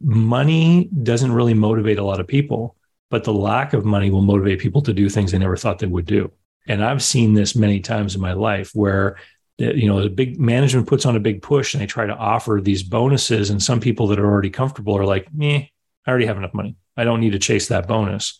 money 0.00 0.88
doesn't 1.02 1.32
really 1.32 1.54
motivate 1.54 1.98
a 1.98 2.04
lot 2.04 2.20
of 2.20 2.28
people, 2.28 2.76
but 3.10 3.24
the 3.24 3.32
lack 3.32 3.72
of 3.72 3.84
money 3.84 4.10
will 4.10 4.22
motivate 4.22 4.60
people 4.60 4.82
to 4.82 4.92
do 4.92 5.08
things 5.08 5.32
they 5.32 5.38
never 5.38 5.56
thought 5.56 5.78
they 5.78 5.86
would 5.86 6.06
do. 6.06 6.30
And 6.68 6.84
I've 6.84 7.02
seen 7.02 7.34
this 7.34 7.56
many 7.56 7.80
times 7.80 8.14
in 8.14 8.20
my 8.20 8.32
life 8.32 8.70
where 8.74 9.16
eh, 9.58 9.72
you 9.72 9.88
know 9.88 10.02
the 10.02 10.08
big 10.08 10.40
management 10.40 10.86
puts 10.86 11.04
on 11.04 11.16
a 11.16 11.20
big 11.20 11.42
push 11.42 11.74
and 11.74 11.82
they 11.82 11.86
try 11.86 12.06
to 12.06 12.16
offer 12.16 12.60
these 12.62 12.82
bonuses 12.82 13.50
and 13.50 13.62
some 13.62 13.80
people 13.80 14.06
that 14.08 14.18
are 14.18 14.26
already 14.26 14.50
comfortable 14.50 14.96
are 14.96 15.04
like 15.04 15.32
me 15.34 15.72
i 16.06 16.10
already 16.10 16.26
have 16.26 16.38
enough 16.38 16.54
money. 16.54 16.76
I 16.96 17.04
don't 17.04 17.20
need 17.20 17.32
to 17.32 17.38
chase 17.38 17.68
that 17.68 17.88
bonus. 17.88 18.38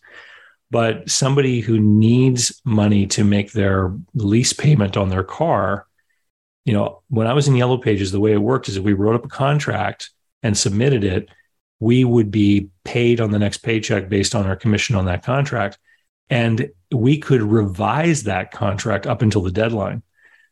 But 0.69 1.09
somebody 1.09 1.59
who 1.59 1.79
needs 1.79 2.61
money 2.63 3.05
to 3.07 3.23
make 3.23 3.51
their 3.51 3.93
lease 4.13 4.53
payment 4.53 4.95
on 4.95 5.09
their 5.09 5.23
car, 5.23 5.85
you 6.63 6.73
know, 6.73 7.01
when 7.09 7.27
I 7.27 7.33
was 7.33 7.47
in 7.47 7.55
Yellow 7.55 7.77
Pages, 7.77 8.11
the 8.11 8.19
way 8.19 8.31
it 8.31 8.37
worked 8.37 8.69
is 8.69 8.79
we 8.79 8.93
wrote 8.93 9.15
up 9.15 9.25
a 9.25 9.29
contract 9.29 10.11
and 10.43 10.57
submitted 10.57 11.03
it, 11.03 11.29
we 11.81 12.05
would 12.05 12.29
be 12.29 12.69
paid 12.85 13.19
on 13.19 13.31
the 13.31 13.39
next 13.39 13.57
paycheck 13.57 14.07
based 14.07 14.35
on 14.35 14.45
our 14.45 14.55
commission 14.55 14.95
on 14.95 15.05
that 15.05 15.23
contract. 15.23 15.79
And 16.29 16.69
we 16.93 17.17
could 17.17 17.41
revise 17.41 18.23
that 18.23 18.51
contract 18.51 19.07
up 19.07 19.23
until 19.23 19.41
the 19.41 19.51
deadline. 19.51 20.03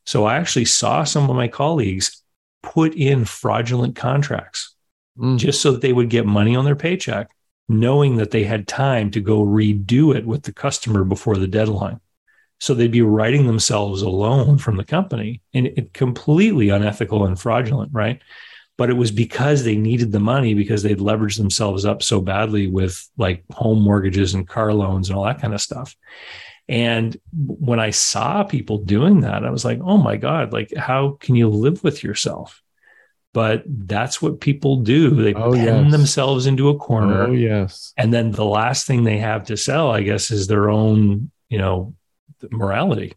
So 0.07 0.25
I 0.25 0.37
actually 0.37 0.65
saw 0.65 1.03
some 1.03 1.29
of 1.29 1.35
my 1.35 1.47
colleagues 1.47 2.23
put 2.63 2.95
in 2.95 3.25
fraudulent 3.25 3.95
contracts 3.95 4.75
mm. 5.17 5.37
just 5.37 5.61
so 5.61 5.71
that 5.71 5.81
they 5.81 5.93
would 5.93 6.09
get 6.09 6.25
money 6.25 6.55
on 6.55 6.65
their 6.65 6.75
paycheck 6.75 7.29
knowing 7.71 8.15
that 8.15 8.31
they 8.31 8.43
had 8.43 8.67
time 8.67 9.11
to 9.11 9.21
go 9.21 9.45
redo 9.45 10.15
it 10.15 10.25
with 10.25 10.41
the 10.41 10.51
customer 10.51 11.03
before 11.03 11.37
the 11.37 11.47
deadline. 11.47 11.99
So 12.59 12.73
they'd 12.73 12.91
be 12.91 13.03
writing 13.03 13.45
themselves 13.45 14.01
a 14.01 14.09
loan 14.09 14.57
from 14.57 14.77
the 14.77 14.83
company 14.83 15.43
and 15.53 15.67
it 15.67 15.93
completely 15.93 16.69
unethical 16.69 17.23
and 17.25 17.39
fraudulent, 17.39 17.91
right? 17.93 18.19
But 18.79 18.89
it 18.89 18.93
was 18.93 19.11
because 19.11 19.63
they 19.63 19.75
needed 19.75 20.11
the 20.11 20.19
money 20.19 20.55
because 20.55 20.81
they'd 20.81 20.97
leveraged 20.97 21.37
themselves 21.37 21.85
up 21.85 22.01
so 22.01 22.21
badly 22.21 22.65
with 22.67 23.07
like 23.17 23.43
home 23.51 23.81
mortgages 23.81 24.33
and 24.33 24.47
car 24.47 24.73
loans 24.73 25.09
and 25.09 25.17
all 25.17 25.25
that 25.25 25.41
kind 25.41 25.53
of 25.53 25.61
stuff. 25.61 25.95
And 26.67 27.15
when 27.33 27.79
I 27.79 27.91
saw 27.91 28.43
people 28.43 28.79
doing 28.79 29.21
that, 29.21 29.45
I 29.45 29.49
was 29.49 29.65
like, 29.65 29.79
oh 29.83 29.97
my 29.97 30.17
God, 30.17 30.53
like, 30.53 30.73
how 30.75 31.17
can 31.19 31.35
you 31.35 31.49
live 31.49 31.83
with 31.83 32.03
yourself? 32.03 32.63
but 33.33 33.63
that's 33.67 34.21
what 34.21 34.41
people 34.41 34.77
do. 34.77 35.11
They 35.11 35.33
oh, 35.33 35.53
pen 35.53 35.85
yes. 35.85 35.91
themselves 35.91 36.47
into 36.47 36.69
a 36.69 36.77
corner. 36.77 37.27
Oh, 37.27 37.31
yes. 37.31 37.93
And 37.95 38.13
then 38.13 38.31
the 38.31 38.45
last 38.45 38.87
thing 38.87 39.03
they 39.03 39.19
have 39.19 39.45
to 39.45 39.57
sell, 39.57 39.91
I 39.91 40.01
guess, 40.01 40.31
is 40.31 40.47
their 40.47 40.69
own, 40.69 41.29
you 41.47 41.59
know, 41.59 41.95
morality. 42.49 43.13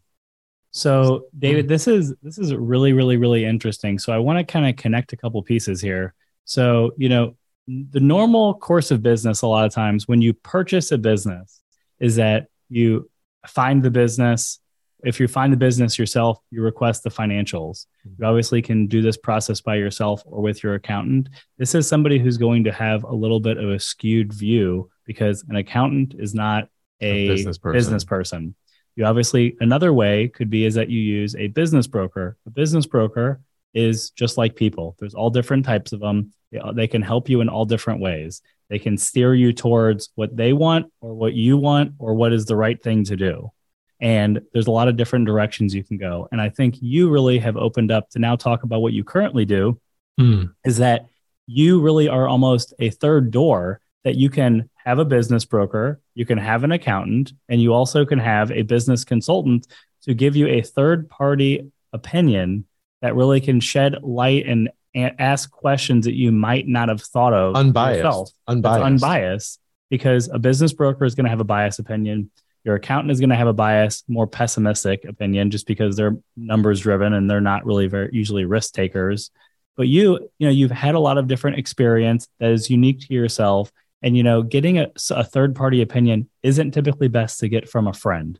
So, 0.73 1.27
David, 1.37 1.67
this 1.67 1.87
is 1.87 2.13
this 2.23 2.37
is 2.39 2.53
really, 2.53 2.93
really, 2.93 3.17
really 3.17 3.45
interesting. 3.45 3.99
So 3.99 4.11
I 4.11 4.17
want 4.17 4.39
to 4.39 4.43
kind 4.43 4.67
of 4.67 4.75
connect 4.75 5.13
a 5.13 5.17
couple 5.17 5.41
pieces 5.43 5.79
here. 5.79 6.15
So, 6.45 6.91
you 6.97 7.09
know, 7.09 7.35
the 7.67 7.99
normal 7.99 8.55
course 8.55 8.91
of 8.91 9.01
business 9.01 9.43
a 9.43 9.47
lot 9.47 9.65
of 9.65 9.73
times 9.73 10.07
when 10.07 10.21
you 10.21 10.33
purchase 10.33 10.91
a 10.91 10.97
business 10.97 11.61
is 11.99 12.15
that 12.15 12.47
you 12.69 13.09
find 13.45 13.83
the 13.83 13.91
business 13.91 14.59
if 15.03 15.19
you 15.19 15.27
find 15.27 15.51
the 15.51 15.57
business 15.57 15.99
yourself, 15.99 16.39
you 16.49 16.61
request 16.61 17.03
the 17.03 17.09
financials. 17.09 17.87
Mm-hmm. 18.07 18.23
You 18.23 18.27
obviously 18.27 18.61
can 18.61 18.87
do 18.87 19.01
this 19.01 19.17
process 19.17 19.61
by 19.61 19.75
yourself 19.75 20.23
or 20.25 20.41
with 20.41 20.63
your 20.63 20.75
accountant. 20.75 21.29
This 21.57 21.75
is 21.75 21.87
somebody 21.87 22.19
who's 22.19 22.37
going 22.37 22.63
to 22.63 22.71
have 22.71 23.03
a 23.03 23.13
little 23.13 23.39
bit 23.39 23.57
of 23.57 23.69
a 23.69 23.79
skewed 23.79 24.31
view 24.31 24.89
because 25.05 25.43
an 25.49 25.57
accountant 25.57 26.15
is 26.17 26.33
not 26.33 26.69
a, 27.01 27.05
a 27.05 27.27
business, 27.27 27.57
person. 27.57 27.77
business 27.77 28.03
person. 28.05 28.55
You 28.95 29.05
obviously, 29.05 29.57
another 29.59 29.91
way 29.93 30.27
could 30.27 30.49
be 30.49 30.65
is 30.65 30.75
that 30.75 30.89
you 30.89 30.99
use 30.99 31.35
a 31.35 31.47
business 31.47 31.87
broker. 31.87 32.37
A 32.45 32.49
business 32.49 32.85
broker 32.85 33.41
is 33.73 34.11
just 34.11 34.37
like 34.37 34.55
people, 34.55 34.95
there's 34.99 35.15
all 35.15 35.29
different 35.29 35.65
types 35.65 35.93
of 35.93 35.99
them. 35.99 36.31
They 36.73 36.87
can 36.87 37.01
help 37.01 37.29
you 37.29 37.41
in 37.41 37.49
all 37.49 37.65
different 37.65 38.01
ways. 38.01 38.41
They 38.69 38.77
can 38.77 38.97
steer 38.97 39.33
you 39.33 39.51
towards 39.53 40.09
what 40.15 40.37
they 40.37 40.53
want 40.53 40.91
or 41.01 41.15
what 41.15 41.33
you 41.33 41.57
want 41.57 41.93
or 41.97 42.13
what 42.13 42.33
is 42.33 42.45
the 42.45 42.55
right 42.55 42.81
thing 42.81 43.03
to 43.05 43.15
do. 43.15 43.51
And 43.99 44.41
there's 44.53 44.67
a 44.67 44.71
lot 44.71 44.87
of 44.87 44.97
different 44.97 45.25
directions 45.25 45.73
you 45.73 45.83
can 45.83 45.97
go. 45.97 46.27
And 46.31 46.39
I 46.39 46.49
think 46.49 46.75
you 46.81 47.09
really 47.09 47.39
have 47.39 47.57
opened 47.57 47.91
up 47.91 48.09
to 48.11 48.19
now 48.19 48.35
talk 48.35 48.63
about 48.63 48.81
what 48.81 48.93
you 48.93 49.03
currently 49.03 49.45
do 49.45 49.79
mm. 50.19 50.53
is 50.65 50.77
that 50.77 51.07
you 51.47 51.81
really 51.81 52.07
are 52.07 52.27
almost 52.27 52.73
a 52.79 52.89
third 52.89 53.31
door 53.31 53.79
that 54.03 54.15
you 54.15 54.29
can 54.29 54.69
have 54.75 54.99
a 54.99 55.05
business 55.05 55.45
broker, 55.45 55.99
you 56.13 56.25
can 56.25 56.37
have 56.37 56.63
an 56.63 56.71
accountant, 56.71 57.33
and 57.47 57.61
you 57.61 57.73
also 57.73 58.05
can 58.05 58.19
have 58.19 58.51
a 58.51 58.63
business 58.63 59.05
consultant 59.05 59.67
to 60.03 60.13
give 60.13 60.35
you 60.35 60.47
a 60.47 60.61
third 60.61 61.09
party 61.09 61.71
opinion 61.93 62.65
that 63.01 63.15
really 63.15 63.39
can 63.39 63.59
shed 63.59 64.03
light 64.03 64.45
and 64.45 64.69
ask 64.95 65.49
questions 65.49 66.05
that 66.05 66.13
you 66.13 66.31
might 66.31 66.67
not 66.67 66.89
have 66.89 67.01
thought 67.01 67.33
of 67.33 67.55
unbiased 67.55 67.97
yourself. 67.97 68.29
unbiased 68.47 68.83
unbiased 68.85 69.59
because 69.89 70.29
a 70.31 70.39
business 70.39 70.73
broker 70.73 71.05
is 71.05 71.15
going 71.15 71.23
to 71.25 71.29
have 71.29 71.39
a 71.39 71.45
biased 71.45 71.79
opinion 71.79 72.29
Your 72.63 72.75
accountant 72.75 73.11
is 73.11 73.19
going 73.19 73.29
to 73.29 73.35
have 73.35 73.47
a 73.47 73.53
bias, 73.53 74.03
more 74.07 74.25
pessimistic 74.25 75.03
opinion, 75.05 75.51
just 75.51 75.67
because 75.67 75.97
they're 75.97 76.15
numbers 76.37 76.79
driven 76.79 77.13
and 77.13 77.29
they're 77.29 77.41
not 77.41 77.65
really 77.65 77.87
very 77.87 78.09
usually 78.13 78.45
risk 78.45 78.73
takers. 78.73 79.31
But 79.75 79.87
you, 79.87 80.29
you 80.37 80.47
know, 80.47 80.51
you've 80.51 80.71
had 80.71 80.95
a 80.95 80.99
lot 80.99 81.17
of 81.17 81.27
different 81.27 81.57
experience 81.57 82.27
that 82.39 82.51
is 82.51 82.69
unique 82.69 83.01
to 83.07 83.13
yourself. 83.13 83.71
And, 84.03 84.15
you 84.17 84.21
know, 84.23 84.43
getting 84.43 84.77
a, 84.79 84.91
a 85.11 85.23
third 85.23 85.55
party 85.55 85.81
opinion 85.81 86.29
isn't 86.43 86.71
typically 86.71 87.07
best 87.07 87.39
to 87.39 87.47
get 87.47 87.69
from 87.69 87.87
a 87.87 87.93
friend, 87.93 88.37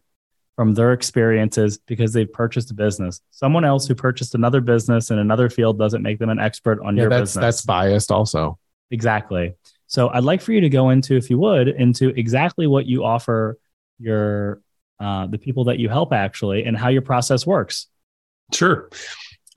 from 0.57 0.73
their 0.73 0.91
experiences 0.91 1.77
because 1.77 2.11
they've 2.13 2.31
purchased 2.31 2.69
a 2.69 2.73
business. 2.73 3.21
Someone 3.31 3.63
else 3.63 3.87
who 3.87 3.95
purchased 3.95 4.35
another 4.35 4.59
business 4.59 5.09
in 5.09 5.19
another 5.19 5.49
field 5.49 5.79
doesn't 5.79 6.03
make 6.03 6.19
them 6.19 6.29
an 6.29 6.39
expert 6.39 6.81
on 6.83 6.95
Yeah, 6.97 7.03
your 7.03 7.09
that's 7.09 7.21
business. 7.31 7.41
that's 7.41 7.61
biased 7.65 8.11
also. 8.11 8.59
Exactly. 8.91 9.55
So 9.87 10.09
I'd 10.09 10.23
like 10.23 10.41
for 10.41 10.51
you 10.51 10.61
to 10.61 10.69
go 10.69 10.89
into, 10.89 11.15
if 11.15 11.29
you 11.29 11.37
would, 11.39 11.69
into 11.69 12.09
exactly 12.09 12.67
what 12.67 12.85
you 12.85 13.03
offer 13.05 13.57
your 13.99 14.61
uh, 14.99 15.27
the 15.27 15.37
people 15.37 15.63
that 15.65 15.79
you 15.79 15.89
help 15.89 16.13
actually, 16.13 16.65
and 16.65 16.77
how 16.77 16.89
your 16.89 17.01
process 17.01 17.45
works. 17.47 17.87
Sure. 18.53 18.89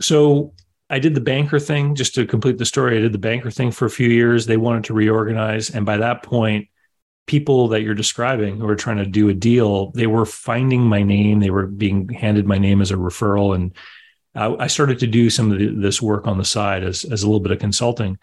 So 0.01 0.55
I 0.89 0.99
did 0.99 1.15
the 1.15 1.21
banker 1.21 1.59
thing 1.59 1.95
just 1.95 2.15
to 2.15 2.27
complete 2.27 2.59
the 2.59 2.65
story. 2.65 2.97
I 2.97 3.01
did 3.01 3.13
the 3.13 3.19
banker 3.19 3.51
thing 3.51 3.71
for 3.73 3.87
a 3.87 3.91
few 3.91 4.09
years. 4.09 4.47
They 4.47 4.57
wanted 4.57 4.85
to 4.85 4.95
reorganize. 4.95 5.71
And 5.71 5.85
by 5.85 5.97
that 5.97 6.23
point, 6.23 6.69
people 7.27 7.69
that 7.69 7.83
you're 7.83 7.95
describing 7.95 8.59
who 8.59 8.67
were 8.67 8.77
trying 8.77 8.99
to 8.99 9.07
do 9.07 9.29
a 9.29 9.35
deal, 9.35 9.91
they 9.93 10.07
were 10.07 10.25
finding 10.25 10.83
my 10.83 11.03
name. 11.03 11.41
They 11.41 11.51
were 11.51 11.67
being 11.67 12.09
handed 12.09 12.47
my 12.47 12.59
name 12.59 12.81
as 12.81 12.93
a 12.93 12.97
referral. 12.97 13.55
And 13.55 13.75
I, 14.37 14.65
I 14.65 14.67
started 14.69 15.01
to 15.01 15.09
do 15.09 15.29
some 15.29 15.51
of 15.51 15.59
the, 15.59 15.67
this 15.67 16.01
work 16.01 16.29
on 16.29 16.39
the 16.39 16.45
side 16.45 16.85
as, 16.85 17.05
as 17.05 17.25
a 17.25 17.27
little 17.27 17.41
bit 17.41 17.53
of 17.53 17.59
consulting. 17.59 18.19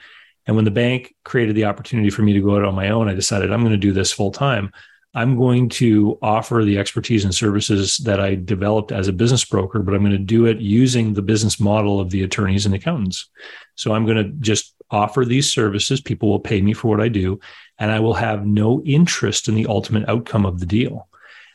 And 0.45 0.55
when 0.55 0.65
the 0.65 0.71
bank 0.71 1.13
created 1.23 1.55
the 1.55 1.65
opportunity 1.65 2.09
for 2.09 2.21
me 2.21 2.33
to 2.33 2.41
go 2.41 2.55
out 2.55 2.65
on 2.65 2.75
my 2.75 2.89
own, 2.89 3.09
I 3.09 3.13
decided 3.13 3.51
I'm 3.51 3.61
going 3.61 3.71
to 3.71 3.77
do 3.77 3.93
this 3.93 4.11
full 4.11 4.31
time. 4.31 4.71
I'm 5.15 5.37
going 5.37 5.69
to 5.69 6.17
offer 6.21 6.63
the 6.63 6.79
expertise 6.79 7.23
and 7.23 7.33
services 7.33 7.97
that 7.97 8.19
I 8.19 8.35
developed 8.35 8.91
as 8.91 9.07
a 9.07 9.13
business 9.13 9.45
broker, 9.45 9.79
but 9.79 9.93
I'm 9.93 10.01
going 10.01 10.11
to 10.11 10.17
do 10.17 10.47
it 10.47 10.57
using 10.57 11.13
the 11.13 11.21
business 11.21 11.59
model 11.59 11.99
of 11.99 12.09
the 12.09 12.23
attorneys 12.23 12.65
and 12.65 12.73
accountants. 12.73 13.29
So 13.75 13.93
I'm 13.93 14.05
going 14.05 14.17
to 14.17 14.31
just 14.39 14.73
offer 14.89 15.23
these 15.23 15.51
services. 15.51 16.01
People 16.01 16.29
will 16.29 16.39
pay 16.39 16.61
me 16.61 16.73
for 16.73 16.87
what 16.87 17.01
I 17.01 17.09
do, 17.09 17.39
and 17.77 17.91
I 17.91 17.99
will 17.99 18.15
have 18.15 18.45
no 18.45 18.81
interest 18.83 19.47
in 19.47 19.55
the 19.55 19.67
ultimate 19.67 20.09
outcome 20.09 20.45
of 20.45 20.59
the 20.59 20.65
deal. 20.65 21.07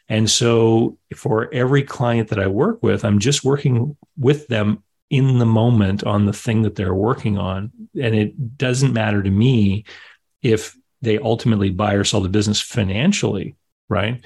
And 0.08 0.30
so 0.30 0.96
for 1.14 1.52
every 1.52 1.82
client 1.82 2.28
that 2.28 2.40
I 2.40 2.46
work 2.46 2.82
with, 2.82 3.04
I'm 3.04 3.18
just 3.18 3.44
working 3.44 3.96
with 4.16 4.46
them 4.48 4.82
in 5.10 5.38
the 5.38 5.46
moment 5.46 6.04
on 6.04 6.26
the 6.26 6.32
thing 6.32 6.62
that 6.62 6.76
they're 6.76 6.94
working 6.94 7.38
on. 7.38 7.72
And 8.00 8.14
it 8.14 8.56
doesn't 8.56 8.92
matter 8.92 9.22
to 9.22 9.30
me 9.30 9.84
if 10.42 10.76
they 11.02 11.18
ultimately 11.18 11.70
buy 11.70 11.94
or 11.94 12.04
sell 12.04 12.20
the 12.20 12.28
business 12.28 12.60
financially, 12.60 13.56
right? 13.88 14.24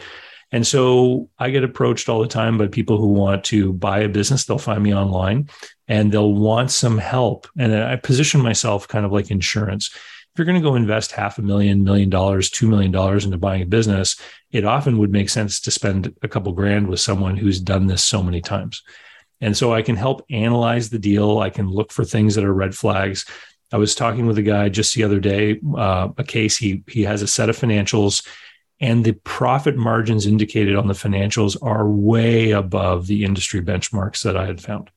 And 0.53 0.67
so 0.67 1.31
I 1.39 1.49
get 1.51 1.65
approached 1.65 2.09
all 2.09 2.21
the 2.21 2.29
time 2.29 2.59
by 2.59 2.67
people 2.67 2.99
who 2.99 3.09
want 3.09 3.45
to 3.45 3.73
buy 3.73 4.01
a 4.01 4.09
business. 4.09 4.45
They'll 4.45 4.59
find 4.59 4.83
me 4.83 4.95
online 4.95 5.49
and 5.89 6.13
they'll 6.13 6.35
want 6.35 6.71
some 6.71 6.99
help. 6.99 7.49
And 7.59 7.75
I 7.75 7.97
position 7.97 8.43
myself 8.43 8.87
kind 8.87 9.07
of 9.07 9.13
like 9.13 9.31
insurance. 9.31 9.91
If 9.95 10.39
you're 10.39 10.47
going 10.47 10.61
to 10.61 10.67
go 10.67 10.75
invest 10.75 11.13
half 11.13 11.39
a 11.39 11.43
million, 11.43 11.85
million 11.85 12.11
dollars, 12.11 12.51
two 12.51 12.69
million 12.69 12.91
dollars 12.91 13.25
into 13.25 13.39
buying 13.39 13.63
a 13.63 13.67
business, 13.67 14.21
it 14.51 14.65
often 14.65 14.99
would 14.99 15.11
make 15.11 15.31
sense 15.31 15.61
to 15.61 15.71
spend 15.71 16.15
a 16.23 16.29
couple 16.29 16.53
grand 16.53 16.87
with 16.87 17.01
someone 17.01 17.37
who's 17.37 17.61
done 17.61 17.87
this 17.87 18.05
so 18.05 18.23
many 18.23 18.43
times. 18.43 18.83
And 19.41 19.57
so 19.57 19.73
I 19.73 19.83
can 19.83 19.97
help 19.97 20.25
analyze 20.31 20.89
the 20.89 20.99
deal. 20.99 21.41
I 21.41 21.51
can 21.51 21.69
look 21.69 21.93
for 21.93 22.05
things 22.05 22.35
that 22.35 22.45
are 22.45 22.55
red 22.55 22.75
flags. 22.75 23.27
I 23.73 23.79
was 23.79 23.95
talking 23.95 24.27
with 24.27 24.39
a 24.39 24.43
guy 24.43 24.69
just 24.69 24.95
the 24.95 25.05
other 25.05 25.19
day, 25.19 25.59
uh, 25.77 26.09
a 26.19 26.25
case. 26.25 26.57
He 26.57 26.85
he 26.89 27.03
has 27.03 27.23
a 27.23 27.27
set 27.27 27.49
of 27.49 27.59
financials, 27.59 28.27
and 28.81 29.05
the 29.05 29.13
profit 29.13 29.77
margins 29.77 30.27
indicated 30.27 30.77
on 30.77 30.89
the 30.89 30.95
financials 30.95 31.57
are 31.63 31.89
way 31.89 32.51
above 32.51 33.07
the 33.07 33.25
industry 33.25 33.63
benchmarks 33.63 34.23
that 34.23 34.37
I 34.37 34.47
had 34.47 34.61
found. 34.61 34.91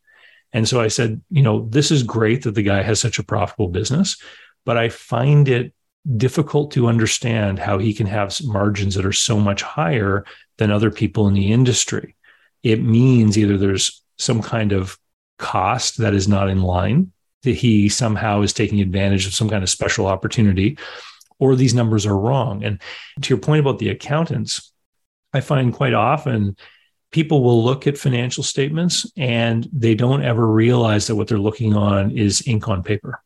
And 0.51 0.67
so 0.67 0.80
I 0.80 0.88
said, 0.88 1.21
you 1.30 1.41
know, 1.41 1.67
this 1.69 1.91
is 1.91 2.03
great 2.03 2.43
that 2.43 2.55
the 2.55 2.63
guy 2.63 2.82
has 2.82 2.99
such 2.99 3.19
a 3.19 3.23
profitable 3.23 3.67
business, 3.67 4.17
but 4.65 4.78
I 4.78 4.89
find 4.89 5.47
it 5.49 5.73
difficult 6.17 6.71
to 6.71 6.88
understand 6.88 7.59
how 7.59 7.78
he 7.78 7.93
can 7.93 8.07
have 8.07 8.38
margins 8.43 8.95
that 8.95 9.05
are 9.05 9.11
so 9.11 9.39
much 9.39 9.61
higher 9.63 10.23
than 10.57 10.71
other 10.71 10.91
people 10.91 11.28
in 11.28 11.34
the 11.34 11.51
industry. 11.51 12.15
It 12.63 12.82
means 12.82 13.38
either 13.38 13.57
there's 13.57 14.01
some 14.17 14.41
kind 14.41 14.71
of 14.71 14.97
cost 15.39 15.97
that 15.97 16.13
is 16.13 16.28
not 16.28 16.49
in 16.49 16.61
line 16.61 17.11
that 17.45 17.55
he 17.55 17.89
somehow 17.89 18.41
is 18.41 18.53
taking 18.53 18.81
advantage 18.81 19.25
of 19.25 19.33
some 19.33 19.49
kind 19.49 19.63
of 19.63 19.69
special 19.69 20.05
opportunity 20.05 20.77
or 21.39 21.55
these 21.55 21.73
numbers 21.73 22.05
are 22.05 22.17
wrong. 22.17 22.63
And 22.63 22.81
to 23.21 23.29
your 23.33 23.41
point 23.41 23.59
about 23.59 23.79
the 23.79 23.89
accountants 23.89 24.71
i 25.35 25.41
find 25.41 25.73
quite 25.73 25.93
often 25.93 26.55
people 27.11 27.43
will 27.43 27.63
look 27.63 27.87
at 27.87 27.97
financial 27.97 28.43
statements 28.43 29.09
and 29.15 29.69
they 29.71 29.95
don't 29.95 30.23
ever 30.23 30.47
realize 30.47 31.07
that 31.07 31.15
what 31.15 31.27
they're 31.27 31.37
looking 31.37 31.73
on 31.75 32.11
is 32.11 32.45
ink 32.47 32.67
on 32.67 32.83
paper. 32.83 33.21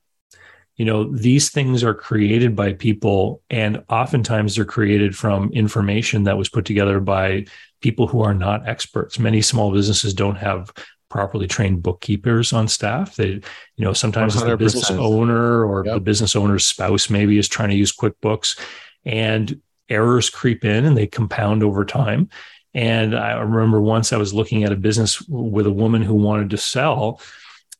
You 0.75 0.85
know 0.85 1.11
these 1.11 1.49
things 1.49 1.83
are 1.83 1.93
created 1.93 2.55
by 2.55 2.73
people 2.73 3.41
and 3.49 3.83
oftentimes 3.89 4.55
they're 4.55 4.65
created 4.65 5.15
from 5.15 5.51
information 5.53 6.23
that 6.23 6.37
was 6.37 6.49
put 6.49 6.65
together 6.65 6.99
by 6.99 7.45
people 7.81 8.07
who 8.07 8.21
are 8.21 8.33
not 8.33 8.67
experts. 8.67 9.19
Many 9.19 9.41
small 9.41 9.71
businesses 9.71 10.13
don't 10.13 10.37
have 10.37 10.71
properly 11.09 11.47
trained 11.47 11.81
bookkeepers 11.83 12.53
on 12.53 12.67
staff. 12.67 13.15
They 13.15 13.27
you 13.27 13.41
know 13.85 13.93
sometimes 13.93 14.35
it's 14.35 14.43
the 14.43 14.57
business 14.57 14.91
owner 14.91 15.65
or 15.65 15.85
Yep. 15.85 15.93
the 15.95 15.99
business 15.99 16.35
owner's 16.35 16.65
spouse 16.65 17.09
maybe 17.09 17.37
is 17.37 17.47
trying 17.47 17.69
to 17.69 17.75
use 17.75 17.95
quickbooks 17.95 18.59
and 19.05 19.59
errors 19.89 20.29
creep 20.29 20.63
in 20.63 20.85
and 20.85 20.95
they 20.95 21.07
compound 21.07 21.63
over 21.63 21.83
time. 21.85 22.29
And 22.75 23.15
i 23.17 23.31
remember 23.39 23.81
once 23.81 24.13
i 24.13 24.17
was 24.17 24.31
looking 24.33 24.63
at 24.63 24.71
a 24.71 24.75
business 24.75 25.21
with 25.27 25.65
a 25.65 25.71
woman 25.71 26.03
who 26.03 26.13
wanted 26.13 26.51
to 26.51 26.57
sell 26.57 27.19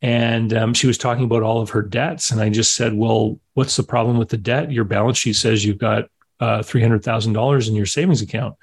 and 0.02 0.54
um, 0.54 0.74
she 0.74 0.88
was 0.88 0.98
talking 0.98 1.26
about 1.26 1.44
all 1.44 1.62
of 1.62 1.70
her 1.70 1.84
debts 1.84 2.32
and 2.32 2.42
i 2.42 2.50
just 2.50 2.74
said 2.74 2.94
well 2.96 3.40
what's 3.54 3.76
the 3.76 3.84
problem 3.84 4.18
with 4.18 4.30
the 4.30 4.38
debt? 4.38 4.72
Your 4.72 4.86
balance 4.86 5.18
sheet 5.20 5.36
says 5.36 5.64
you've 5.66 5.78
got 5.78 6.06
uh, 6.40 6.60
$300000 6.60 7.68
in 7.68 7.76
your 7.76 7.86
savings 7.86 8.22
account. 8.22 8.56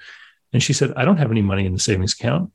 And 0.51 0.61
she 0.61 0.73
said 0.73 0.91
i 0.97 1.05
don't 1.05 1.17
have 1.17 1.31
any 1.31 1.41
money 1.43 1.65
in 1.65 1.73
the 1.73 1.79
savings 1.79 2.13
account. 2.13 2.51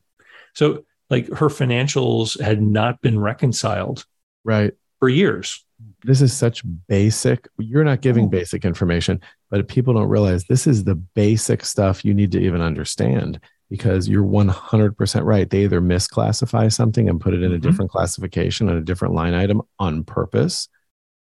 So 0.54 0.84
like 1.12 1.28
her 1.28 1.48
financials 1.48 2.40
had 2.40 2.60
not 2.62 3.00
been 3.02 3.20
reconciled 3.20 4.04
Right. 4.44 4.72
for 4.98 5.08
years 5.08 5.64
This 6.04 6.20
is 6.22 6.32
such 6.32 6.62
basic. 6.88 7.48
You're 7.58 7.84
not 7.84 8.00
giving 8.00 8.28
basic 8.28 8.64
information, 8.64 9.20
but 9.50 9.68
people 9.68 9.94
don't 9.94 10.08
realize 10.08 10.44
this 10.44 10.66
is 10.66 10.82
the 10.84 10.94
basic 10.94 11.64
stuff 11.64 12.04
you 12.04 12.14
need 12.14 12.32
to 12.32 12.40
even 12.40 12.60
understand 12.60 13.38
because 13.68 14.08
you're 14.08 14.22
100% 14.24 15.24
right. 15.24 15.48
They 15.50 15.64
either 15.64 15.80
misclassify 15.80 16.72
something 16.72 17.08
and 17.08 17.20
put 17.20 17.34
it 17.34 17.42
in 17.42 17.52
a 17.52 17.58
Mhm. 17.58 17.62
different 17.62 17.90
classification 17.90 18.68
on 18.68 18.76
a 18.76 18.80
different 18.80 19.14
line 19.14 19.34
item 19.34 19.60
on 19.78 20.04
purpose 20.04 20.68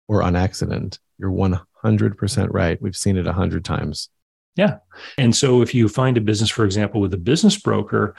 or 0.08 0.22
on 0.22 0.34
accident. 0.36 0.98
You're 1.18 1.30
100% 1.32 2.52
right. 2.52 2.80
We've 2.82 2.96
seen 2.96 3.16
it 3.16 3.26
a 3.26 3.32
hundred 3.32 3.64
times. 3.64 4.08
Yeah. 4.56 4.78
And 5.16 5.36
so 5.36 5.62
if 5.62 5.72
you 5.74 5.88
find 5.88 6.16
a 6.16 6.20
business, 6.20 6.50
for 6.50 6.64
example, 6.64 7.00
with 7.00 7.14
a 7.14 7.18
business 7.18 7.56
broker, 7.56 8.14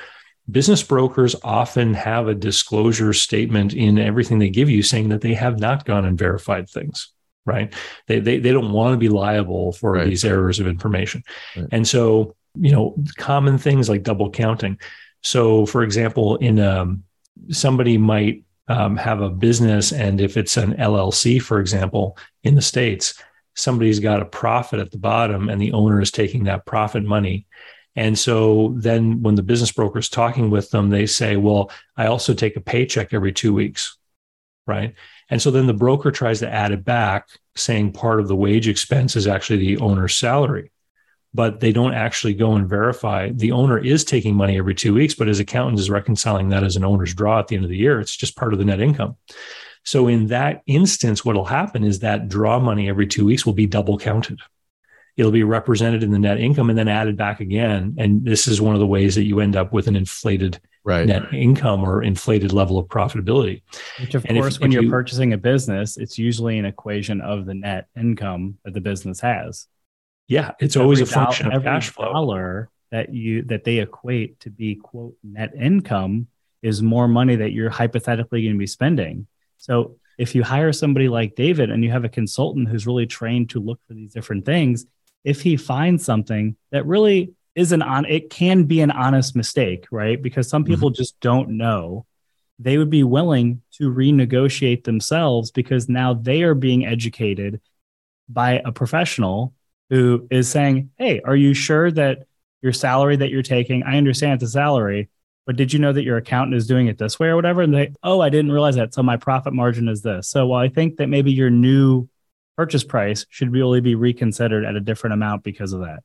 business 0.52 0.84
brokers 0.84 1.36
often 1.44 1.94
have 1.94 2.28
a 2.28 2.36
disclosure 2.36 3.14
statement 3.14 3.74
in 3.74 3.98
everything 4.00 4.40
they 4.40 4.50
give 4.50 4.70
you 4.70 4.82
saying 4.84 5.10
that 5.10 5.22
they 5.22 5.34
have 5.34 5.60
not 5.60 5.86
gone 5.86 6.06
and 6.06 6.18
verified 6.18 6.70
things, 6.70 7.12
right? 7.46 7.74
They, 8.08 8.20
they, 8.20 8.40
they 8.40 8.52
don't 8.52 8.72
want 8.72 8.94
to 8.94 8.98
be 8.98 9.10
liable 9.10 9.74
for 9.74 9.94
Right. 9.94 10.08
these 10.08 10.26
errors 10.26 10.60
of 10.60 10.68
information. 10.68 11.24
Right. 11.56 11.68
And 11.72 11.88
so, 11.88 12.36
you 12.56 12.72
know, 12.72 12.96
common 13.18 13.58
things 13.58 13.90
like 13.90 14.04
double 14.04 14.30
counting. 14.30 14.80
So, 15.22 15.66
for 15.66 15.84
example, 15.84 16.38
in 16.38 16.60
um, 16.60 17.04
somebody 17.50 17.98
might 17.98 18.44
um, 18.68 18.98
have 18.98 19.22
a 19.22 19.30
business, 19.30 19.92
and 19.92 20.22
if 20.22 20.38
it's 20.38 20.56
an 20.58 20.74
LLC, 20.76 21.42
for 21.42 21.60
example, 21.60 22.18
in 22.44 22.56
the 22.56 22.62
States, 22.62 23.22
somebody's 23.56 24.00
got 24.00 24.22
a 24.22 24.26
profit 24.26 24.80
at 24.80 24.92
the 24.92 24.98
bottom 24.98 25.50
and 25.50 25.60
the 25.62 25.74
owner 25.74 26.00
is 26.00 26.12
taking 26.12 26.46
that 26.46 26.66
profit 26.66 27.04
money. 27.04 27.46
And 27.96 28.18
so 28.18 28.74
then 28.78 29.22
when 29.22 29.36
the 29.36 29.44
business 29.44 29.72
broker 29.72 30.00
is 30.00 30.10
talking 30.10 30.50
with 30.50 30.72
them, 30.72 30.90
they 30.90 31.06
say, 31.06 31.36
Well, 31.36 31.72
I 31.98 32.08
also 32.08 32.34
take 32.34 32.56
a 32.56 32.62
paycheck 32.62 33.14
every 33.14 33.34
two 33.34 33.54
weeks. 33.54 33.98
Right. 34.68 34.94
And 35.30 35.42
so 35.42 35.52
then 35.52 35.68
the 35.68 35.74
broker 35.74 36.12
tries 36.12 36.40
to 36.40 36.52
add 36.52 36.72
it 36.72 36.86
back, 36.86 37.28
saying 37.56 37.94
part 37.94 38.20
of 38.20 38.28
the 38.28 38.36
wage 38.36 38.68
expense 38.68 39.16
is 39.16 39.28
actually 39.28 39.60
the 39.60 39.78
owner's 39.78 40.16
salary. 40.16 40.72
But 41.34 41.60
they 41.60 41.72
don't 41.72 41.94
actually 41.94 42.34
go 42.34 42.54
and 42.56 42.68
verify 42.68 43.30
the 43.30 43.52
owner 43.52 43.78
is 43.78 44.04
taking 44.04 44.36
money 44.36 44.58
every 44.58 44.74
two 44.74 44.96
weeks, 44.96 45.14
but 45.14 45.28
his 45.28 45.40
accountant 45.40 45.80
is 45.80 45.90
reconciling 45.90 46.50
that 46.50 46.64
as 46.64 46.76
an 46.76 46.84
owner's 46.84 47.14
draw 47.14 47.40
at 47.40 47.48
the 47.48 47.56
end 47.56 47.66
of 47.66 47.70
the 47.70 47.78
year. 47.78 48.00
It's 48.00 48.16
just 48.16 48.36
part 48.36 48.54
of 48.54 48.60
the 48.60 48.66
net 48.66 48.80
income. 48.80 49.18
So 49.84 50.08
in 50.08 50.28
that 50.28 50.62
instance, 50.66 51.24
what 51.24 51.36
will 51.36 51.46
happen 51.46 51.84
is 51.84 52.00
that 52.00 52.30
draw 52.30 52.60
money 52.60 52.90
every 52.90 53.08
two 53.08 53.26
weeks 53.26 53.46
will 53.46 53.54
be 53.54 53.68
double 53.68 53.98
counted. 53.98 54.40
It'll 55.20 55.32
be 55.32 55.44
represented 55.44 56.02
in 56.02 56.12
the 56.12 56.18
net 56.18 56.40
income 56.40 56.70
and 56.70 56.80
then 56.80 56.88
added 56.88 57.18
back 57.18 57.42
again. 57.42 57.94
And 57.98 58.24
this 58.24 58.48
is 58.48 58.62
one 58.62 58.74
of 58.74 58.80
the 58.80 58.88
ways 58.88 59.16
that 59.16 59.26
you 59.26 59.42
end 59.42 59.58
up 59.58 59.74
with 59.74 59.88
an 59.88 59.98
inflated 59.98 60.62
Right. 60.86 61.06
net 61.06 61.34
income 61.34 61.84
or 61.84 62.02
inflated 62.02 62.54
level 62.54 62.78
of 62.80 62.88
profitability. 62.88 63.62
Which, 64.00 64.16
of 64.16 64.24
And 64.26 64.38
if- 64.38 64.42
course, 64.44 64.60
when 64.62 64.72
you're 64.72 64.84
you- 64.84 64.90
purchasing 64.90 65.34
a 65.34 65.38
business, 65.38 65.98
it's 65.98 66.18
usually 66.18 66.58
an 66.58 66.64
equation 66.64 67.20
of 67.20 67.46
the 67.46 67.54
net 67.54 67.88
income 67.98 68.58
that 68.64 68.74
the 68.74 68.80
business 68.80 69.20
has. 69.20 69.68
Yeah, 70.30 70.52
it's 70.62 70.78
always 70.78 71.00
a 71.00 71.02
Every 71.02 71.14
dol- 71.16 71.24
function 71.26 71.48
of 71.48 71.54
every 71.54 71.66
cash 71.66 71.90
flow. 71.90 72.14
dollar 72.14 72.70
that 72.92 73.14
you 73.14 73.42
that 73.44 73.66
they 73.66 73.80
equate 73.80 74.40
to 74.40 74.50
be 74.50 74.76
quote 74.76 75.16
net 75.22 75.54
income 75.54 76.28
is 76.62 76.82
more 76.82 77.10
money 77.10 77.36
that 77.36 77.52
you're 77.52 77.70
hypothetically 77.70 78.44
going 78.44 78.56
to 78.56 78.60
be 78.60 78.66
spending. 78.68 79.28
So 79.58 79.98
if 80.18 80.34
you 80.34 80.44
hire 80.44 80.72
somebody 80.72 81.10
like 81.10 81.36
David 81.36 81.70
and 81.72 81.84
you 81.84 81.92
have 81.92 82.06
a 82.06 82.10
consultant 82.10 82.70
who's 82.70 82.88
really 82.88 83.06
trained 83.06 83.50
to 83.50 83.60
look 83.60 83.80
for 83.86 83.94
these 83.94 84.14
different 84.14 84.46
things, 84.46 84.86
if 85.24 85.42
he 85.42 85.58
finds 85.58 86.04
something 86.04 86.56
that 86.72 86.86
really 86.86 87.34
isn't 87.56 87.82
on, 87.82 88.06
it 88.06 88.30
can 88.30 88.64
be 88.64 88.82
an 88.82 88.92
honest 88.92 89.36
mistake, 89.36 89.86
right? 89.92 90.22
Because 90.22 90.48
some 90.48 90.64
mm-hmm. 90.64 90.74
people 90.74 90.90
mm-hmm. 90.90 91.02
just 91.02 91.20
don't 91.20 91.58
know. 91.58 92.06
They 92.58 92.78
would 92.78 92.90
be 92.90 93.04
willing 93.04 93.62
to 93.74 93.92
renegotiate 93.92 94.84
themselves 94.84 95.52
because 95.52 95.88
now 95.90 96.14
they 96.14 96.44
are 96.44 96.56
being 96.56 96.86
educated 96.86 97.62
by 98.28 98.62
a 98.64 98.72
professional 98.72 99.54
who 99.90 100.28
is 100.30 100.50
saying, 100.50 100.92
Hey, 100.98 101.22
are 101.22 101.36
you 101.36 101.54
sure 101.54 101.90
that 101.92 102.28
your 102.62 102.74
salary 102.74 103.16
that 103.16 103.30
you're 103.30 103.42
taking, 103.42 103.84
I 103.84 103.98
understand 103.98 104.42
it's 104.42 104.50
a 104.50 104.54
salary, 104.54 105.10
but 105.46 105.56
did 105.56 105.74
you 105.74 105.80
know 105.80 105.94
that 105.94 106.04
your 106.04 106.18
accountant 106.18 106.56
is 106.56 106.68
doing 106.68 106.88
it 106.88 106.98
this 106.98 107.20
way 107.20 107.30
or 107.30 107.36
whatever? 107.36 107.62
And 107.62 107.74
they, 107.74 107.94
oh, 108.04 108.22
I 108.22 108.30
didn't 108.30 108.52
realize 108.52 108.76
that. 108.76 108.94
So 108.94 109.02
my 109.02 109.18
profit 109.18 109.54
margin 109.54 109.88
is 109.88 110.02
this. 110.02 110.30
So 110.30 110.48
while 110.48 110.62
I 110.62 110.70
think 110.70 110.98
that 110.98 111.08
maybe 111.08 111.32
your 111.32 111.50
new 111.50 112.08
purchase 112.60 112.84
price 112.84 113.26
should 113.30 113.54
really 113.54 113.80
be 113.80 113.96
reconsidered 113.96 114.66
at 114.66 114.76
a 114.76 114.82
different 114.82 115.14
amount 115.14 115.46
because 115.46 115.72
of 115.72 115.80
that. 115.80 116.00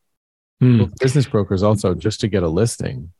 Hmm. 0.61 0.79
Well, 0.79 0.91
business 1.01 1.27
brokers 1.27 1.65
also, 1.65 1.97
just 1.97 2.21
to 2.21 2.29
get 2.29 2.45
a 2.45 2.49
listing, 2.49 3.11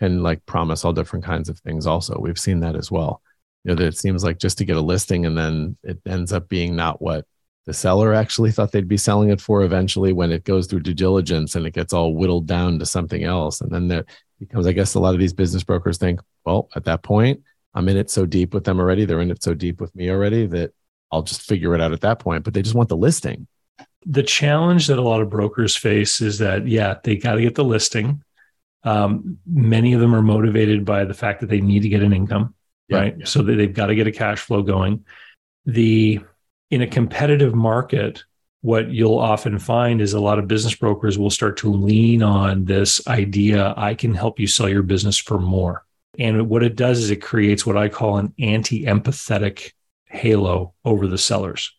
can 0.00 0.24
like 0.24 0.44
promise 0.44 0.84
all 0.84 0.92
different 0.92 1.24
kinds 1.24 1.48
of 1.48 1.56
things. 1.60 1.86
Also, 1.86 2.18
we've 2.18 2.36
seen 2.36 2.58
that 2.60 2.74
as 2.74 2.90
well. 2.90 3.22
You 3.62 3.68
know, 3.68 3.74
that 3.76 3.86
it 3.86 3.96
seems 3.96 4.24
like 4.24 4.40
just 4.40 4.58
to 4.58 4.64
get 4.64 4.76
a 4.76 4.80
listing 4.80 5.24
and 5.24 5.38
then 5.38 5.76
it 5.84 6.00
ends 6.04 6.32
up 6.32 6.48
being 6.48 6.74
not 6.74 7.00
what 7.00 7.26
the 7.64 7.72
seller 7.72 8.12
actually 8.12 8.50
thought 8.50 8.72
they'd 8.72 8.88
be 8.88 8.96
selling 8.96 9.30
it 9.30 9.40
for 9.40 9.62
eventually 9.62 10.12
when 10.12 10.32
it 10.32 10.42
goes 10.42 10.66
through 10.66 10.80
due 10.80 10.94
diligence 10.94 11.54
and 11.54 11.64
it 11.66 11.74
gets 11.74 11.92
all 11.92 12.16
whittled 12.16 12.48
down 12.48 12.80
to 12.80 12.86
something 12.86 13.22
else. 13.22 13.60
And 13.60 13.70
then 13.70 13.86
there 13.86 14.04
becomes, 14.40 14.66
I 14.66 14.72
guess 14.72 14.94
a 14.94 15.00
lot 15.00 15.14
of 15.14 15.20
these 15.20 15.32
business 15.32 15.62
brokers 15.62 15.96
think, 15.96 16.18
well, 16.44 16.68
at 16.74 16.86
that 16.86 17.04
point, 17.04 17.40
I'm 17.72 17.88
in 17.88 17.96
it 17.96 18.10
so 18.10 18.26
deep 18.26 18.52
with 18.52 18.64
them 18.64 18.80
already. 18.80 19.04
They're 19.04 19.20
in 19.20 19.30
it 19.30 19.44
so 19.44 19.54
deep 19.54 19.80
with 19.80 19.94
me 19.94 20.10
already 20.10 20.46
that 20.46 20.72
I'll 21.14 21.22
just 21.22 21.42
figure 21.42 21.74
it 21.74 21.80
out 21.80 21.92
at 21.92 22.00
that 22.02 22.18
point. 22.18 22.44
But 22.44 22.54
they 22.54 22.62
just 22.62 22.74
want 22.74 22.88
the 22.88 22.96
listing. 22.96 23.46
The 24.06 24.22
challenge 24.22 24.88
that 24.88 24.98
a 24.98 25.02
lot 25.02 25.22
of 25.22 25.30
brokers 25.30 25.74
face 25.74 26.20
is 26.20 26.38
that, 26.38 26.66
yeah, 26.66 26.96
they 27.02 27.16
got 27.16 27.34
to 27.34 27.42
get 27.42 27.54
the 27.54 27.64
listing. 27.64 28.22
Um, 28.82 29.38
many 29.46 29.94
of 29.94 30.00
them 30.00 30.14
are 30.14 30.22
motivated 30.22 30.84
by 30.84 31.04
the 31.04 31.14
fact 31.14 31.40
that 31.40 31.48
they 31.48 31.60
need 31.60 31.80
to 31.80 31.88
get 31.88 32.02
an 32.02 32.12
income, 32.12 32.54
yeah, 32.88 32.98
right? 32.98 33.14
Yeah. 33.18 33.24
So 33.24 33.42
they've 33.42 33.72
got 33.72 33.86
to 33.86 33.94
get 33.94 34.06
a 34.06 34.12
cash 34.12 34.40
flow 34.40 34.62
going. 34.62 35.06
The 35.64 36.20
in 36.70 36.82
a 36.82 36.86
competitive 36.86 37.54
market, 37.54 38.24
what 38.60 38.90
you'll 38.90 39.18
often 39.18 39.58
find 39.58 40.00
is 40.00 40.12
a 40.12 40.20
lot 40.20 40.38
of 40.38 40.48
business 40.48 40.74
brokers 40.74 41.18
will 41.18 41.30
start 41.30 41.56
to 41.58 41.70
lean 41.70 42.22
on 42.22 42.64
this 42.64 43.06
idea 43.06 43.74
I 43.76 43.94
can 43.94 44.14
help 44.14 44.40
you 44.40 44.46
sell 44.46 44.68
your 44.68 44.82
business 44.82 45.18
for 45.18 45.38
more. 45.38 45.84
And 46.18 46.48
what 46.48 46.62
it 46.62 46.76
does 46.76 46.98
is 46.98 47.10
it 47.10 47.22
creates 47.22 47.66
what 47.66 47.76
I 47.76 47.88
call 47.88 48.18
an 48.18 48.32
anti 48.38 48.84
empathetic 48.84 49.72
halo 50.14 50.74
over 50.84 51.06
the 51.06 51.18
sellers. 51.18 51.72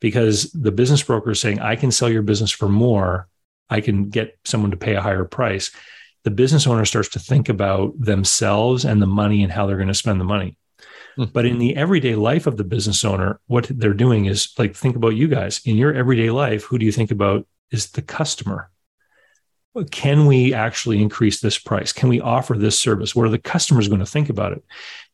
Because 0.00 0.52
the 0.52 0.72
business 0.72 1.02
broker 1.02 1.32
is 1.32 1.40
saying, 1.40 1.60
I 1.60 1.76
can 1.76 1.90
sell 1.90 2.08
your 2.08 2.22
business 2.22 2.50
for 2.50 2.68
more, 2.68 3.28
I 3.68 3.80
can 3.80 4.10
get 4.10 4.38
someone 4.44 4.70
to 4.70 4.76
pay 4.76 4.94
a 4.94 5.00
higher 5.00 5.24
price. 5.24 5.70
The 6.24 6.30
business 6.30 6.66
owner 6.66 6.84
starts 6.84 7.10
to 7.10 7.18
think 7.18 7.48
about 7.48 8.00
themselves 8.00 8.84
and 8.84 9.02
the 9.02 9.06
money 9.06 9.42
and 9.42 9.52
how 9.52 9.66
they're 9.66 9.76
going 9.76 9.88
to 9.88 9.94
spend 9.94 10.20
the 10.20 10.24
money. 10.24 10.56
Mm-hmm. 11.18 11.32
But 11.32 11.46
in 11.46 11.58
the 11.58 11.76
everyday 11.76 12.14
life 12.14 12.46
of 12.46 12.56
the 12.56 12.64
business 12.64 13.04
owner, 13.04 13.40
what 13.46 13.66
they're 13.68 13.92
doing 13.94 14.26
is 14.26 14.52
like, 14.56 14.74
think 14.74 14.94
about 14.94 15.16
you 15.16 15.26
guys 15.26 15.60
in 15.64 15.76
your 15.76 15.92
everyday 15.92 16.30
life. 16.30 16.64
Who 16.64 16.78
do 16.78 16.86
you 16.86 16.92
think 16.92 17.10
about 17.10 17.46
is 17.70 17.90
the 17.90 18.02
customer? 18.02 18.70
Can 19.90 20.26
we 20.26 20.52
actually 20.54 21.00
increase 21.00 21.40
this 21.40 21.58
price? 21.58 21.92
Can 21.92 22.08
we 22.08 22.20
offer 22.20 22.54
this 22.54 22.78
service? 22.78 23.14
What 23.14 23.26
are 23.26 23.30
the 23.30 23.38
customers 23.38 23.86
going 23.86 24.00
to 24.00 24.06
think 24.06 24.28
about 24.28 24.52
it? 24.52 24.64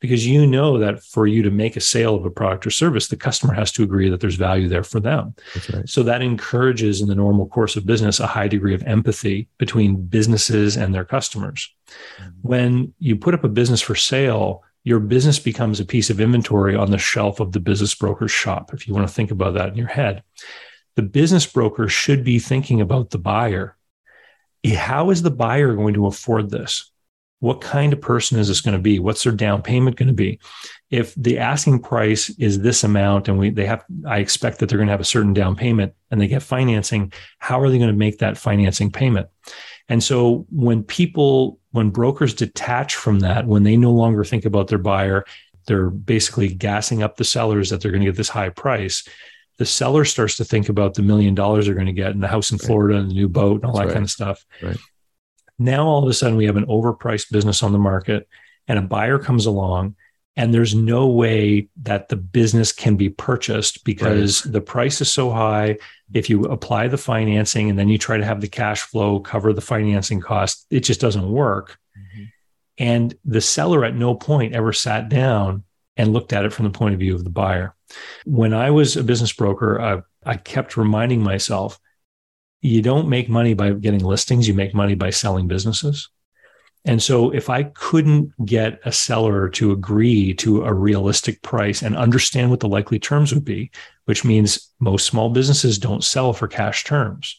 Because 0.01 0.27
you 0.27 0.47
know 0.47 0.79
that 0.79 1.03
for 1.03 1.27
you 1.27 1.43
to 1.43 1.51
make 1.51 1.77
a 1.77 1.81
sale 1.81 2.15
of 2.15 2.25
a 2.25 2.31
product 2.31 2.67
or 2.67 2.71
service, 2.71 3.09
the 3.09 3.17
customer 3.17 3.53
has 3.53 3.73
to 3.73 3.83
agree 3.83 4.09
that 4.09 4.21
there's 4.21 4.37
value 4.37 4.69
there 4.69 4.85
for 4.85 5.01
them. 5.01 5.35
Right. 5.73 5.89
So 5.89 6.03
that 6.05 6.23
encourages, 6.23 7.01
in 7.01 7.09
the 7.09 7.15
normal 7.15 7.47
course 7.47 7.77
of 7.77 7.85
business, 7.85 8.21
a 8.21 8.27
high 8.27 8.49
degree 8.49 8.75
of 8.75 8.83
empathy 8.85 9.49
between 9.59 10.07
businesses 10.07 10.77
and 10.77 10.95
their 10.95 11.05
customers. 11.05 11.71
Mm-hmm. 12.19 12.31
When 12.43 12.95
you 12.99 13.17
put 13.17 13.35
up 13.35 13.45
a 13.45 13.49
business 13.49 13.83
for 13.83 13.95
sale, 13.95 14.63
your 14.83 15.01
business 15.01 15.39
becomes 15.39 15.81
a 15.81 15.85
piece 15.85 16.11
of 16.11 16.21
inventory 16.21 16.77
on 16.77 16.91
the 16.91 16.99
shelf 16.99 17.41
of 17.41 17.53
the 17.53 17.61
business 17.61 17.95
broker's 17.95 18.31
shop. 18.31 18.73
If 18.73 18.87
you 18.87 18.95
want 18.95 19.07
to 19.07 19.13
think 19.15 19.31
about 19.31 19.55
that 19.55 19.69
in 19.69 19.77
your 19.77 19.89
head, 19.89 20.23
the 20.97 21.03
business 21.03 21.47
broker 21.47 21.89
should 21.89 22.25
be 22.25 22.39
thinking 22.39 22.81
about 22.81 23.11
the 23.11 23.19
buyer. 23.19 23.77
Eh, 24.65 24.75
how 24.75 25.11
is 25.11 25.23
the 25.23 25.31
buyer 25.31 25.75
going 25.75 25.95
to 25.95 26.07
afford 26.07 26.51
this? 26.51 26.91
What 27.41 27.61
kind 27.61 27.93
of 27.93 28.01
person 28.01 28.39
is 28.39 28.49
this 28.49 28.63
going 28.63 28.77
to 28.77 28.83
be? 28.83 28.99
What's 28.99 29.23
their 29.23 29.33
down 29.33 29.61
payment 29.61 29.97
going 29.97 30.09
to 30.09 30.15
be? 30.15 30.41
If 30.91 31.15
the 31.15 31.39
asking 31.39 31.81
price 31.81 32.31
is 32.39 32.61
this 32.61 32.85
amount 32.85 33.29
and 33.29 33.39
we 33.39 33.51
they 33.51 33.67
have 33.67 33.85
I 34.07 34.19
expect 34.19 34.59
that 34.59 34.69
they're 34.69 34.79
going 34.79 34.89
to 34.89 34.93
have 34.93 35.01
a 35.01 35.05
certain 35.05 35.35
down 35.35 35.55
payment 35.55 35.93
and 36.11 36.21
they 36.21 36.27
get 36.27 36.43
financing, 36.43 37.13
how 37.39 37.61
are 37.61 37.69
they 37.69 37.79
going 37.79 37.91
to 37.91 37.97
make 37.97 38.19
that 38.19 38.39
financing 38.39 38.91
payment? 38.91 39.29
And 39.89 40.03
so 40.03 40.47
when 40.51 40.83
people, 40.83 41.59
when 41.73 41.91
brokers 41.91 42.33
detach 42.33 42.95
from 42.95 43.21
that, 43.21 43.47
when 43.47 43.65
they 43.65 43.77
no 43.77 43.93
longer 43.93 44.25
think 44.25 44.47
about 44.47 44.69
their 44.69 44.79
buyer, 44.79 45.27
they're 45.67 45.91
basically 45.91 46.49
gassing 46.49 47.03
up 47.03 47.17
the 47.17 47.25
sellers 47.25 47.71
that 47.71 47.81
they're 47.81 47.91
going 47.91 48.03
to 48.03 48.09
get 48.09 48.17
this 48.17 48.29
high 48.29 48.51
price. 48.51 49.07
The 49.59 49.67
seller 49.67 50.05
starts 50.05 50.37
to 50.39 50.45
think 50.45 50.69
about 50.69 50.95
the 50.95 51.03
million 51.03 51.35
dollars 51.35 51.67
they're 51.67 51.75
going 51.75 51.87
to 51.87 51.93
get 51.93 52.11
and 52.11 52.23
the 52.23 52.29
house 52.29 52.51
in 52.51 52.59
Florida 52.59 52.99
and 52.99 53.11
the 53.11 53.15
new 53.15 53.29
boat 53.29 53.63
and 53.63 53.65
all 53.65 53.73
That's 53.73 53.81
that 53.81 53.87
right. 53.87 53.95
kind 53.95 54.05
of 54.05 54.11
stuff. 54.11 54.45
Right. 54.63 54.79
Now, 55.59 55.87
all 55.87 56.03
of 56.03 56.09
a 56.09 56.13
sudden, 56.13 56.37
we 56.37 56.47
have 56.47 56.57
an 56.57 56.67
overpriced 56.67 57.31
business 57.31 57.63
on 57.63 57.73
the 57.73 57.79
market, 57.79 58.29
and 58.67 58.79
a 58.79 58.83
buyer 58.83 59.19
comes 59.19 59.47
along 59.47 59.95
and 60.37 60.53
there's 60.53 60.75
no 60.75 61.07
way 61.07 61.69
that 61.83 62.09
the 62.09 62.17
business 62.17 62.73
can 62.73 62.97
be 62.97 63.09
purchased 63.09 63.85
because 63.85 64.45
right. 64.45 64.53
the 64.53 64.61
price 64.61 65.01
is 65.01 65.13
so 65.13 65.31
high 65.31 65.79
if 66.13 66.29
you 66.29 66.45
apply 66.45 66.89
the 66.89 66.99
financing 66.99 67.71
and 67.71 67.79
then 67.79 67.89
you 67.89 67.99
try 67.99 68.17
to 68.17 68.25
have 68.25 68.41
the 68.41 68.49
cash 68.49 68.83
flow 68.83 69.21
cover 69.21 69.53
the 69.53 69.61
financing 69.61 70.21
cost 70.21 70.67
it 70.71 70.81
just 70.81 71.01
doesn't 71.01 71.31
work 71.31 71.79
mm-hmm. 71.97 72.25
and 72.79 73.17
the 73.25 73.41
seller 73.41 73.85
at 73.85 73.95
no 73.95 74.15
point 74.15 74.55
ever 74.55 74.73
sat 74.73 75.09
down 75.09 75.63
and 75.97 76.13
looked 76.13 76.33
at 76.33 76.45
it 76.45 76.53
from 76.53 76.65
the 76.65 76.79
point 76.79 76.95
of 76.95 77.01
view 77.01 77.15
of 77.15 77.25
the 77.25 77.31
buyer 77.31 77.75
when 78.25 78.53
i 78.53 78.71
was 78.71 78.97
a 78.97 79.05
business 79.05 79.33
broker 79.33 79.81
I, 79.81 80.03
I 80.25 80.37
kept 80.37 80.77
reminding 80.77 81.23
myself 81.23 81.79
you 82.61 82.81
don't 82.83 83.09
make 83.09 83.29
money 83.29 83.55
by 83.55 83.73
getting 83.73 84.05
listings 84.05 84.49
you 84.49 84.55
make 84.55 84.75
money 84.75 84.95
by 84.95 85.11
selling 85.11 85.49
businesses 85.49 86.09
and 86.85 87.03
so 87.03 87.31
if 87.31 87.49
I 87.49 87.65
couldn't 87.65 88.33
get 88.45 88.79
a 88.85 88.93
seller 88.93 89.49
to 89.51 89.73
agree 89.73 90.35
to 90.35 90.65
a 90.65 90.73
realistic 90.73 91.41
price 91.41 91.83
and 91.83 91.97
understand 91.97 92.51
what 92.51 92.61
the 92.61 92.69
likely 92.69 92.99
terms 92.99 93.33
would 93.33 93.45
be, 93.45 93.71
which 94.05 94.25
means 94.25 94.71
most 94.81 95.07
small 95.07 95.31
businesses 95.31 95.79
don't 95.79 96.05
sell 96.05 96.35
for 96.35 96.47
cash 96.47 96.85
terms. 96.85 97.39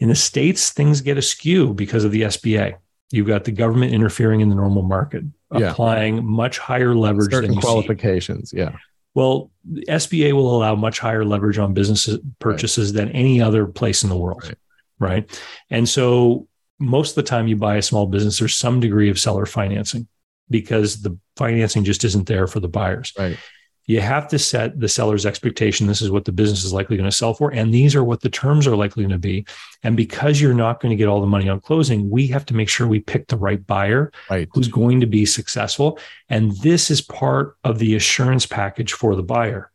In 0.00 0.08
the 0.08 0.16
States, 0.16 0.72
things 0.72 1.00
get 1.00 1.16
askew 1.16 1.74
because 1.74 2.04
of 2.04 2.10
the 2.10 2.22
SBA. 2.22 2.76
You've 3.12 3.28
got 3.28 3.44
the 3.44 3.52
government 3.52 3.94
interfering 3.94 4.40
in 4.40 4.48
the 4.48 4.56
normal 4.56 4.82
market, 4.82 5.22
yeah. 5.54 5.70
applying 5.70 6.24
much 6.24 6.58
higher 6.58 6.94
leverage 6.94 7.30
Certain 7.30 7.52
than 7.52 7.60
qualifications. 7.60 8.50
See. 8.50 8.58
Yeah. 8.58 8.76
Well, 9.14 9.50
the 9.64 9.84
SBA 9.86 10.32
will 10.32 10.54
allow 10.54 10.74
much 10.74 10.98
higher 10.98 11.24
leverage 11.24 11.58
on 11.58 11.72
business 11.72 12.08
purchases 12.38 12.92
right. 12.94 13.06
than 13.06 13.12
any 13.12 13.40
other 13.40 13.66
place 13.66 14.02
in 14.02 14.10
the 14.10 14.16
world. 14.16 14.44
Right. 14.44 14.58
right. 14.98 15.40
And 15.70 15.88
so 15.88 16.48
most 16.78 17.10
of 17.10 17.14
the 17.16 17.22
time 17.22 17.48
you 17.48 17.56
buy 17.56 17.76
a 17.76 17.82
small 17.82 18.06
business, 18.06 18.38
there's 18.38 18.54
some 18.54 18.80
degree 18.80 19.08
of 19.08 19.18
seller 19.18 19.46
financing 19.46 20.06
because 20.50 21.02
the 21.02 21.18
financing 21.36 21.84
just 21.84 22.04
isn't 22.04 22.26
there 22.26 22.46
for 22.46 22.60
the 22.60 22.68
buyers. 22.68 23.12
Right. 23.18 23.38
You 23.86 24.00
have 24.00 24.26
to 24.28 24.38
set 24.38 24.80
the 24.80 24.88
seller's 24.88 25.24
expectation. 25.24 25.86
This 25.86 26.02
is 26.02 26.10
what 26.10 26.24
the 26.24 26.32
business 26.32 26.64
is 26.64 26.72
likely 26.72 26.96
going 26.96 27.08
to 27.08 27.16
sell 27.16 27.34
for. 27.34 27.52
And 27.52 27.72
these 27.72 27.94
are 27.94 28.02
what 28.02 28.20
the 28.20 28.28
terms 28.28 28.66
are 28.66 28.74
likely 28.74 29.04
going 29.04 29.12
to 29.12 29.18
be. 29.18 29.46
And 29.84 29.96
because 29.96 30.40
you're 30.40 30.54
not 30.54 30.80
going 30.80 30.90
to 30.90 30.96
get 30.96 31.06
all 31.06 31.20
the 31.20 31.26
money 31.26 31.48
on 31.48 31.60
closing, 31.60 32.10
we 32.10 32.26
have 32.28 32.44
to 32.46 32.54
make 32.54 32.68
sure 32.68 32.88
we 32.88 32.98
pick 32.98 33.28
the 33.28 33.36
right 33.36 33.64
buyer 33.64 34.10
right. 34.28 34.48
who's 34.52 34.66
going 34.66 35.00
to 35.00 35.06
be 35.06 35.24
successful. 35.24 36.00
And 36.28 36.52
this 36.58 36.90
is 36.90 37.00
part 37.00 37.56
of 37.62 37.78
the 37.78 37.94
assurance 37.94 38.44
package 38.44 38.92
for 38.92 39.14
the 39.14 39.22
buyer. 39.22 39.70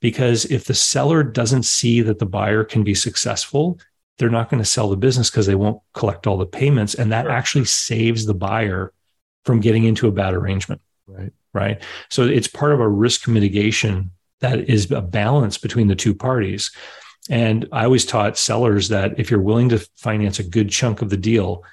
Because 0.00 0.44
if 0.46 0.64
the 0.64 0.74
seller 0.74 1.22
doesn't 1.22 1.64
see 1.64 2.02
that 2.02 2.18
the 2.18 2.26
buyer 2.26 2.62
can 2.62 2.84
be 2.84 2.94
successful, 2.94 3.78
they're 4.18 4.28
not 4.28 4.50
going 4.50 4.62
to 4.62 4.68
sell 4.68 4.90
the 4.90 4.96
business 4.96 5.30
because 5.30 5.46
they 5.46 5.54
won't 5.54 5.80
collect 5.94 6.26
all 6.26 6.36
the 6.36 6.46
payments. 6.46 6.94
And 6.94 7.10
that 7.12 7.26
actually 7.26 7.64
saves 7.64 8.26
the 8.26 8.34
buyer 8.34 8.92
from 9.46 9.60
getting 9.60 9.84
into 9.84 10.08
a 10.08 10.12
bad 10.12 10.34
arrangement. 10.34 10.82
Right. 11.06 11.32
Right. 11.52 11.82
So 12.10 12.24
it's 12.24 12.46
part 12.46 12.72
of 12.72 12.80
a 12.80 12.88
risk 12.88 13.26
mitigation 13.26 14.12
that 14.40 14.70
is 14.70 14.90
a 14.90 15.02
balance 15.02 15.58
between 15.58 15.88
the 15.88 15.96
two 15.96 16.14
parties. 16.14 16.70
And 17.28 17.68
I 17.72 17.84
always 17.84 18.06
taught 18.06 18.38
sellers 18.38 18.88
that 18.88 19.18
if 19.18 19.30
you're 19.30 19.40
willing 19.42 19.68
to 19.70 19.86
finance 19.96 20.38
a 20.38 20.44
good 20.44 20.70
chunk 20.70 21.02
of 21.02 21.10
the 21.10 21.16
deal, 21.16 21.64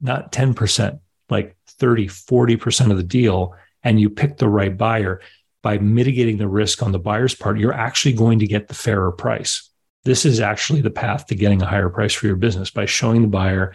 not 0.00 0.30
10%, 0.30 1.00
like 1.30 1.56
30, 1.66 2.06
40% 2.06 2.90
of 2.90 2.96
the 2.96 3.02
deal, 3.02 3.54
and 3.82 3.98
you 3.98 4.10
pick 4.10 4.36
the 4.36 4.48
right 4.48 4.76
buyer 4.76 5.20
by 5.62 5.78
mitigating 5.78 6.36
the 6.36 6.48
risk 6.48 6.82
on 6.82 6.92
the 6.92 6.98
buyer's 6.98 7.34
part, 7.34 7.58
you're 7.58 7.72
actually 7.72 8.12
going 8.12 8.38
to 8.38 8.46
get 8.46 8.68
the 8.68 8.74
fairer 8.74 9.10
price 9.10 9.70
this 10.04 10.26
is 10.26 10.40
actually 10.40 10.82
the 10.82 10.90
path 10.90 11.26
to 11.26 11.34
getting 11.34 11.62
a 11.62 11.66
higher 11.66 11.88
price 11.88 12.12
for 12.12 12.26
your 12.26 12.36
business 12.36 12.70
by 12.70 12.86
showing 12.86 13.22
the 13.22 13.28
buyer 13.28 13.74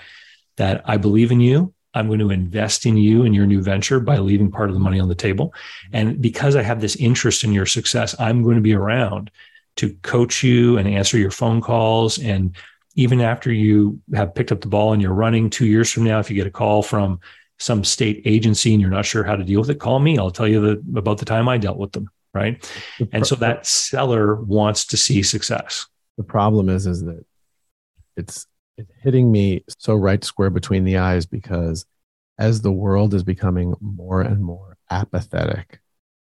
that 0.57 0.81
I 0.85 0.97
believe 0.97 1.31
in 1.31 1.39
you. 1.39 1.73
I'm 1.93 2.07
going 2.07 2.19
to 2.19 2.29
invest 2.29 2.85
in 2.85 2.97
you 2.97 3.23
and 3.23 3.33
your 3.33 3.47
new 3.47 3.61
venture 3.61 3.99
by 3.99 4.17
leaving 4.17 4.51
part 4.51 4.69
of 4.69 4.75
the 4.75 4.79
money 4.79 4.99
on 4.99 5.09
the 5.09 5.15
table. 5.15 5.53
And 5.91 6.21
because 6.21 6.55
I 6.55 6.61
have 6.61 6.81
this 6.81 6.95
interest 6.95 7.43
in 7.43 7.51
your 7.51 7.65
success, 7.65 8.15
I'm 8.19 8.43
going 8.43 8.55
to 8.55 8.61
be 8.61 8.75
around 8.75 9.31
to 9.77 9.93
coach 10.01 10.43
you 10.43 10.77
and 10.77 10.87
answer 10.87 11.17
your 11.17 11.31
phone 11.31 11.61
calls. 11.61 12.19
And 12.19 12.55
even 12.95 13.21
after 13.21 13.51
you 13.51 13.99
have 14.13 14.35
picked 14.35 14.51
up 14.51 14.61
the 14.61 14.67
ball 14.67 14.93
and 14.93 15.01
you're 15.01 15.13
running 15.13 15.49
two 15.49 15.65
years 15.65 15.91
from 15.91 16.03
now, 16.03 16.19
if 16.19 16.29
you 16.29 16.35
get 16.35 16.47
a 16.47 16.51
call 16.51 16.83
from 16.83 17.19
some 17.57 17.83
state 17.83 18.21
agency 18.25 18.73
and 18.73 18.81
you're 18.81 18.89
not 18.89 19.05
sure 19.05 19.23
how 19.23 19.35
to 19.35 19.43
deal 19.43 19.61
with 19.61 19.69
it, 19.69 19.79
call 19.79 19.99
me. 19.99 20.17
I'll 20.17 20.31
tell 20.31 20.47
you 20.47 20.61
the, 20.61 20.99
about 20.99 21.17
the 21.17 21.25
time 21.25 21.49
I 21.49 21.57
dealt 21.57 21.77
with 21.77 21.91
them. 21.91 22.09
Right. 22.31 22.63
And 23.11 23.25
so 23.25 23.35
that 23.37 23.65
seller 23.65 24.35
wants 24.35 24.85
to 24.85 24.97
see 24.97 25.23
success. 25.23 25.87
The 26.17 26.23
problem 26.23 26.69
is, 26.69 26.85
is 26.85 27.03
that 27.03 27.25
it's, 28.15 28.45
it's 28.79 28.91
hitting 29.03 29.31
me 29.31 29.63
so 29.77 29.95
right 29.95 30.23
square 30.23 30.49
between 30.49 30.85
the 30.85 30.97
eyes 30.97 31.25
because 31.25 31.85
as 32.37 32.61
the 32.61 32.71
world 32.71 33.13
is 33.13 33.23
becoming 33.23 33.75
more 33.81 34.21
and 34.21 34.41
more 34.41 34.77
apathetic 34.89 35.81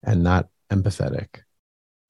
and 0.04 0.24
not 0.24 0.48
empathetic, 0.72 1.42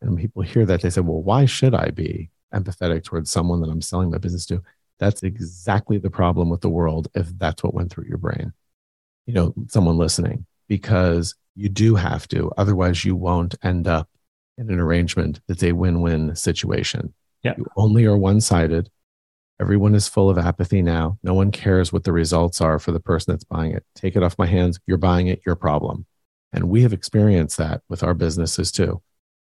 and 0.02 0.16
people 0.18 0.44
hear 0.44 0.66
that, 0.68 0.82
they 0.82 0.92
say, 0.92 1.02
well, 1.02 1.24
why 1.24 1.46
should 1.46 1.74
I 1.74 1.90
be 1.90 2.30
empathetic 2.54 3.04
towards 3.04 3.32
someone 3.32 3.62
that 3.62 3.70
I'm 3.70 3.82
selling 3.82 4.12
my 4.12 4.20
business 4.20 4.46
to? 4.48 4.62
That's 5.00 5.24
exactly 5.24 5.98
the 5.98 6.12
problem 6.12 6.50
with 6.50 6.62
the 6.62 6.70
world 6.70 7.08
if 7.16 7.28
that's 7.40 7.64
what 7.64 7.74
went 7.74 7.92
through 7.92 8.06
your 8.08 8.20
brain. 8.20 8.54
You 9.26 9.34
know, 9.34 9.54
someone 9.68 9.98
listening, 9.98 10.46
because 10.68 11.34
you 11.56 11.70
do 11.70 11.96
have 11.96 12.28
to, 12.28 12.52
otherwise, 12.58 13.04
you 13.04 13.16
won't 13.16 13.56
end 13.64 13.88
up 13.88 14.08
in 14.60 14.70
an 14.70 14.80
arrangement 14.80 15.42
that's 15.48 15.64
a 15.64 15.72
win 15.72 16.02
win 16.02 16.36
situation. 16.36 17.14
Yeah. 17.42 17.56
You 17.58 17.66
only 17.76 18.06
are 18.06 18.18
one 18.18 18.40
sided. 18.40 18.92
Everyone 19.60 19.95
is 19.95 20.08
full 20.08 20.30
of 20.30 20.38
apathy 20.38 20.82
now. 20.82 21.18
No 21.24 21.34
one 21.34 21.51
cares 21.51 21.91
what 21.91 22.03
the 22.03 22.12
results 22.12 22.62
are 22.62 22.78
for 22.78 22.91
the 22.91 22.99
person 22.99 23.34
that's 23.34 23.43
buying 23.43 23.72
it. 23.72 23.84
Take 23.95 24.16
it 24.16 24.24
off 24.24 24.38
my 24.38 24.45
hands. 24.45 24.80
You're 24.86 24.97
buying 24.97 25.28
it, 25.28 25.41
your 25.45 25.55
problem. 25.55 26.05
And 26.53 26.70
we 26.70 26.84
have 26.84 26.93
experienced 26.93 27.58
that 27.58 27.82
with 27.89 28.03
our 28.03 28.14
businesses 28.14 28.72
too. 28.72 29.01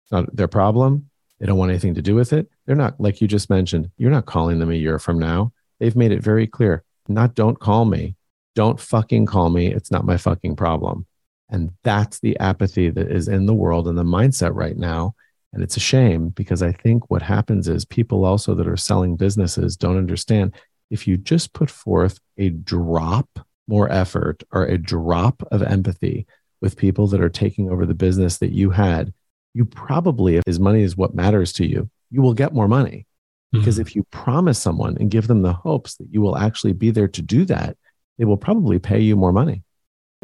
It's 0.04 0.12
not 0.12 0.34
their 0.34 0.48
problem. 0.48 1.08
They 1.40 1.46
don't 1.46 1.58
want 1.58 1.70
anything 1.70 1.94
to 1.94 2.02
do 2.02 2.14
with 2.14 2.32
it. 2.32 2.48
They're 2.66 2.76
not, 2.76 3.00
like 3.00 3.20
you 3.20 3.28
just 3.28 3.50
mentioned, 3.50 3.90
you're 3.96 4.10
not 4.10 4.26
calling 4.26 4.58
them 4.58 4.70
a 4.70 4.74
year 4.74 4.98
from 4.98 5.18
now. 5.18 5.52
They've 5.80 5.96
made 5.96 6.12
it 6.12 6.22
very 6.22 6.46
clear 6.46 6.84
not 7.08 7.34
don't 7.34 7.58
call 7.58 7.84
me. 7.84 8.16
Don't 8.54 8.80
fucking 8.80 9.26
call 9.26 9.50
me. 9.50 9.72
It's 9.72 9.90
not 9.90 10.06
my 10.06 10.16
fucking 10.16 10.56
problem. 10.56 11.06
And 11.50 11.72
that's 11.82 12.20
the 12.20 12.38
apathy 12.38 12.90
that 12.90 13.10
is 13.10 13.28
in 13.28 13.46
the 13.46 13.54
world 13.54 13.88
and 13.88 13.98
the 13.98 14.04
mindset 14.04 14.54
right 14.54 14.76
now. 14.76 15.14
And 15.54 15.62
it's 15.62 15.76
a 15.76 15.80
shame 15.80 16.30
because 16.30 16.62
I 16.62 16.72
think 16.72 17.10
what 17.10 17.22
happens 17.22 17.68
is 17.68 17.84
people 17.84 18.24
also 18.24 18.54
that 18.54 18.66
are 18.66 18.76
selling 18.76 19.16
businesses 19.16 19.76
don't 19.76 19.96
understand 19.96 20.52
if 20.90 21.06
you 21.06 21.16
just 21.16 21.52
put 21.52 21.70
forth 21.70 22.18
a 22.36 22.50
drop 22.50 23.28
more 23.66 23.90
effort 23.90 24.42
or 24.52 24.64
a 24.64 24.76
drop 24.76 25.42
of 25.50 25.62
empathy 25.62 26.26
with 26.60 26.76
people 26.76 27.06
that 27.08 27.20
are 27.20 27.30
taking 27.30 27.70
over 27.70 27.86
the 27.86 27.94
business 27.94 28.38
that 28.38 28.52
you 28.52 28.70
had, 28.70 29.12
you 29.54 29.64
probably, 29.64 30.36
if 30.36 30.44
his 30.46 30.60
money 30.60 30.82
is 30.82 30.96
what 30.96 31.14
matters 31.14 31.52
to 31.54 31.66
you, 31.66 31.88
you 32.10 32.20
will 32.20 32.34
get 32.34 32.52
more 32.52 32.68
money. 32.68 33.06
Because 33.52 33.76
mm-hmm. 33.76 33.82
if 33.82 33.94
you 33.94 34.02
promise 34.10 34.58
someone 34.58 34.96
and 34.98 35.10
give 35.10 35.28
them 35.28 35.42
the 35.42 35.52
hopes 35.52 35.96
that 35.96 36.08
you 36.10 36.20
will 36.20 36.36
actually 36.36 36.72
be 36.72 36.90
there 36.90 37.08
to 37.08 37.22
do 37.22 37.44
that, 37.44 37.76
they 38.18 38.24
will 38.24 38.36
probably 38.36 38.78
pay 38.78 39.00
you 39.00 39.14
more 39.14 39.32
money. 39.32 39.62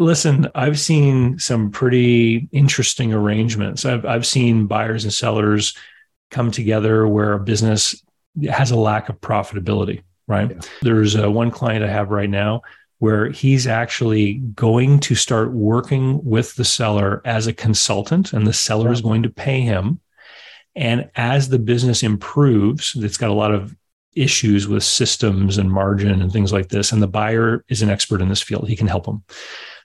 Listen, 0.01 0.49
I've 0.55 0.81
seen 0.81 1.39
some 1.39 1.71
pretty 1.71 2.49
interesting 2.53 3.13
arrangements. 3.13 3.85
I've, 3.85 4.07
I've 4.07 4.27
seen 4.27 4.67
buyers 4.67 5.05
and 5.05 5.13
sellers 5.13 5.77
come 6.31 6.51
together 6.51 7.07
where 7.07 7.35
a 7.35 7.39
business 7.39 8.03
has 8.49 8.71
a 8.71 8.79
lack 8.79 9.11
of 9.11 9.21
profitability, 9.21 10.03
right? 10.27 10.51
Yeah. 10.51 10.61
There's 10.81 11.17
a, 11.17 11.31
one 11.31 11.51
client 11.51 11.85
I 11.85 11.89
have 11.89 12.11
right 12.11 12.31
now 12.31 12.63
where 12.99 13.29
he's 13.29 13.67
actually 13.67 14.35
going 14.55 15.01
to 15.01 15.15
start 15.15 15.53
working 15.53 16.25
with 16.25 16.55
the 16.55 16.65
seller 16.65 17.21
as 17.27 17.47
a 17.47 17.53
consultant, 17.53 18.33
and 18.33 18.47
the 18.47 18.55
seller 18.55 18.87
yeah. 18.87 18.93
is 18.93 19.01
going 19.03 19.23
to 19.25 19.31
pay 19.31 19.61
him. 19.61 20.01
And 20.75 21.11
as 21.15 21.51
the 21.51 21.59
business 21.59 22.03
improves, 22.03 22.95
it's 22.97 23.19
got 23.19 23.31
a 23.31 23.35
lot 23.35 23.53
of 23.53 23.77
issues 24.15 24.67
with 24.67 24.83
systems 24.83 25.59
and 25.59 25.71
margin 25.71 26.23
and 26.23 26.33
things 26.33 26.53
like 26.55 26.69
this. 26.69 26.91
And 26.91 27.03
the 27.03 27.07
buyer 27.07 27.65
is 27.69 27.83
an 27.83 27.91
expert 27.91 28.23
in 28.23 28.31
this 28.31 28.43
field. 28.43 28.67
He 28.67 28.77
can 28.77 28.87
help 28.87 29.05
them. 29.05 29.25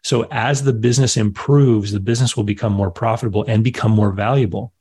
So 0.06 0.28
as 0.30 0.62
the 0.62 0.72
business 0.72 1.18
improves, 1.18 1.92
the 1.92 2.00
business 2.00 2.38
will 2.38 2.44
become 2.44 2.72
more 2.72 2.92
profitable 2.92 3.44
and 3.48 3.64
become 3.64 3.92
more 3.92 4.12
valuable. 4.12 4.72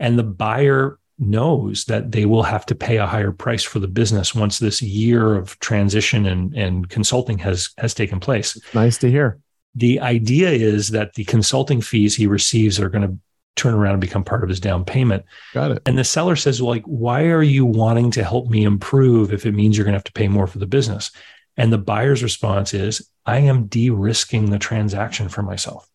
And 0.00 0.18
the 0.18 0.24
buyer 0.24 0.98
knows 1.16 1.84
that 1.84 2.10
they 2.10 2.24
will 2.24 2.42
have 2.42 2.66
to 2.66 2.74
pay 2.74 2.96
a 2.96 3.06
higher 3.06 3.30
price 3.30 3.62
for 3.62 3.78
the 3.78 3.86
business 3.86 4.34
once 4.34 4.58
this 4.58 4.82
year 4.82 5.36
of 5.36 5.56
transition 5.60 6.26
and, 6.26 6.52
and 6.56 6.88
consulting 6.88 7.38
has 7.38 7.70
has 7.78 7.94
taken 7.94 8.18
place. 8.18 8.56
It's 8.56 8.74
nice 8.74 8.98
to 8.98 9.08
hear. 9.08 9.38
The 9.76 10.00
idea 10.00 10.50
is 10.50 10.88
that 10.88 11.14
the 11.14 11.22
consulting 11.22 11.80
fees 11.80 12.16
he 12.16 12.26
receives 12.26 12.80
are 12.80 12.88
going 12.88 13.06
to 13.06 13.16
turn 13.54 13.74
around 13.74 13.92
and 13.92 14.00
become 14.00 14.24
part 14.24 14.42
of 14.42 14.48
his 14.48 14.58
down 14.58 14.84
payment. 14.84 15.24
Got 15.52 15.70
it. 15.70 15.82
And 15.86 15.96
the 15.96 16.02
seller 16.02 16.34
says, 16.34 16.60
well, 16.60 16.72
like, 16.72 16.84
why 16.86 17.26
are 17.26 17.44
you 17.44 17.64
wanting 17.64 18.10
to 18.10 18.24
help 18.24 18.50
me 18.50 18.64
improve 18.64 19.32
if 19.32 19.46
it 19.46 19.52
means 19.52 19.76
you're 19.76 19.84
going 19.84 19.92
to 19.92 19.98
have 19.98 20.12
to 20.12 20.12
pay 20.12 20.26
more 20.26 20.48
for 20.48 20.58
the 20.58 20.66
business? 20.66 21.12
And 21.56 21.72
the 21.72 21.78
buyer's 21.78 22.24
response 22.24 22.74
is, 22.74 23.08
I 23.26 23.38
am 23.38 23.66
de-risking 23.66 24.50
the 24.50 24.58
transaction 24.58 25.28
for 25.28 25.42
myself. 25.42 25.88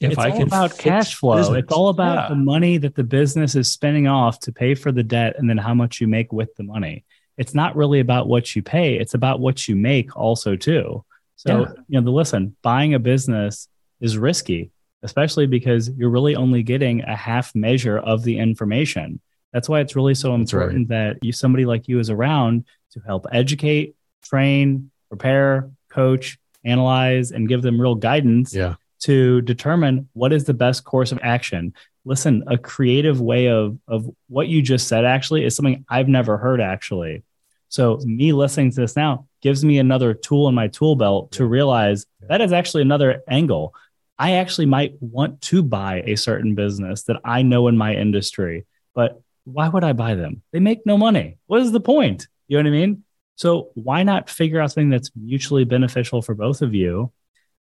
If 0.00 0.18
I 0.18 0.30
can. 0.30 0.42
it's 0.42 0.52
I 0.52 0.58
all 0.58 0.64
about 0.66 0.78
cash 0.78 1.14
flow. 1.14 1.36
Business, 1.36 1.58
it's 1.64 1.72
all 1.72 1.88
about 1.88 2.14
yeah. 2.14 2.28
the 2.28 2.34
money 2.34 2.76
that 2.78 2.94
the 2.94 3.04
business 3.04 3.54
is 3.54 3.70
spending 3.70 4.06
off 4.06 4.40
to 4.40 4.52
pay 4.52 4.74
for 4.74 4.92
the 4.92 5.02
debt 5.02 5.36
and 5.38 5.48
then 5.48 5.56
how 5.56 5.72
much 5.72 6.00
you 6.00 6.08
make 6.08 6.32
with 6.32 6.54
the 6.56 6.64
money. 6.64 7.04
It's 7.38 7.54
not 7.54 7.76
really 7.76 8.00
about 8.00 8.28
what 8.28 8.54
you 8.54 8.62
pay, 8.62 8.96
it's 8.98 9.14
about 9.14 9.40
what 9.40 9.66
you 9.66 9.76
make 9.76 10.16
also 10.16 10.56
too. 10.56 11.04
So, 11.36 11.60
yeah. 11.60 11.72
you 11.88 12.00
know, 12.00 12.04
the 12.04 12.10
listen, 12.10 12.56
buying 12.62 12.94
a 12.94 12.98
business 12.98 13.68
is 14.00 14.18
risky, 14.18 14.70
especially 15.02 15.46
because 15.46 15.90
you're 15.90 16.10
really 16.10 16.36
only 16.36 16.62
getting 16.62 17.02
a 17.02 17.16
half 17.16 17.54
measure 17.54 17.98
of 17.98 18.22
the 18.22 18.38
information. 18.38 19.20
That's 19.52 19.68
why 19.68 19.80
it's 19.80 19.96
really 19.96 20.14
so 20.14 20.34
important 20.34 20.90
right. 20.90 21.12
that 21.12 21.24
you 21.24 21.32
somebody 21.32 21.64
like 21.64 21.88
you 21.88 22.00
is 22.00 22.10
around 22.10 22.64
to 22.92 23.00
help 23.00 23.26
educate, 23.32 23.94
train, 24.22 24.90
prepare, 25.08 25.70
coach, 25.94 26.38
analyze, 26.64 27.30
and 27.30 27.48
give 27.48 27.62
them 27.62 27.80
real 27.80 27.94
guidance 27.94 28.54
yeah. 28.54 28.74
to 29.00 29.40
determine 29.42 30.08
what 30.12 30.32
is 30.32 30.44
the 30.44 30.54
best 30.54 30.84
course 30.84 31.12
of 31.12 31.20
action. 31.22 31.74
Listen, 32.04 32.44
a 32.46 32.58
creative 32.58 33.20
way 33.20 33.48
of, 33.48 33.78
of 33.88 34.10
what 34.28 34.48
you 34.48 34.62
just 34.62 34.88
said 34.88 35.04
actually 35.04 35.44
is 35.44 35.54
something 35.56 35.84
I've 35.88 36.08
never 36.08 36.36
heard 36.36 36.60
actually. 36.60 37.22
So, 37.68 37.98
me 38.04 38.32
listening 38.32 38.70
to 38.70 38.80
this 38.82 38.94
now 38.94 39.26
gives 39.40 39.64
me 39.64 39.78
another 39.78 40.14
tool 40.14 40.48
in 40.48 40.54
my 40.54 40.68
tool 40.68 40.96
belt 40.96 41.32
to 41.32 41.44
realize 41.44 42.06
that 42.28 42.40
is 42.40 42.52
actually 42.52 42.82
another 42.82 43.22
angle. 43.28 43.74
I 44.18 44.34
actually 44.34 44.66
might 44.66 44.94
want 45.00 45.40
to 45.42 45.62
buy 45.62 46.02
a 46.06 46.16
certain 46.16 46.54
business 46.54 47.02
that 47.04 47.20
I 47.24 47.42
know 47.42 47.66
in 47.66 47.76
my 47.76 47.94
industry, 47.94 48.64
but 48.94 49.20
why 49.44 49.68
would 49.68 49.84
I 49.84 49.92
buy 49.92 50.14
them? 50.14 50.42
They 50.52 50.60
make 50.60 50.86
no 50.86 50.96
money. 50.96 51.38
What 51.46 51.62
is 51.62 51.72
the 51.72 51.80
point? 51.80 52.28
You 52.48 52.58
know 52.58 52.70
what 52.70 52.76
I 52.76 52.78
mean? 52.78 53.03
So 53.36 53.70
why 53.74 54.02
not 54.02 54.30
figure 54.30 54.60
out 54.60 54.72
something 54.72 54.90
that's 54.90 55.10
mutually 55.16 55.64
beneficial 55.64 56.22
for 56.22 56.34
both 56.34 56.62
of 56.62 56.74
you 56.74 57.12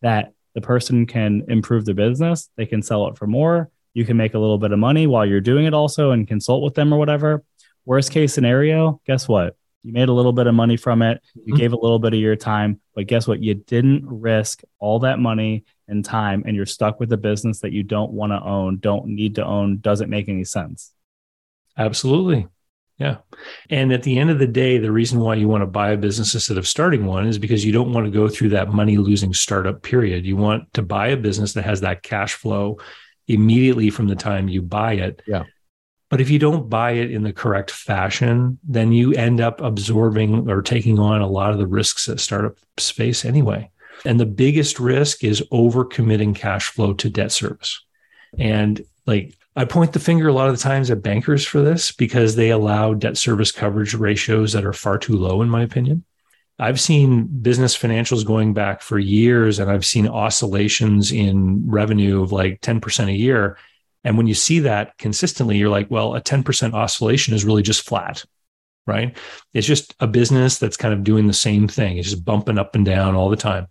that 0.01 0.33
the 0.53 0.61
person 0.61 1.05
can 1.05 1.43
improve 1.47 1.85
their 1.85 1.95
business, 1.95 2.49
they 2.57 2.65
can 2.65 2.81
sell 2.81 3.07
it 3.07 3.17
for 3.17 3.25
more, 3.25 3.71
you 3.93 4.05
can 4.05 4.17
make 4.17 4.33
a 4.33 4.39
little 4.39 4.57
bit 4.57 4.71
of 4.71 4.79
money 4.79 5.07
while 5.07 5.25
you're 5.25 5.41
doing 5.41 5.65
it 5.65 5.73
also 5.73 6.11
and 6.11 6.27
consult 6.27 6.63
with 6.63 6.75
them 6.75 6.93
or 6.93 6.97
whatever. 6.97 7.43
Worst 7.85 8.11
case 8.11 8.33
scenario, 8.33 9.01
guess 9.05 9.27
what? 9.27 9.55
You 9.83 9.91
made 9.91 10.09
a 10.09 10.13
little 10.13 10.31
bit 10.31 10.47
of 10.47 10.55
money 10.55 10.77
from 10.77 11.01
it. 11.01 11.21
You 11.35 11.53
mm-hmm. 11.53 11.55
gave 11.55 11.73
a 11.73 11.77
little 11.77 11.99
bit 11.99 12.13
of 12.13 12.19
your 12.19 12.37
time, 12.37 12.79
but 12.95 13.07
guess 13.07 13.27
what? 13.27 13.43
You 13.43 13.55
didn't 13.55 14.05
risk 14.05 14.61
all 14.79 14.99
that 14.99 15.19
money 15.19 15.65
and 15.87 16.05
time, 16.05 16.43
and 16.45 16.55
you're 16.55 16.65
stuck 16.65 16.99
with 16.99 17.11
a 17.11 17.17
business 17.17 17.59
that 17.59 17.73
you 17.73 17.83
don't 17.83 18.11
want 18.11 18.31
to 18.31 18.41
own, 18.41 18.77
don't 18.79 19.07
need 19.07 19.35
to 19.35 19.45
own, 19.45 19.79
doesn't 19.79 20.09
make 20.09 20.29
any 20.29 20.45
sense. 20.45 20.93
Absolutely. 21.77 22.47
Yeah. 23.03 23.17
And 23.69 23.91
at 23.91 24.03
the 24.03 24.17
end 24.17 24.29
of 24.29 24.39
the 24.39 24.47
day, 24.47 24.77
the 24.77 24.93
reason 24.93 25.19
why 25.19 25.35
you 25.35 25.49
want 25.49 25.61
to 25.61 25.67
buy 25.67 25.91
a 25.91 25.97
business 25.97 26.33
instead 26.33 26.57
of 26.57 26.65
starting 26.65 27.05
one 27.05 27.27
is 27.27 27.37
because 27.37 27.65
you 27.65 27.73
don't 27.73 27.91
want 27.91 28.05
to 28.05 28.11
go 28.11 28.29
through 28.29 28.49
that 28.49 28.69
money 28.69 28.95
losing 28.95 29.33
startup 29.33 29.81
period. 29.81 30.25
You 30.25 30.37
want 30.37 30.73
to 30.75 30.81
buy 30.81 31.07
a 31.07 31.17
business 31.17 31.51
that 31.53 31.65
has 31.65 31.81
that 31.81 32.01
cash 32.01 32.35
flow 32.35 32.79
immediately 33.27 33.89
from 33.89 34.07
the 34.07 34.15
time 34.15 34.47
you 34.47 34.61
buy 34.61 34.93
it. 34.93 35.21
Yeah. 35.27 35.43
But 36.09 36.21
if 36.21 36.29
you 36.29 36.39
don't 36.39 36.69
buy 36.69 36.91
it 36.91 37.11
in 37.11 37.23
the 37.23 37.33
correct 37.33 37.71
fashion, 37.71 38.57
then 38.63 38.93
you 38.93 39.11
end 39.11 39.41
up 39.41 39.59
absorbing 39.59 40.49
or 40.49 40.61
taking 40.61 40.97
on 40.97 41.19
a 41.19 41.27
lot 41.27 41.51
of 41.51 41.57
the 41.57 41.67
risks 41.67 42.05
that 42.05 42.21
startup 42.21 42.55
space 42.77 43.25
anyway. 43.25 43.69
And 44.05 44.17
the 44.17 44.25
biggest 44.25 44.79
risk 44.79 45.25
is 45.25 45.41
overcommitting 45.51 46.37
cash 46.37 46.69
flow 46.69 46.93
to 46.93 47.09
debt 47.09 47.33
service. 47.33 47.83
And 48.39 48.81
like 49.05 49.35
I 49.55 49.65
point 49.65 49.93
the 49.93 49.99
finger 49.99 50.27
a 50.27 50.33
lot 50.33 50.49
of 50.49 50.55
the 50.55 50.63
times 50.63 50.89
at 50.89 51.03
bankers 51.03 51.45
for 51.45 51.61
this 51.61 51.91
because 51.91 52.35
they 52.35 52.49
allow 52.49 52.93
debt 52.93 53.17
service 53.17 53.51
coverage 53.51 53.93
ratios 53.93 54.53
that 54.53 54.65
are 54.65 54.73
far 54.73 54.97
too 54.97 55.13
low, 55.13 55.41
in 55.41 55.49
my 55.49 55.61
opinion. 55.61 56.03
I've 56.59 56.79
seen 56.79 57.25
business 57.25 57.77
financials 57.77 58.25
going 58.25 58.53
back 58.53 58.81
for 58.81 58.97
years 58.99 59.59
and 59.59 59.69
I've 59.69 59.85
seen 59.85 60.07
oscillations 60.07 61.11
in 61.11 61.69
revenue 61.69 62.21
of 62.21 62.31
like 62.31 62.61
10% 62.61 63.07
a 63.07 63.13
year. 63.13 63.57
And 64.03 64.17
when 64.17 64.27
you 64.27 64.33
see 64.33 64.59
that 64.59 64.97
consistently, 64.97 65.57
you're 65.57 65.69
like, 65.69 65.89
well, 65.89 66.15
a 66.15 66.21
10% 66.21 66.73
oscillation 66.73 67.33
is 67.33 67.45
really 67.45 67.63
just 67.63 67.81
flat. 67.87 68.23
right? 68.85 69.15
It's 69.53 69.67
just 69.67 69.95
a 69.99 70.07
business 70.07 70.57
that's 70.57 70.77
kind 70.77 70.93
of 70.93 71.03
doing 71.03 71.27
the 71.27 71.33
same 71.33 71.67
thing. 71.67 71.97
It's 71.97 72.09
just 72.09 72.25
bumping 72.25 72.57
up 72.57 72.75
and 72.75 72.85
down 72.85 73.15
all 73.15 73.29
the 73.29 73.35
time. 73.35 73.67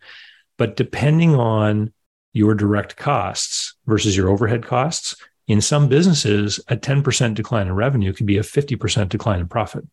But 0.58 0.76
depending 0.76 1.34
on 1.34 1.92
your 2.32 2.54
direct 2.54 2.96
costs 2.96 3.74
versus 3.86 4.16
your 4.16 4.30
overhead 4.30 4.64
costs, 4.64 5.16
in 5.46 5.60
some 5.60 5.88
businesses, 5.88 6.60
a 6.68 6.76
10% 6.76 7.34
decline 7.34 7.66
in 7.66 7.74
revenue 7.74 8.12
could 8.12 8.26
be 8.26 8.38
a 8.38 8.42
50% 8.42 9.08
decline 9.08 9.40
in 9.40 9.48
profit. 9.48 9.84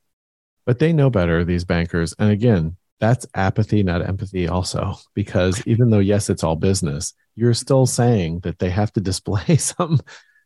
But 0.65 0.79
they 0.79 0.93
know 0.93 1.09
better, 1.09 1.43
these 1.43 1.65
bankers. 1.65 2.13
And 2.19 2.29
again, 2.31 2.77
that's 2.99 3.25
apathy, 3.33 3.81
not 3.81 4.05
empathy, 4.05 4.47
also, 4.47 4.95
because 5.13 5.65
even 5.65 5.89
though, 5.89 5.99
yes, 5.99 6.29
it's 6.29 6.43
all 6.43 6.55
business, 6.55 7.13
you're 7.35 7.53
still 7.53 7.85
saying 7.85 8.41
that 8.41 8.59
they 8.59 8.69
have 8.69 8.93
to 8.93 9.01
display 9.01 9.55
some 9.57 9.99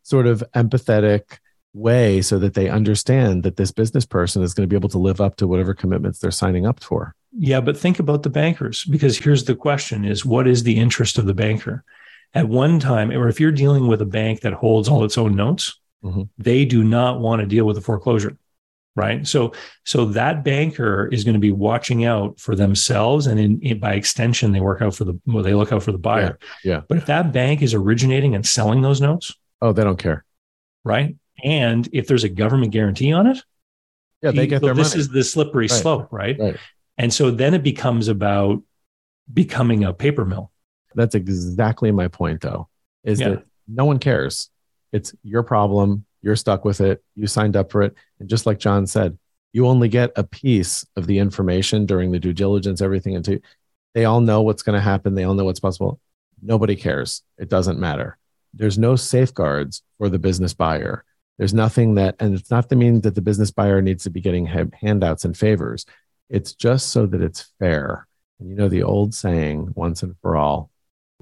sort 0.04 0.28
of 0.28 0.44
empathetic 0.56 1.40
way 1.74 2.22
so 2.22 2.38
that 2.38 2.54
they 2.54 2.70
understand 2.70 3.44
that 3.44 3.58
this 3.58 3.72
business 3.72 4.06
person 4.06 4.44
is 4.44 4.54
going 4.54 4.68
to 4.68 4.72
be 4.72 4.78
able 4.78 4.90
to 4.90 5.00
live 5.00 5.20
up 5.20 5.36
to 5.38 5.48
whatever 5.48 5.74
commitments 5.74 6.20
they're 6.20 6.32
signing 6.32 6.68
up 6.68 6.84
for. 6.84 7.16
Yeah, 7.36 7.62
but 7.62 7.78
think 7.78 7.98
about 7.98 8.22
the 8.22 8.30
bankers 8.30 8.86
because 8.86 9.18
here's 9.18 9.46
the 9.46 9.56
question 9.56 10.06
is 10.06 10.24
what 10.24 10.48
is 10.48 10.64
the 10.64 10.78
interest 10.78 11.18
of 11.18 11.26
the 11.26 11.34
banker? 11.34 11.84
At 12.36 12.50
one 12.50 12.80
time, 12.80 13.12
or 13.12 13.28
if 13.28 13.40
you're 13.40 13.52
dealing 13.52 13.88
with 13.88 14.02
a 14.02 14.06
bank 14.06 14.42
that 14.42 14.54
holds 14.54 14.90
all 14.90 15.04
its 15.04 15.20
own 15.20 15.36
notes, 15.36 15.80
mm-hmm. 16.04 16.24
they 16.38 16.66
do 16.66 16.84
not 16.84 17.20
want 17.20 17.42
to 17.42 17.46
deal 17.46 17.66
with 17.66 17.78
a 17.78 17.82
foreclosure 17.82 18.38
right 18.96 19.26
so 19.26 19.52
so 19.86 20.06
that 20.06 20.44
banker 20.44 21.08
is 21.08 21.24
going 21.24 21.34
to 21.34 21.40
be 21.40 21.52
watching 21.52 22.06
out 22.06 22.40
for 22.40 22.56
themselves 22.56 23.26
and 23.26 23.40
in, 23.40 23.60
in, 23.62 23.80
by 23.80 23.94
extension 23.94 24.52
they 24.52 24.60
work 24.60 24.82
out 24.82 24.94
for 24.94 25.04
the 25.04 25.20
well, 25.26 25.44
they 25.44 25.54
look 25.54 25.72
out 25.72 25.82
for 25.82 25.92
the 25.92 25.98
buyer 25.98 26.38
yeah, 26.64 26.74
yeah 26.74 26.82
but 26.88 26.98
if 26.98 27.06
that 27.06 27.32
bank 27.32 27.62
is 27.62 27.74
originating 27.74 28.36
and 28.36 28.46
selling 28.46 28.82
those 28.82 29.02
notes 29.02 29.34
oh 29.62 29.74
they 29.74 29.84
don't 29.84 29.98
care 29.98 30.24
right 30.84 31.16
and 31.44 31.90
if 31.92 32.08
there's 32.08 32.24
a 32.24 32.30
government 32.30 32.72
guarantee 32.72 33.12
on 33.12 33.26
it 33.26 33.44
yeah 34.22 34.32
they 34.32 34.46
get 34.46 34.62
their 34.62 34.76
this 34.76 34.92
money. 34.92 35.00
is 35.02 35.10
the 35.10 35.24
slippery 35.24 35.64
right. 35.64 35.72
slope 35.72 36.08
right? 36.12 36.40
right 36.40 36.58
and 36.98 37.12
so 37.12 37.32
then 37.32 37.54
it 37.56 37.64
becomes 37.64 38.08
about 38.08 38.62
becoming 39.32 39.84
a 39.84 39.94
paper 39.94 40.24
mill 40.24 40.52
that's 40.96 41.16
exactly 41.16 41.92
my 41.92 42.08
point 42.08 42.42
though 42.42 42.68
is 43.04 43.20
yeah. 43.20 43.30
that 43.30 43.44
no 43.68 43.86
one 43.86 44.00
cares 44.00 44.50
it's 44.92 45.14
your 45.24 45.44
problem 45.44 46.06
you're 46.24 46.38
stuck 46.38 46.66
with 46.66 46.82
it. 46.82 47.04
You 47.16 47.28
signed 47.28 47.56
up 47.56 47.72
for 47.72 47.84
it. 47.84 47.94
And 48.20 48.30
just 48.30 48.46
like 48.48 48.58
John 48.58 48.88
said, 48.88 49.18
you 49.52 49.68
only 49.68 49.90
get 49.90 50.12
a 50.16 50.24
piece 50.24 50.86
of 50.96 51.06
the 51.06 51.20
information 51.20 51.86
during 51.86 52.12
the 52.12 52.20
due 52.20 52.34
diligence, 52.34 52.82
everything. 52.82 53.14
Into 53.14 53.42
they 53.94 54.06
all 54.06 54.22
know 54.22 54.42
what's 54.42 54.64
going 54.64 54.76
to 54.76 54.82
happen. 54.82 55.14
They 55.14 55.26
all 55.26 55.36
know 55.36 55.46
what's 55.46 55.60
possible. 55.60 56.00
Nobody 56.42 56.76
cares. 56.76 57.22
It 57.38 57.50
doesn't 57.50 57.78
matter. 57.78 58.18
There's 58.54 58.80
no 58.80 58.96
safeguards 58.96 59.84
for 59.98 60.10
the 60.10 60.18
business 60.18 60.54
buyer. 60.54 61.04
There's 61.38 61.54
nothing 61.54 61.96
that, 61.96 62.16
and 62.20 62.34
it's 62.34 62.50
not 62.50 62.70
to 62.70 62.76
mean 62.76 63.02
that 63.02 63.16
the 63.16 63.22
business 63.22 63.52
buyer 63.52 63.82
needs 63.82 64.04
to 64.04 64.10
be 64.10 64.22
getting 64.22 64.46
handouts 64.46 65.26
and 65.26 65.38
favors. 65.38 65.86
It's 66.30 66.54
just 66.54 66.90
so 66.90 67.06
that 67.08 67.22
it's 67.22 67.52
fair. 67.60 68.08
And 68.40 68.50
you 68.50 68.56
know 68.56 68.70
the 68.70 68.84
old 68.84 69.14
saying, 69.14 69.74
once 69.76 70.04
and 70.04 70.16
for 70.22 70.36
all, 70.36 70.70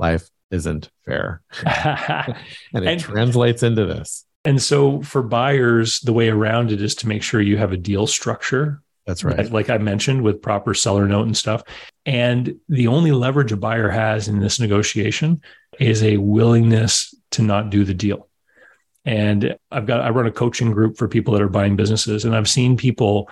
life 0.02 0.30
isn't 0.50 0.90
fair. 1.06 1.42
and 1.66 2.36
it 2.74 2.88
and, 2.88 3.00
translates 3.00 3.64
into 3.64 3.86
this. 3.86 4.26
And 4.44 4.62
so 4.62 5.02
for 5.02 5.22
buyers, 5.22 6.00
the 6.02 6.14
way 6.14 6.30
around 6.30 6.72
it 6.72 6.82
is 6.82 6.96
to 6.96 7.08
make 7.08 7.24
sure 7.24 7.40
you 7.40 7.58
have 7.58 7.72
a 7.72 7.78
deal 7.78 8.08
structure. 8.08 8.82
That's 9.06 9.24
right. 9.24 9.52
Like 9.52 9.70
I 9.70 9.78
mentioned 9.78 10.24
with 10.24 10.42
proper 10.42 10.74
seller 10.74 11.08
note 11.08 11.26
and 11.26 11.38
stuff. 11.38 11.64
And 12.06 12.60
the 12.68 12.88
only 12.88 13.12
leverage 13.12 13.52
a 13.52 13.58
buyer 13.58 13.90
has 13.90 14.28
in 14.28 14.40
this 14.40 14.60
negotiation 14.60 15.42
is 15.80 16.04
a 16.04 16.18
willingness 16.18 17.14
to 17.32 17.44
not 17.44 17.70
do 17.70 17.84
the 17.84 17.94
deal. 17.94 18.28
And 19.06 19.56
I've 19.72 19.88
got, 19.88 20.02
I 20.02 20.10
run 20.10 20.28
a 20.28 20.32
coaching 20.32 20.72
group 20.72 20.98
for 20.98 21.08
people 21.08 21.34
that 21.34 21.42
are 21.42 21.50
buying 21.50 21.76
businesses, 21.76 22.24
and 22.24 22.36
I've 22.36 22.50
seen 22.50 22.78
people 22.78 23.30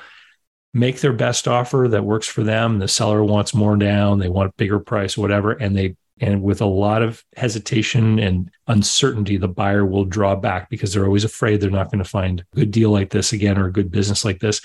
make 0.74 1.00
their 1.02 1.14
best 1.14 1.48
offer 1.48 1.88
that 1.90 2.04
works 2.04 2.28
for 2.28 2.44
them. 2.44 2.80
The 2.80 2.88
seller 2.88 3.24
wants 3.24 3.54
more 3.54 3.76
down, 3.78 4.20
they 4.20 4.30
want 4.30 4.50
a 4.50 4.54
bigger 4.58 4.80
price, 4.80 5.16
whatever, 5.18 5.52
and 5.52 5.78
they 5.78 5.96
and 6.20 6.42
with 6.42 6.62
a 6.62 6.66
lot 6.66 7.02
of 7.02 7.24
hesitation 7.36 8.20
and 8.20 8.52
uncertainty, 8.68 9.38
the 9.38 9.48
buyer 9.48 9.86
will 9.86 10.06
draw 10.06 10.36
back 10.36 10.70
because 10.70 10.94
they're 10.94 11.06
always 11.06 11.24
afraid 11.24 11.60
they're 11.60 11.70
not 11.70 11.92
going 11.92 12.04
to 12.04 12.10
find 12.10 12.42
a 12.42 12.56
good 12.56 12.72
deal 12.72 12.92
like 12.92 13.10
this 13.10 13.34
again 13.34 13.58
or 13.58 13.68
a 13.68 13.72
good 13.72 13.92
business 13.92 14.26
like 14.26 14.40
this. 14.40 14.62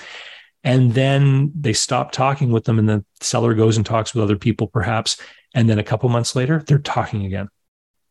And 0.63 0.95
then 0.95 1.53
they 1.55 1.75
stop 1.75 2.11
talking 2.11 2.51
with 2.51 2.65
them, 2.65 2.79
and 2.79 2.89
the 2.89 3.05
seller 3.21 3.55
goes 3.55 3.77
and 3.77 3.85
talks 3.85 4.15
with 4.15 4.25
other 4.25 4.37
people, 4.37 4.67
perhaps. 4.67 5.21
And 5.55 5.69
then 5.69 5.79
a 5.79 5.85
couple 5.85 6.09
months 6.09 6.35
later, 6.35 6.65
they're 6.67 6.79
talking 6.79 7.27
again. 7.27 7.49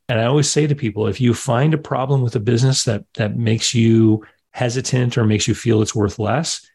And 0.08 0.20
I 0.20 0.26
always 0.26 0.52
say 0.52 0.68
to 0.68 0.76
people, 0.76 1.08
if 1.08 1.20
you 1.20 1.34
find 1.34 1.74
a 1.74 1.80
problem 1.80 2.22
with 2.22 2.36
a 2.36 2.40
business 2.40 2.84
that 2.84 3.06
that 3.16 3.38
makes 3.38 3.74
you 3.74 4.26
hesitant 4.52 5.18
or 5.18 5.26
makes 5.26 5.48
you 5.48 5.56
feel 5.56 5.82
it's 5.82 5.96
worth 5.96 6.20
less, 6.20 6.68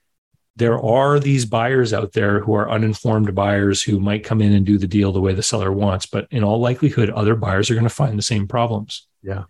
there 0.59 0.79
are 0.79 1.21
these 1.21 1.45
buyers 1.45 1.93
out 1.93 2.13
there 2.13 2.41
who 2.41 2.55
are 2.55 2.69
uninformed 2.69 3.35
buyers 3.35 3.83
who 3.83 4.01
might 4.01 4.25
come 4.25 4.43
in 4.43 4.53
and 4.53 4.67
do 4.67 4.77
the 4.77 4.89
deal 4.89 5.13
the 5.13 5.21
way 5.21 5.33
the 5.33 5.43
seller 5.43 5.73
wants, 5.73 6.07
but 6.07 6.27
in 6.31 6.43
all 6.43 6.61
likelihood, 6.61 7.11
other 7.11 7.37
buyers 7.37 7.71
are 7.71 7.75
going 7.75 7.85
to 7.85 7.91
find 7.91 8.19
the 8.19 8.23
same 8.23 8.49
problems. 8.49 9.07
Yeah. 9.23 9.45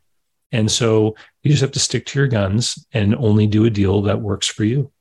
And 0.52 0.70
so 0.70 1.16
you 1.42 1.50
just 1.50 1.62
have 1.62 1.72
to 1.72 1.80
stick 1.80 2.06
to 2.06 2.18
your 2.18 2.28
guns 2.28 2.86
and 2.92 3.14
only 3.16 3.46
do 3.46 3.64
a 3.64 3.70
deal 3.70 4.02
that 4.02 4.20
works 4.20 4.46
for 4.46 4.64
you. 4.64 4.92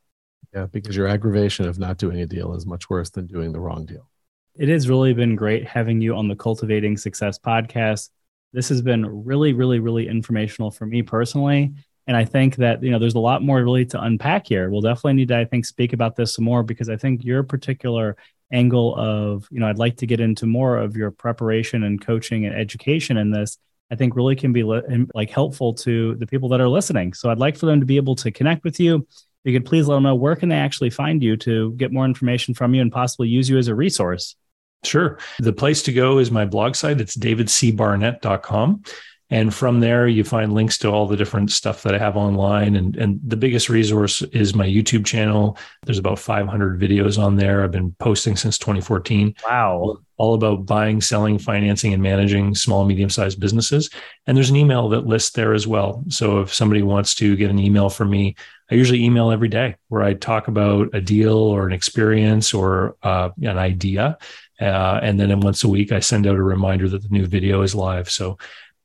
Yeah, 0.54 0.66
because 0.66 0.96
your 0.96 1.08
aggravation 1.08 1.68
of 1.68 1.78
not 1.78 1.98
doing 1.98 2.22
a 2.22 2.26
deal 2.26 2.56
is 2.56 2.66
much 2.66 2.90
worse 2.90 3.10
than 3.10 3.28
doing 3.28 3.52
the 3.52 3.60
wrong 3.60 3.86
deal. 3.86 4.10
It 4.56 4.70
has 4.70 4.90
really 4.90 5.14
been 5.14 5.36
great 5.36 5.68
having 5.68 6.02
you 6.02 6.16
on 6.16 6.28
the 6.28 6.36
Cultivating 6.36 6.98
Success 6.98 7.38
podcast. 7.38 8.10
This 8.54 8.70
has 8.70 8.82
been 8.82 9.06
really, 9.26 9.54
really, 9.54 9.80
really 9.80 10.08
informational 10.08 10.72
for 10.72 10.86
me 10.86 11.02
personally. 11.02 11.74
And 12.08 12.16
I 12.16 12.24
think 12.26 12.56
that, 12.56 12.82
you 12.82 12.90
know, 12.90 13.00
there's 13.00 13.16
a 13.16 13.20
lot 13.20 13.44
more 13.44 13.62
really 13.62 13.86
to 13.88 14.02
unpack 14.02 14.48
here. 14.48 14.70
We'll 14.70 14.82
definitely 14.82 15.14
need 15.14 15.28
to, 15.28 15.38
I 15.38 15.46
think, 15.46 15.66
speak 15.66 15.92
about 15.94 16.16
this 16.16 16.34
some 16.36 16.46
more 16.46 16.64
because 16.64 16.90
I 16.90 16.96
think 16.96 17.26
your 17.26 17.44
particular 17.44 18.16
angle 18.52 18.96
of, 18.96 19.46
you 19.52 19.60
know, 19.60 19.68
I'd 19.68 19.78
like 19.78 19.98
to 19.98 20.06
get 20.06 20.22
into 20.22 20.46
more 20.46 20.78
of 20.78 20.96
your 20.96 21.12
preparation 21.12 21.84
and 21.84 22.00
coaching 22.00 22.46
and 22.46 22.56
education 22.56 23.18
in 23.18 23.30
this, 23.30 23.58
I 23.92 23.96
think 23.96 24.16
really 24.16 24.36
can 24.36 24.54
be 24.54 24.64
like 24.64 25.30
helpful 25.30 25.74
to 25.76 26.16
the 26.16 26.28
people 26.28 26.50
that 26.50 26.62
are 26.62 26.70
listening. 26.70 27.14
So 27.14 27.30
I'd 27.30 27.40
like 27.40 27.58
for 27.58 27.66
them 27.66 27.82
to 27.82 27.86
be 27.86 27.98
able 27.98 28.16
to 28.16 28.32
connect 28.32 28.64
with 28.64 28.80
you. 28.80 29.06
You 29.44 29.54
could 29.54 29.66
please 29.66 29.88
let 29.88 29.96
them 29.96 30.04
know 30.04 30.16
where 30.16 30.36
can 30.36 30.50
they 30.50 30.56
actually 30.56 30.90
find 30.90 31.22
you 31.22 31.38
to 31.38 31.72
get 31.74 31.94
more 31.94 32.06
information 32.06 32.54
from 32.54 32.74
you 32.74 32.82
and 32.82 32.92
possibly 32.92 33.30
use 33.30 33.50
you 33.50 33.58
as 33.58 33.68
a 33.68 33.76
resource. 33.76 34.36
Sure. 34.84 35.18
The 35.40 35.54
place 35.54 35.84
to 35.84 35.94
go 35.94 36.20
is 36.20 36.32
my 36.32 36.46
blog 36.46 36.76
site. 36.76 37.02
It's 37.02 37.18
davidcbarnett.com. 37.18 38.84
And 39.30 39.54
from 39.54 39.82
there, 39.82 40.08
you 40.08 40.24
find 40.24 40.54
links 40.54 40.78
to 40.80 40.90
all 40.90 41.06
the 41.06 41.18
different 41.18 41.52
stuff 41.52 41.84
that 41.84 41.94
I 41.94 41.98
have 41.98 42.16
online. 42.16 42.78
And, 42.78 42.96
and 42.96 43.20
the 43.26 43.36
biggest 43.36 43.68
resource 43.68 44.22
is 44.22 44.56
my 44.56 44.66
YouTube 44.66 45.06
channel. 45.06 45.58
There's 45.86 45.98
about 45.98 46.20
500 46.20 46.80
videos 46.80 47.22
on 47.22 47.36
there. 47.36 47.64
I've 47.64 47.72
been 47.72 47.92
posting 48.00 48.38
since 48.38 48.58
2014. 48.58 49.36
Wow. 49.46 49.98
All 50.16 50.34
about 50.34 50.66
buying, 50.66 51.02
selling, 51.02 51.40
financing, 51.40 51.94
and 51.94 52.02
managing 52.02 52.56
small, 52.56 52.86
medium 52.86 53.10
sized 53.10 53.40
businesses. 53.40 53.90
And 54.28 54.38
there's 54.38 54.50
an 54.50 54.56
email 54.56 54.88
that 54.90 55.06
lists 55.06 55.32
there 55.32 55.54
as 55.54 55.68
well. 55.68 56.04
So 56.08 56.40
if 56.40 56.54
somebody 56.54 56.82
wants 56.82 57.14
to 57.16 57.36
get 57.36 57.50
an 57.50 57.60
email 57.60 57.90
from 57.90 58.10
me, 58.10 58.36
I 58.72 58.76
usually 58.76 59.04
email 59.04 59.32
every 59.32 59.50
day 59.50 59.76
where 59.90 60.04
I 60.04 60.14
talk 60.14 60.48
about 60.48 60.90
a 60.94 61.02
deal 61.02 61.38
or 61.38 61.68
an 61.68 61.74
experience 61.74 62.54
or 62.54 62.96
uh, 63.04 63.30
an 63.42 63.58
idea. 63.58 64.18
Uh, 64.60 65.00
and 65.04 65.20
then 65.20 65.40
once 65.42 65.64
a 65.64 65.70
week, 65.70 65.92
I 65.92 66.00
send 66.00 66.26
out 66.26 66.36
a 66.36 66.44
reminder 66.44 66.90
that 66.90 67.04
the 67.04 67.10
new 67.10 67.28
video 67.28 67.62
is 67.62 67.76
live. 67.76 68.10
So 68.10 68.38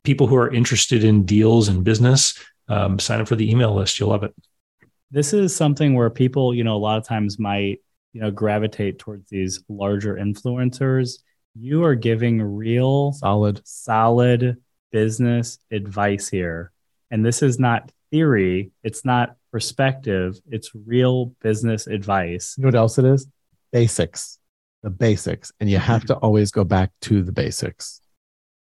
people 0.05 0.27
who 0.27 0.37
are 0.37 0.53
interested 0.53 1.05
in 1.05 1.25
deals 1.25 1.69
and 1.69 1.85
business, 1.85 2.39
um, 2.69 2.99
sign 2.99 3.21
up 3.21 3.29
for 3.29 3.37
the 3.37 3.51
email 3.51 3.75
list. 3.75 3.99
You'll 3.99 4.11
love 4.11 4.25
it. 4.25 4.35
This 5.11 5.33
is 5.33 5.55
something 5.55 5.95
where 5.95 6.11
people, 6.11 6.55
you 6.55 6.65
know, 6.65 6.77
a 6.77 6.79
lot 6.79 6.99
of 6.99 7.07
times 7.07 7.39
might, 7.39 7.81
you 8.13 8.21
know, 8.21 8.31
gravitate 8.31 8.99
towards 8.99 9.29
these 9.29 9.63
larger 9.69 10.15
influencers. 10.15 11.19
You 11.55 11.85
are 11.85 11.95
giving 11.95 12.41
real, 12.41 13.13
solid, 13.13 13.61
solid 13.65 14.57
business 14.91 15.59
advice 15.71 16.29
here. 16.29 16.73
And 17.11 17.25
this 17.25 17.43
is 17.43 17.59
not 17.59 17.91
theory, 18.11 18.71
it's 18.83 19.05
not 19.05 19.37
perspective, 19.51 20.39
it's 20.51 20.71
real 20.75 21.27
business 21.43 21.87
advice. 21.87 22.55
You 22.57 22.63
know 22.63 22.69
what 22.69 22.75
else 22.75 22.99
it 22.99 23.05
is? 23.05 23.27
Basics, 23.71 24.39
the 24.83 24.91
basics. 24.91 25.53
And 25.61 25.69
you 25.69 25.79
have 25.79 26.05
to 26.07 26.15
always 26.17 26.51
go 26.51 26.65
back 26.65 26.91
to 27.03 27.23
the 27.23 27.33
basics. 27.33 28.02